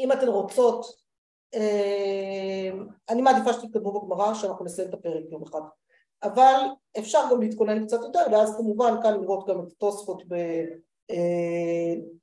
אם 0.00 0.12
אתן 0.12 0.28
רוצות, 0.28 0.86
אמ, 1.54 2.86
אני 3.08 3.22
מעדיפה 3.22 3.52
שתתקדמו 3.52 4.00
בגמרא, 4.00 4.34
שאנחנו 4.34 4.64
נסיים 4.64 4.88
את 4.88 4.94
הפרק 4.94 5.24
יום 5.30 5.42
אחד, 5.42 5.60
אבל 6.22 6.54
אפשר 6.98 7.20
גם 7.30 7.40
להתכונן 7.40 7.86
קצת 7.86 8.00
יותר, 8.02 8.20
ואז 8.32 8.56
כמובן 8.56 8.94
כאן 9.02 9.20
לראות 9.20 9.48
גם 9.48 9.60
את 9.60 9.72
התוספות 9.72 10.22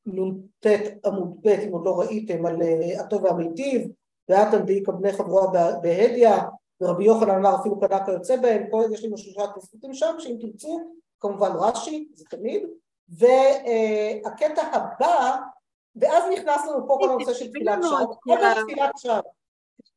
בנ"ט 0.06 0.66
עמוד 1.06 1.38
ב', 1.42 1.48
אם 1.48 1.72
עוד 1.72 1.86
לא 1.86 2.00
ראיתם, 2.00 2.46
על 2.46 2.62
אה, 2.62 3.02
הטוב 3.02 3.24
והמיטיב, 3.24 3.92
ואתם 4.30 4.66
דאי 4.66 4.84
כבני 4.86 5.14
חברוה 5.14 5.48
בהדיא, 5.82 6.30
ורבי 6.82 7.04
יוחנן 7.04 7.36
אמר 7.36 7.56
אפילו 7.62 7.80
קנה 7.80 8.06
כיוצא 8.06 8.36
בהם, 8.36 8.64
פה 8.72 8.82
יש 8.94 9.04
לנו 9.04 9.18
שלושה 9.18 9.48
תוספותים 9.56 9.94
שם, 9.94 10.16
שאם 10.20 10.36
תרצו, 10.42 10.80
כמובן 11.20 11.52
רש"י, 11.60 12.08
זה 12.14 12.26
תמיד, 12.30 12.64
והקטע 13.10 14.62
הבא, 14.62 15.36
ואז 15.96 16.24
נכנס 16.34 16.66
לנו 16.68 16.88
פה 16.88 16.98
כל 17.00 17.10
הנושא 17.10 17.34
של 17.34 17.50
תפילת 17.50 17.80
שעה, 17.90 18.00
עוד 18.00 18.18
תפילת 18.64 18.98
שעה. 18.98 19.20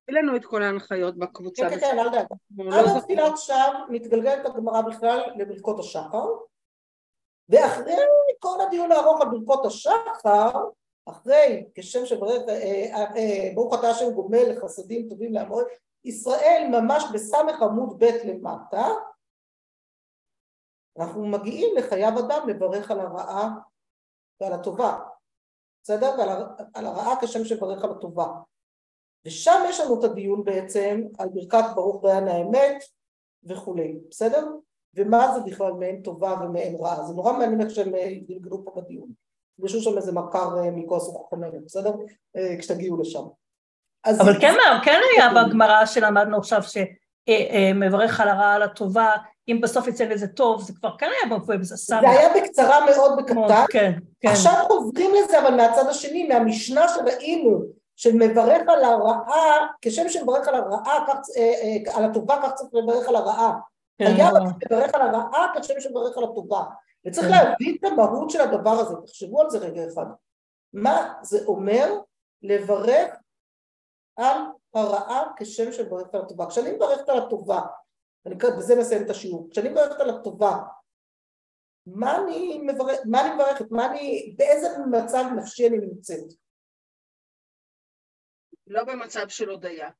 לנו 0.08 0.36
את 0.36 0.44
כל 0.44 0.62
ההנחיות 0.62 1.18
בקבוצה. 1.18 1.70
כן, 1.70 1.80
כן, 1.80 1.80
כן, 1.80 1.98
אל 1.98 2.08
דאגה. 2.08 2.34
לא 2.58 2.90
עד 2.90 2.96
התפילת 2.96 3.38
שווא 3.38 3.86
מתגלגלת 3.88 4.46
הגמרא 4.46 4.80
בכלל 4.80 5.20
לברכות 5.36 5.78
השחר, 5.78 6.26
ואחרי 7.48 7.96
כל 8.38 8.58
הדיון 8.66 8.92
הארוך 8.92 9.20
על 9.20 9.28
ברכות 9.28 9.66
השחר, 9.66 10.50
אחרי 11.08 11.70
כשם 11.74 12.06
שברך, 12.06 12.42
אה, 12.48 12.54
אה, 12.54 13.16
אה, 13.16 13.50
ברוך 13.54 13.74
אתה 13.74 13.88
השם 13.90 14.10
גומל 14.14 14.42
לחסדים 14.48 15.08
טובים 15.08 15.32
לעמוד, 15.32 15.64
ישראל 16.04 16.66
ממש 16.70 17.04
בסמך 17.14 17.62
עמוד 17.62 17.98
ב' 17.98 18.04
למטה, 18.04 18.88
אנחנו 20.98 21.26
מגיעים 21.26 21.76
לחייו 21.76 22.12
אדם 22.18 22.48
לברך 22.48 22.90
על 22.90 23.00
הרעה 23.00 23.48
ועל 24.40 24.52
הטובה, 24.52 24.98
בסדר? 25.82 26.14
ועל 26.18 26.86
הרעה 26.86 27.14
כשם 27.22 27.44
שברך 27.44 27.84
על 27.84 27.90
הטובה. 27.90 28.26
ושם 29.26 29.62
יש 29.68 29.80
לנו 29.80 29.98
את 29.98 30.04
הדיון 30.04 30.44
בעצם 30.44 31.02
על 31.18 31.28
ברכת 31.34 31.64
ברוך 31.74 32.04
דיין 32.04 32.28
האמת 32.28 32.84
וכולי, 33.44 33.98
בסדר? 34.10 34.46
ומה 34.94 35.34
זה 35.34 35.40
בכלל 35.40 35.72
מעין 35.72 36.02
טובה 36.02 36.34
ומעין 36.40 36.76
רעה, 36.80 37.02
זה 37.02 37.14
נורא 37.14 37.32
מעניין 37.32 37.60
איך 37.60 37.70
שהם 37.70 37.92
גלגלו 38.28 38.64
פה 38.64 38.72
בדיון. 38.76 39.08
יש 39.64 39.72
שם 39.72 39.96
איזה 39.96 40.12
מכר 40.12 40.58
אה, 40.58 40.70
מכוס 40.70 41.08
וחומרת, 41.08 41.64
בסדר? 41.64 41.92
אה, 42.36 42.56
כשתגיעו 42.58 43.00
לשם. 43.00 43.22
אבל 44.06 44.40
כן, 44.40 44.54
כן 44.84 45.00
היה 45.16 45.28
בגמרא 45.34 45.86
שלמדנו 45.86 46.38
עכשיו 46.38 46.60
שמברך 46.62 48.20
על 48.20 48.28
הרעה 48.28 48.54
על 48.54 48.62
הטובה, 48.62 49.10
אם 49.48 49.60
בסוף 49.62 49.88
יצא 49.88 50.04
לזה 50.04 50.28
טוב, 50.28 50.62
זה 50.62 50.72
כבר 50.72 50.96
כן 50.98 51.06
היה 51.06 51.38
מופיע 51.38 51.56
בזה 51.56 51.76
סמך. 51.76 52.00
זה 52.00 52.10
היה 52.10 52.28
בקצרה 52.36 52.86
מאוד 52.86 53.18
בקטן. 53.18 53.64
כן, 53.70 53.92
כן. 54.20 54.28
עכשיו 54.28 54.52
חוזרים 54.66 55.10
לזה, 55.14 55.40
אבל 55.40 55.54
מהצד 55.54 55.86
השני, 55.88 56.28
מהמשנה 56.28 56.86
שראינו, 56.88 57.62
של 58.02 58.12
מברך 58.14 58.68
על 58.68 58.84
הרעה, 58.84 59.66
כשם 59.80 60.08
שמברך 60.08 60.48
על 60.48 60.54
הרעה, 60.54 61.04
כך, 61.08 61.16
אה, 61.36 61.96
על 61.96 62.04
הטובה, 62.04 62.40
כך 62.42 62.54
צריך 62.54 62.74
לברך 62.74 63.08
על 63.08 63.16
הרעה. 63.16 63.52
כן. 63.98 64.04
היה 64.04 64.30
מברך 64.66 64.94
על 64.94 65.02
הרעה 65.02 65.52
כשם 65.54 65.80
שמברך 65.80 66.18
על 66.18 66.24
הטובה. 66.24 66.64
וצריך 67.06 67.26
כן. 67.26 67.32
להבין 67.32 67.76
את 67.80 67.84
המהות 67.84 68.30
של 68.30 68.40
הדבר 68.40 68.70
הזה, 68.70 68.94
תחשבו 69.06 69.40
על 69.40 69.50
זה 69.50 69.58
רגע 69.58 69.82
אחד. 69.92 70.06
מה 70.72 71.14
זה 71.22 71.44
אומר 71.46 72.00
לברך 72.42 73.14
על 74.16 74.36
הרעה 74.74 75.32
כשם 75.36 75.72
שמברכת 75.72 76.14
על 76.14 76.20
הטובה? 76.22 76.46
כשאני 76.46 76.72
מברכת 76.72 77.08
על 77.08 77.18
הטובה, 77.18 77.60
אני 78.26 78.34
בזה 78.34 78.80
מסיים 78.80 79.02
את 79.02 79.10
השיעור, 79.10 79.48
כשאני 79.50 79.68
מברכת 79.68 80.00
על 80.00 80.10
הטובה, 80.10 80.58
מה 81.86 82.18
אני 82.18 82.60
מברכת, 82.62 83.02
מה 83.04 83.20
אני 83.20 83.34
מברכת, 83.34 83.70
מה 83.70 83.86
אני, 83.86 84.34
באיזה 84.38 84.68
מצב 84.90 85.24
נפשי 85.36 85.68
אני 85.68 85.78
נמצאת? 85.78 86.42
לא 88.72 88.84
במצב 88.84 89.28
של 89.28 89.48
הודיה. 89.48 89.90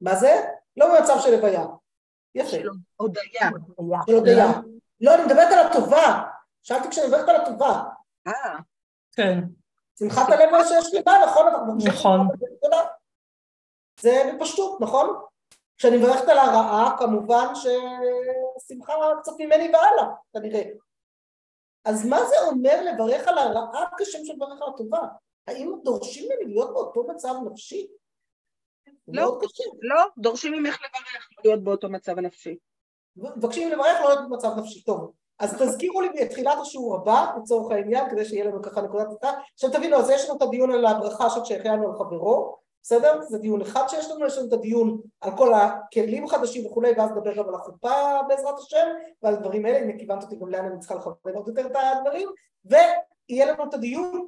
מה 0.00 0.14
זה? 0.14 0.44
לא 0.76 0.86
במצב 0.88 1.14
של 1.20 1.34
הוויה. 1.34 1.64
יפה. 2.34 2.50
של 2.50 2.68
הודיה. 2.96 3.50
של 4.06 4.14
הודיה. 4.14 4.46
לא, 5.00 5.14
אני 5.14 5.24
מדברת 5.24 5.52
על 5.52 5.66
הטובה. 5.66 6.22
שאלתי 6.62 6.88
כשאני 6.90 7.06
מדברת 7.06 7.28
על 7.28 7.36
הטובה. 7.36 7.82
אה. 8.26 8.56
כן. 9.16 9.38
שמחת 9.98 10.28
הלב 10.28 10.64
שיש 10.68 10.94
לי 10.94 11.02
בה, 11.02 11.12
נכון? 11.26 11.46
נכון. 11.88 12.28
זה 14.00 14.32
בפשטות, 14.34 14.80
נכון? 14.80 15.22
כשאני 15.76 15.96
מברכת 15.96 16.28
על 16.28 16.38
הרעה, 16.38 16.96
כמובן 16.98 17.46
ששמחה 17.54 18.92
קצת 19.20 19.32
ממני 19.38 19.72
והלאה, 19.72 20.14
כנראה. 20.32 20.62
אז 21.84 22.06
מה 22.06 22.24
זה 22.24 22.34
אומר 22.46 22.82
לברך 22.84 23.28
על 23.28 23.38
הרעה 23.38 23.88
כשם 23.98 24.18
לברך 24.34 24.62
על 24.62 24.68
הטובה? 24.74 25.08
האם 25.46 25.74
דורשים 25.84 26.24
ממני 26.24 26.52
להיות 26.52 26.72
באותו 26.72 27.04
מצב 27.08 27.34
נפשי? 27.46 27.86
לא, 29.08 29.38
לא, 29.82 30.04
דורשים 30.18 30.52
ממך 30.52 30.78
לברך 30.80 31.28
להיות 31.44 31.64
באותו 31.64 31.88
מצב 31.88 32.18
נפשי. 32.18 32.58
מבקשים 33.16 33.70
לברך 33.70 34.00
לא 34.02 34.08
להיות 34.08 34.24
במצב 34.28 34.58
נפשי 34.58 34.82
טוב. 34.82 35.12
אז 35.38 35.62
תזכירו 35.62 36.00
לי 36.00 36.08
את 36.22 36.30
תחילת 36.30 36.58
השיעור 36.60 36.96
הבא, 36.96 37.32
לצורך 37.42 37.72
העניין, 37.72 38.10
כדי 38.10 38.24
שיהיה 38.24 38.44
לנו 38.44 38.62
ככה 38.62 38.82
נקודת 38.82 39.06
אותה. 39.06 39.30
עכשיו 39.54 39.70
תבינו, 39.70 39.96
אז 39.96 40.10
יש 40.10 40.24
לנו 40.28 40.36
את 40.36 40.42
הדיון 40.42 40.70
על 40.70 40.86
הברכה 40.86 41.30
של 41.30 41.44
שהחיינו 41.44 41.88
על 41.88 41.98
חברו, 41.98 42.56
בסדר? 42.82 43.20
זה 43.22 43.38
דיון 43.38 43.60
אחד 43.60 43.88
שיש 43.88 44.10
לנו, 44.10 44.26
יש 44.26 44.38
לנו 44.38 44.48
את 44.48 44.52
הדיון 44.52 45.00
על 45.20 45.36
כל 45.36 45.52
הכלים 45.54 46.24
החדשים 46.24 46.66
וכולי, 46.66 46.92
ואז 46.96 47.10
נדבר 47.10 47.34
גם 47.36 47.48
על 47.48 47.54
החופה 47.54 48.22
בעזרת 48.28 48.58
השם, 48.58 48.86
ועל 49.22 49.36
דברים 49.36 49.64
האלה, 49.64 49.78
הנה 49.78 49.98
כיוונת 49.98 50.22
אותי 50.22 50.36
גם 50.36 50.48
לאן 50.48 50.64
אני 50.64 50.78
צריכה 50.78 50.94
לכוון 50.94 51.34
עוד 51.34 51.48
יותר 51.48 51.66
את 51.66 51.76
הדברים, 51.76 52.28
ויהיה 53.28 53.52
לנו 53.52 53.68
את 53.68 53.74
הדיון 53.74 54.26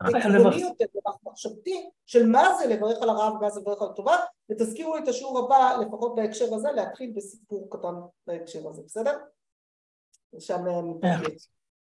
העקרוני 0.00 0.60
יותר, 0.60 0.84
מחשבתי, 1.24 1.90
של 2.06 2.26
מה 2.26 2.54
זה 2.58 2.66
לברך 2.66 3.02
על 3.02 3.08
הרב 3.08 3.34
ומה 3.34 3.50
זה 3.50 3.60
לברך 3.60 3.82
על 3.82 3.88
הטובה, 3.88 4.16
ותזכירו 4.50 4.96
לי 4.96 5.02
את 5.02 5.08
השיעור 5.08 5.38
הבא, 5.38 5.76
לפחות 5.80 6.14
בהקשר 6.14 6.54
הזה, 6.54 6.72
להתחיל 6.72 7.12
בסיפור 7.16 7.68
קטן 7.70 7.94
בהקשר 8.26 8.68
הזה, 8.68 8.82
בסדר? 8.82 9.18
שם 10.38 10.64
נתפגש. 10.66 11.48